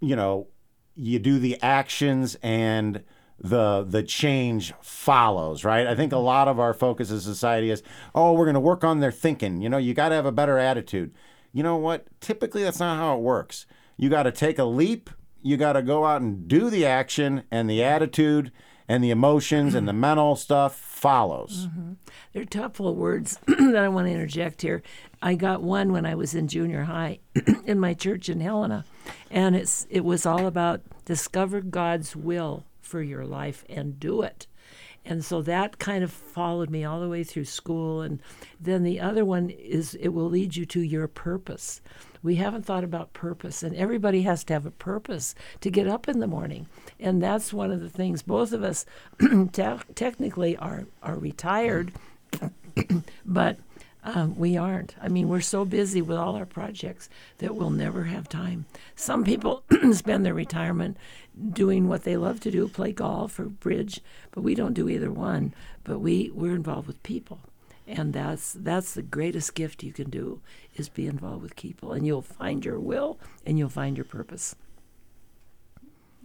you 0.00 0.14
know, 0.14 0.48
you 0.96 1.18
do 1.18 1.38
the 1.40 1.60
actions 1.60 2.36
and 2.42 3.02
the 3.38 3.84
the 3.88 4.02
change 4.02 4.72
follows, 4.80 5.64
right? 5.64 5.86
I 5.86 5.94
think 5.94 6.12
a 6.12 6.18
lot 6.18 6.48
of 6.48 6.58
our 6.60 6.72
focus 6.72 7.10
as 7.10 7.24
society 7.24 7.70
is, 7.70 7.82
oh, 8.14 8.32
we're 8.32 8.44
going 8.46 8.54
to 8.54 8.60
work 8.60 8.84
on 8.84 9.00
their 9.00 9.12
thinking. 9.12 9.60
You 9.60 9.68
know, 9.68 9.78
you 9.78 9.94
got 9.94 10.10
to 10.10 10.14
have 10.14 10.26
a 10.26 10.32
better 10.32 10.58
attitude. 10.58 11.12
You 11.52 11.62
know 11.62 11.76
what? 11.76 12.06
Typically, 12.20 12.62
that's 12.62 12.80
not 12.80 12.96
how 12.96 13.16
it 13.16 13.20
works. 13.20 13.66
You 13.96 14.08
got 14.08 14.24
to 14.24 14.32
take 14.32 14.58
a 14.58 14.64
leap. 14.64 15.10
You 15.42 15.56
got 15.56 15.74
to 15.74 15.82
go 15.82 16.04
out 16.04 16.22
and 16.22 16.48
do 16.48 16.70
the 16.70 16.86
action, 16.86 17.44
and 17.50 17.68
the 17.68 17.82
attitude 17.82 18.50
and 18.88 19.02
the 19.02 19.10
emotions 19.10 19.74
and 19.74 19.88
the 19.88 19.92
mental 20.06 20.36
stuff 20.36 20.76
follows. 20.76 21.66
Mm-hmm. 21.68 21.92
There 22.32 22.42
are 22.42 22.44
a 22.44 22.46
couple 22.46 22.88
of 22.88 22.96
words 22.96 23.38
that 23.46 23.76
I 23.76 23.88
want 23.88 24.06
to 24.06 24.12
interject 24.12 24.62
here. 24.62 24.82
I 25.22 25.34
got 25.34 25.62
one 25.62 25.92
when 25.92 26.06
I 26.06 26.14
was 26.14 26.34
in 26.34 26.48
junior 26.48 26.84
high 26.84 27.20
in 27.64 27.78
my 27.78 27.94
church 27.94 28.28
in 28.28 28.40
Helena, 28.40 28.84
and 29.30 29.56
it's 29.56 29.86
it 29.90 30.04
was 30.04 30.26
all 30.26 30.46
about 30.46 30.82
discover 31.04 31.60
God's 31.60 32.14
will 32.14 32.64
for 32.84 33.02
your 33.02 33.24
life 33.24 33.64
and 33.68 33.98
do 33.98 34.22
it. 34.22 34.46
And 35.04 35.24
so 35.24 35.42
that 35.42 35.78
kind 35.78 36.02
of 36.02 36.10
followed 36.10 36.70
me 36.70 36.84
all 36.84 37.00
the 37.00 37.08
way 37.08 37.24
through 37.24 37.44
school. 37.44 38.00
And 38.00 38.22
then 38.58 38.82
the 38.82 39.00
other 39.00 39.24
one 39.24 39.50
is 39.50 39.94
it 39.96 40.08
will 40.08 40.28
lead 40.30 40.56
you 40.56 40.64
to 40.66 40.80
your 40.80 41.08
purpose. 41.08 41.82
We 42.22 42.36
haven't 42.36 42.64
thought 42.64 42.84
about 42.84 43.12
purpose, 43.12 43.62
and 43.62 43.76
everybody 43.76 44.22
has 44.22 44.44
to 44.44 44.54
have 44.54 44.64
a 44.64 44.70
purpose 44.70 45.34
to 45.60 45.70
get 45.70 45.86
up 45.86 46.08
in 46.08 46.20
the 46.20 46.26
morning. 46.26 46.66
And 46.98 47.22
that's 47.22 47.52
one 47.52 47.70
of 47.70 47.82
the 47.82 47.90
things. 47.90 48.22
Both 48.22 48.52
of 48.54 48.62
us 48.62 48.86
te- 49.52 49.92
technically 49.94 50.56
are, 50.56 50.86
are 51.02 51.18
retired, 51.18 51.92
but 53.26 53.58
um, 54.04 54.36
we 54.36 54.56
aren't. 54.56 54.94
I 55.00 55.08
mean, 55.08 55.28
we're 55.28 55.40
so 55.40 55.64
busy 55.64 56.02
with 56.02 56.18
all 56.18 56.36
our 56.36 56.44
projects 56.44 57.08
that 57.38 57.54
we'll 57.54 57.70
never 57.70 58.04
have 58.04 58.28
time. 58.28 58.66
Some 58.94 59.24
people 59.24 59.64
spend 59.92 60.24
their 60.24 60.34
retirement 60.34 60.98
doing 61.52 61.88
what 61.88 62.04
they 62.04 62.16
love 62.16 62.38
to 62.40 62.50
do, 62.50 62.68
play 62.68 62.92
golf 62.92 63.38
or 63.38 63.44
bridge, 63.44 64.00
but 64.30 64.42
we 64.42 64.54
don't 64.54 64.74
do 64.74 64.88
either 64.88 65.10
one. 65.10 65.54
But 65.84 66.00
we, 66.00 66.30
we're 66.34 66.54
involved 66.54 66.86
with 66.86 67.02
people. 67.02 67.40
And 67.86 68.12
that's 68.14 68.54
that's 68.54 68.94
the 68.94 69.02
greatest 69.02 69.54
gift 69.54 69.82
you 69.82 69.92
can 69.92 70.08
do 70.08 70.40
is 70.74 70.88
be 70.88 71.06
involved 71.06 71.42
with 71.42 71.54
people 71.54 71.92
and 71.92 72.06
you'll 72.06 72.22
find 72.22 72.64
your 72.64 72.80
will 72.80 73.18
and 73.44 73.58
you'll 73.58 73.68
find 73.68 73.98
your 73.98 74.06
purpose. 74.06 74.56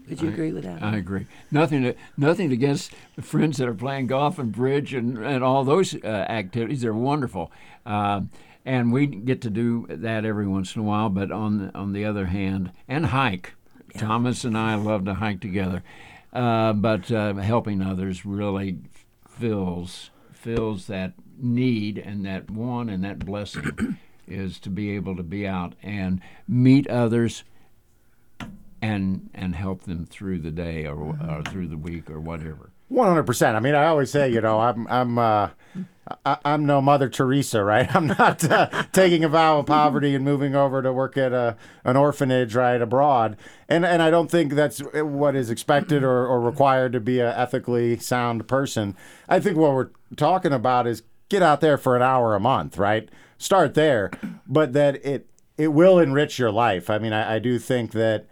Would 0.10 0.22
you 0.22 0.30
agree 0.30 0.52
with 0.52 0.64
that? 0.64 0.82
I 0.82 0.98
agree. 0.98 1.28
Nothing, 1.52 1.94
nothing 2.18 2.52
against 2.52 2.92
friends 3.22 3.58
that 3.58 3.68
are 3.68 3.74
playing 3.74 4.08
golf 4.08 4.40
and 4.40 4.52
bridge 4.52 4.94
and, 4.94 5.18
and 5.18 5.44
all 5.44 5.64
those 5.64 5.96
uh, 5.96 6.08
activities. 6.08 6.82
They're 6.82 6.94
wonderful, 6.94 7.52
um, 7.86 8.30
and 8.66 8.92
we 8.92 9.08
get 9.08 9.42
to 9.42 9.50
do 9.50 9.86
that 9.90 10.26
every 10.26 10.48
once 10.48 10.76
in 10.76 10.82
a 10.82 10.86
while. 10.86 11.10
But 11.10 11.32
on 11.32 11.58
the, 11.58 11.78
on 11.78 11.94
the 11.94 12.06
other 12.06 12.26
hand, 12.26 12.72
and 12.88 13.08
hike. 13.08 13.54
Thomas 13.98 14.44
and 14.44 14.58
I 14.58 14.76
love 14.76 15.06
to 15.06 15.16
hike 15.16 15.40
together, 15.42 15.84
uh, 16.32 16.74
but 16.74 17.12
uh, 17.12 17.34
helping 17.36 17.82
others 17.82 18.26
really 18.26 18.78
fills 19.28 20.12
fills 20.32 20.88
that 20.88 21.14
need 21.38 21.98
and 21.98 22.26
that 22.26 22.50
want 22.50 22.90
and 22.90 23.04
that 23.04 23.20
blessing 23.20 23.98
is 24.28 24.60
to 24.60 24.70
be 24.70 24.92
able 24.92 25.16
to 25.16 25.24
be 25.24 25.46
out 25.46 25.74
and 25.84 26.22
meet 26.48 26.88
others 26.88 27.44
and 28.82 29.30
and 29.34 29.56
help 29.56 29.84
them 29.84 30.06
through 30.06 30.40
the 30.40 30.52
day 30.52 30.86
or, 30.86 30.96
or 30.98 31.44
through 31.50 31.68
the 31.68 31.78
week 31.78 32.10
or 32.10 32.20
whatever. 32.20 32.72
One 32.88 33.08
hundred 33.08 33.24
percent. 33.24 33.56
I 33.56 33.60
mean, 33.60 33.76
I 33.76 33.86
always 33.86 34.10
say, 34.10 34.30
you 34.30 34.42
know, 34.42 34.60
I'm 34.60 34.88
I'm 34.88 35.18
uh, 35.20 35.50
I, 36.26 36.38
I'm 36.44 36.66
no 36.66 36.82
Mother 36.82 37.10
Teresa, 37.10 37.64
right? 37.64 37.94
I'm 37.96 38.08
not 38.08 38.44
uh, 38.50 38.84
taking 38.92 39.24
a 39.24 39.30
vow 39.30 39.60
of 39.60 39.68
poverty 39.68 40.16
and 40.16 40.26
moving 40.26 40.56
over 40.56 40.82
to 40.82 40.92
work 40.92 41.18
at 41.18 41.34
a 41.34 41.56
an 41.84 41.98
orphanage, 41.98 42.56
right, 42.56 42.82
abroad. 42.82 43.38
And 43.68 43.86
and 43.86 44.02
I 44.02 44.10
don't 44.10 44.32
think 44.32 44.54
that's 44.54 44.80
what 44.80 45.36
is 45.36 45.50
expected 45.50 46.04
or, 46.04 46.26
or 46.26 46.42
required 46.42 46.94
to 46.94 47.00
be 47.00 47.20
an 47.20 47.28
ethically 47.28 47.98
sound 47.98 48.48
person. 48.48 48.96
I 49.28 49.40
think 49.40 49.58
what 49.58 49.74
we're 49.74 49.92
talking 50.16 50.54
about 50.54 50.88
is 50.88 51.04
get 51.30 51.44
out 51.44 51.62
there 51.62 51.78
for 51.78 51.96
an 51.96 52.02
hour 52.02 52.36
a 52.36 52.40
month, 52.40 52.78
right? 52.78 53.10
Start 53.38 53.74
there, 53.74 54.12
but 54.48 54.74
that 54.74 55.04
it 55.06 55.30
it 55.58 55.70
will 55.70 56.00
enrich 56.00 56.40
your 56.40 56.52
life. 56.52 56.90
I 56.90 56.98
mean, 56.98 57.14
I, 57.14 57.36
I 57.36 57.40
do 57.40 57.60
think 57.60 57.92
that 57.92 58.26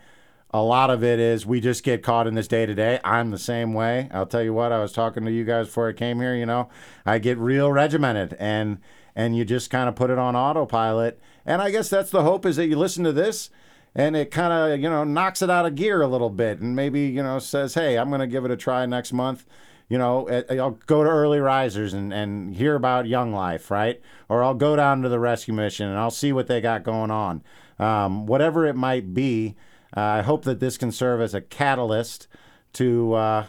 a 0.60 0.64
lot 0.64 0.90
of 0.90 1.04
it 1.04 1.20
is 1.20 1.46
we 1.46 1.60
just 1.60 1.84
get 1.84 2.04
caught 2.04 2.28
in 2.28 2.36
this 2.36 2.48
day 2.48 2.66
to 2.66 2.74
day. 2.74 3.00
I'm 3.04 3.32
the 3.32 3.38
same 3.38 3.74
way. 3.74 4.10
I'll 4.12 4.26
tell 4.26 4.44
you 4.44 4.54
what, 4.54 4.72
I 4.72 4.80
was 4.80 4.92
talking 4.92 5.26
to 5.26 5.32
you 5.32 5.44
guys 5.44 5.68
before 5.68 5.90
I 5.90 5.94
came 5.94 6.20
here, 6.20 6.36
you 6.36 6.46
know, 6.46 6.70
I 7.06 7.20
get 7.20 7.38
real 7.38 7.72
regimented 7.72 8.36
and 8.40 8.80
and 9.16 9.36
you 9.36 9.44
just 9.44 9.72
kind 9.72 9.90
of 9.90 9.96
put 9.96 10.12
it 10.12 10.20
on 10.20 10.36
autopilot. 10.36 11.20
And 11.46 11.60
I 11.62 11.72
guess 11.72 11.90
that's 11.90 12.12
the 12.12 12.22
hope 12.22 12.46
is 12.46 12.56
that 12.58 12.68
you 12.68 12.78
listen 12.78 13.04
to 13.04 13.12
this 13.12 13.50
and 13.96 14.16
it 14.16 14.30
kind 14.30 14.54
of, 14.54 14.80
you 14.80 14.90
know, 14.90 15.04
knocks 15.04 15.42
it 15.42 15.50
out 15.50 15.66
of 15.66 15.74
gear 15.76 16.02
a 16.02 16.08
little 16.08 16.30
bit 16.30 16.60
and 16.60 16.76
maybe, 16.76 17.02
you 17.02 17.24
know, 17.24 17.40
says, 17.40 17.74
"Hey, 17.74 17.98
I'm 17.98 18.10
going 18.10 18.22
to 18.22 18.28
give 18.28 18.46
it 18.46 18.52
a 18.52 18.58
try 18.58 18.86
next 18.86 19.12
month." 19.14 19.46
You 19.90 19.98
know, 19.98 20.26
eh, 20.26 20.44
I'll 20.58 20.78
go 20.86 21.04
to 21.04 21.10
early 21.10 21.40
risers 21.40 21.94
and, 21.94 22.14
and 22.14 22.54
hear 22.56 22.76
about 22.76 23.08
Young 23.08 23.32
Life, 23.32 23.72
right? 23.72 24.02
Or 24.28 24.44
I'll 24.44 24.54
go 24.54 24.76
down 24.76 25.02
to 25.02 25.10
the 25.10 25.20
rescue 25.20 25.54
mission 25.54 25.88
and 25.88 25.98
I'll 25.98 26.12
see 26.12 26.34
what 26.34 26.48
they 26.48 26.60
got 26.60 26.84
going 26.84 27.10
on. 27.10 27.42
Um, 27.80 28.26
whatever 28.26 28.66
it 28.66 28.76
might 28.76 29.14
be, 29.14 29.56
I 29.94 30.22
hope 30.22 30.44
that 30.44 30.60
this 30.60 30.78
can 30.78 30.92
serve 30.92 31.22
as 31.22 31.34
a 31.34 31.42
catalyst 31.42 32.28
to 32.74 33.14
uh, 33.14 33.46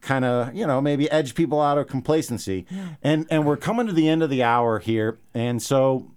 kind 0.00 0.24
of, 0.24 0.54
you 0.54 0.66
know, 0.66 0.80
maybe 0.80 1.10
edge 1.10 1.34
people 1.34 1.60
out 1.60 1.78
of 1.78 1.86
complacency. 1.86 2.66
And 3.02 3.26
and 3.30 3.46
we're 3.46 3.56
coming 3.56 3.86
to 3.86 3.92
the 3.92 4.08
end 4.08 4.22
of 4.22 4.30
the 4.30 4.42
hour 4.42 4.78
here, 4.78 5.18
and 5.34 5.62
so 5.62 6.12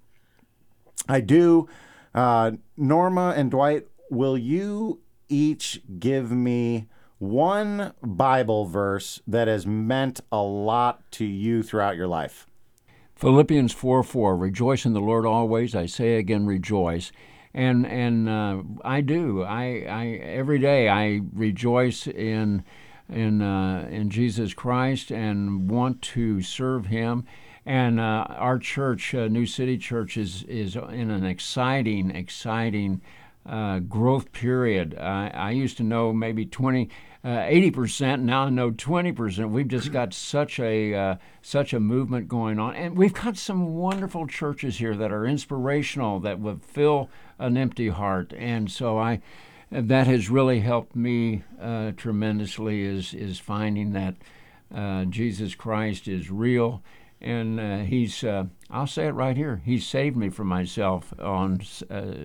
I 1.07 1.22
do. 1.22 1.67
Uh, 2.13 2.51
Norma 2.76 3.34
and 3.38 3.49
Dwight, 3.49 3.88
will 4.09 4.38
you 4.38 4.99
each 5.30 5.82
give 5.97 6.30
me 6.30 6.88
one 7.19 7.93
Bible 8.01 8.65
verse 8.65 9.22
that 9.28 9.47
has 9.47 9.65
meant 9.65 10.19
a 10.32 10.41
lot 10.41 11.09
to 11.11 11.26
you 11.26 11.63
throughout 11.63 11.95
your 11.95 12.07
life? 12.07 12.47
Philippians 13.15 13.72
4 13.72 14.03
4, 14.03 14.36
rejoice 14.36 14.86
in 14.86 14.93
the 14.93 14.99
Lord 14.99 15.26
always. 15.26 15.76
I 15.76 15.86
say 15.86 16.15
again, 16.15 16.47
rejoice. 16.47 17.11
And 17.54 17.86
and 17.86 18.30
uh, 18.30 18.64
I 18.84 19.02
do. 19.02 19.43
I, 19.43 19.86
I 19.89 20.08
every 20.24 20.60
day 20.60 20.88
I 20.88 21.22
rejoice 21.34 22.08
in 22.08 22.64
in 23.10 23.41
uh, 23.41 23.88
in 23.91 24.10
Jesus 24.10 24.54
Christ 24.54 25.12
and 25.12 25.70
want 25.70 26.02
to 26.02 26.41
serve 26.41 26.86
Him. 26.88 27.26
And 27.66 27.99
uh, 27.99 28.26
our 28.30 28.58
church, 28.58 29.14
uh, 29.14 29.28
New 29.28 29.45
City 29.45 29.78
Church, 29.78 30.18
is 30.18 30.43
is 30.43 30.76
in 30.76 31.12
an 31.12 31.26
exciting, 31.26 32.12
exciting 32.12 33.02
uh, 33.45 33.80
growth 33.80 34.32
period. 34.32 34.97
I, 34.97 35.32
I 35.34 35.52
used 35.52 35.78
to 35.78 35.84
know 35.84 36.14
maybe 36.14 36.45
20, 36.45 36.89
uh, 37.24 37.28
80%. 37.28 38.22
Now 38.22 38.43
I 38.43 38.49
know 38.49 38.72
20%. 38.72 39.51
We've 39.51 39.67
just 39.67 39.91
got 39.91 40.13
such 40.13 40.59
a 40.59 40.93
uh, 40.95 41.15
such 41.41 41.74
a 41.74 41.80
movement 41.80 42.28
going 42.28 42.59
on, 42.59 42.76
and 42.76 42.97
we've 42.97 43.13
got 43.13 43.38
some 43.38 43.76
wonderful 43.76 44.26
churches 44.28 44.78
here 44.78 44.95
that 44.95 45.11
are 45.11 45.26
inspirational 45.26 46.19
that 46.22 46.39
would 46.39 46.63
fill 46.63 47.09
an 47.38 47.57
empty 47.57 47.89
heart. 47.89 48.34
And 48.36 48.72
so 48.72 48.97
I, 48.97 49.22
that 49.69 50.07
has 50.07 50.30
really 50.30 50.61
helped 50.61 50.95
me 50.95 51.43
uh, 51.61 51.91
tremendously. 51.95 52.82
Is 52.82 53.13
is 53.13 53.38
finding 53.38 53.93
that 53.93 54.15
uh, 54.74 55.05
Jesus 55.05 55.53
Christ 55.53 56.07
is 56.07 56.32
real. 56.32 56.82
And 57.24 57.59
uh, 57.59 57.78
he's—I'll 57.82 58.88
say 58.88 59.05
it 59.05 59.11
right 59.11 59.38
here. 59.38 59.61
He 59.63 59.78
saved 59.78 60.17
me 60.17 60.30
from 60.30 60.47
myself 60.47 61.13
on 61.19 61.61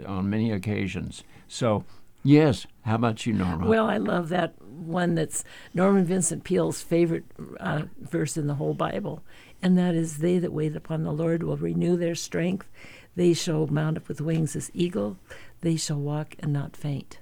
on 0.07 0.31
many 0.31 0.51
occasions. 0.51 1.23
So, 1.49 1.85
yes. 2.23 2.67
How 2.83 2.97
about 2.97 3.27
you, 3.27 3.33
Norma? 3.33 3.67
Well, 3.67 3.87
I 3.87 3.97
love 3.97 4.29
that 4.31 4.61
one 4.63 5.15
that's 5.15 5.45
Norman 5.75 6.05
Vincent 6.05 6.45
Peale's 6.45 6.83
favorite 6.83 7.25
uh, 7.59 7.83
verse 7.99 8.37
in 8.37 8.47
the 8.47 8.55
whole 8.55 8.75
Bible, 8.75 9.23
and 9.63 9.77
that 9.79 9.95
is, 9.95 10.19
"They 10.19 10.39
that 10.39 10.53
wait 10.53 10.77
upon 10.77 11.03
the 11.03 11.13
Lord 11.13 11.43
will 11.43 11.57
renew 11.57 11.97
their 11.97 12.15
strength; 12.15 12.69
they 13.15 13.33
shall 13.33 13.67
mount 13.67 13.97
up 13.97 14.09
with 14.09 14.21
wings 14.21 14.55
as 14.55 14.71
eagle; 14.75 15.19
they 15.61 15.77
shall 15.77 16.01
walk 16.01 16.37
and 16.39 16.53
not 16.53 16.77
faint." 16.77 17.19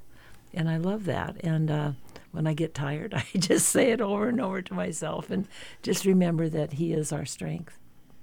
And 0.53 0.69
I 0.69 0.77
love 0.77 1.05
that. 1.07 1.37
And 1.43 1.71
uh, 1.71 1.93
when 2.31 2.47
I 2.47 2.55
get 2.55 2.75
tired, 2.75 3.15
I 3.17 3.25
just 3.39 3.69
say 3.69 3.91
it 3.91 4.01
over 4.01 4.29
and 4.29 4.41
over 4.41 4.63
to 4.63 4.75
myself, 4.75 5.31
and 5.31 5.49
just 5.83 6.05
remember 6.05 6.49
that 6.49 6.75
He 6.75 6.93
is 6.93 7.13
our 7.13 7.25
strength. 7.25 7.79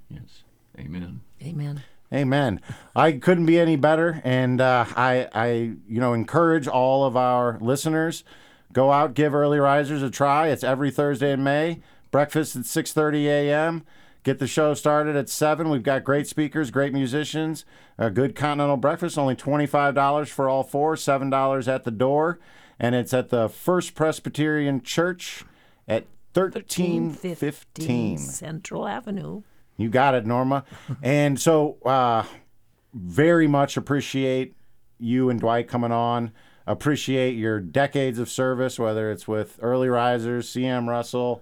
Yes. 0.10 0.44
Amen. 0.78 1.22
Amen. 1.44 1.84
Amen. 2.14 2.60
I 2.96 3.14
couldn't 3.14 3.46
be 3.46 3.58
any 3.58 3.78
better, 3.78 4.22
and 4.26 4.60
uh, 4.60 4.86
I, 4.98 5.30
I, 5.34 5.48
you 5.88 6.00
know, 6.02 6.14
encourage 6.14 6.68
all 6.68 7.06
of 7.06 7.16
our 7.16 7.58
listeners 7.62 8.24
go 8.74 8.92
out, 8.92 9.14
give 9.14 9.34
early 9.34 9.60
risers 9.60 10.04
a 10.04 10.10
try. 10.10 10.48
It's 10.48 10.64
every 10.64 10.92
Thursday 10.92 11.32
in 11.32 11.44
May. 11.44 11.82
Breakfast 12.12 12.56
at 12.58 12.66
six 12.66 12.92
thirty 12.92 13.30
a.m. 13.30 13.86
Get 14.24 14.40
the 14.40 14.48
show 14.48 14.74
started 14.74 15.16
at 15.16 15.30
seven. 15.30 15.70
We've 15.70 15.82
got 15.82 16.04
great 16.04 16.28
speakers, 16.28 16.70
great 16.70 16.94
musicians, 16.94 17.64
a 17.98 18.12
good 18.12 18.36
continental 18.36 18.78
breakfast. 18.78 19.18
Only 19.18 19.36
twenty 19.36 19.66
five 19.66 19.96
dollars 19.96 20.30
for 20.30 20.50
all 20.50 20.64
four, 20.64 20.98
seven 20.98 21.30
dollars 21.30 21.70
at 21.70 21.86
the 21.86 21.92
door, 21.92 22.40
and 22.78 22.94
it's 22.94 23.14
at 23.14 23.30
the 23.30 23.48
First 23.48 23.96
Presbyterian 23.96 24.82
Church 24.82 25.46
at 25.88 26.06
thirteen 26.34 27.14
fifteen. 27.14 28.18
Central 28.18 28.86
Avenue. 28.86 29.44
You 29.78 29.90
got 29.90 30.14
it, 30.16 30.26
Norma. 30.26 30.64
and 31.02 31.40
so, 31.40 31.78
uh, 31.86 32.24
very 32.94 33.48
much 33.48 33.78
appreciate 33.78 34.54
you 35.00 35.30
and 35.30 35.40
Dwight 35.40 35.68
coming 35.68 35.92
on. 35.92 36.32
appreciate 36.68 37.36
your 37.36 37.60
decades 37.60 38.20
of 38.20 38.30
service, 38.30 38.78
whether 38.78 39.12
it's 39.12 39.28
with 39.28 39.58
Early 39.62 39.90
Risers, 39.90 40.48
CM 40.48 40.88
Russell, 40.88 41.42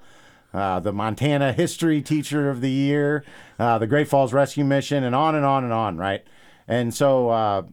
uh, 0.53 0.79
the 0.79 0.93
Montana 0.93 1.51
History 1.51 2.01
Teacher 2.01 2.49
of 2.49 2.61
the 2.61 2.69
Year, 2.71 3.25
uh, 3.59 3.77
the 3.77 3.85
Great 3.85 4.07
Falls 4.07 4.31
Rescue 4.31 4.63
Mission, 4.63 5.03
and 5.03 5.13
on 5.13 5.35
and 5.35 5.45
on 5.45 5.63
and 5.65 5.73
on, 5.73 5.97
right? 5.97 6.23
And 6.67 6.93
so, 6.93 7.29
uh, 7.29 7.63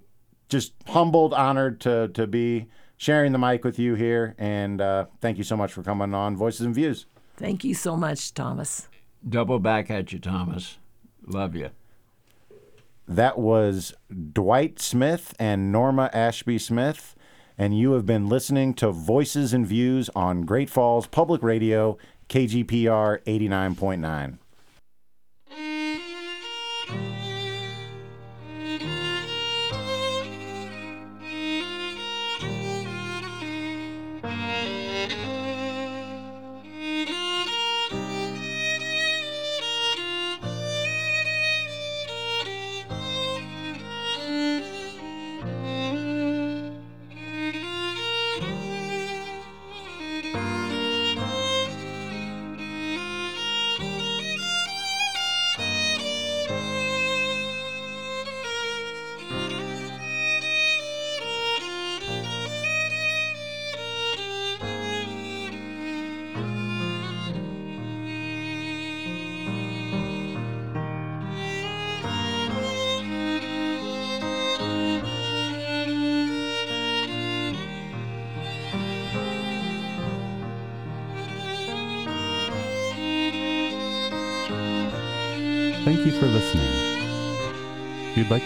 just 0.48 0.72
humbled, 0.88 1.32
honored 1.34 1.80
to 1.82 2.08
to 2.08 2.26
be 2.26 2.66
sharing 2.96 3.32
the 3.32 3.38
mic 3.38 3.62
with 3.64 3.78
you 3.78 3.94
here, 3.94 4.34
and 4.38 4.80
uh, 4.80 5.06
thank 5.20 5.38
you 5.38 5.44
so 5.44 5.56
much 5.56 5.72
for 5.72 5.82
coming 5.82 6.14
on 6.14 6.36
Voices 6.36 6.62
and 6.62 6.74
Views. 6.74 7.06
Thank 7.36 7.62
you 7.64 7.74
so 7.74 7.96
much, 7.96 8.34
Thomas. 8.34 8.88
Double 9.28 9.58
back 9.58 9.90
at 9.90 10.12
you, 10.12 10.18
Thomas. 10.18 10.78
Love 11.26 11.56
you. 11.56 11.70
That 13.08 13.38
was 13.38 13.94
Dwight 14.32 14.80
Smith 14.80 15.34
and 15.38 15.70
Norma 15.70 16.10
Ashby 16.12 16.58
Smith, 16.58 17.14
and 17.56 17.78
you 17.78 17.92
have 17.92 18.04
been 18.06 18.28
listening 18.28 18.74
to 18.74 18.90
Voices 18.90 19.52
and 19.52 19.66
Views 19.66 20.10
on 20.14 20.42
Great 20.42 20.70
Falls 20.70 21.06
Public 21.06 21.42
Radio, 21.42 21.98
KGPR 22.28 23.22
89.9. 23.24 24.38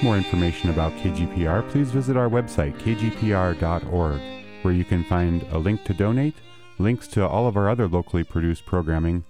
more 0.03 0.17
information 0.17 0.71
about 0.71 0.93
KGPR, 0.99 1.69
please 1.71 1.91
visit 1.91 2.17
our 2.17 2.29
website, 2.29 2.79
kgpr.org, 2.79 4.21
where 4.63 4.75
you 4.75 4.85
can 4.85 5.05
find 5.05 5.43
a 5.51 5.59
link 5.59 5.85
to 5.85 5.95
donate, 5.95 6.37
links 6.79 7.07
to 7.09 7.27
all 7.27 7.47
of 7.47 7.57
our 7.57 7.69
other 7.69 7.89
locally 7.89 8.25
produced 8.25 8.67
programming, 8.67 9.25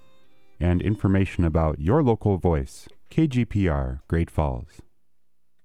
and 0.61 0.83
information 0.83 1.45
about 1.45 1.81
your 1.81 2.03
local 2.03 2.37
voice, 2.37 2.89
KGPR 3.11 4.01
Great 4.09 4.31
Falls. 4.31 4.83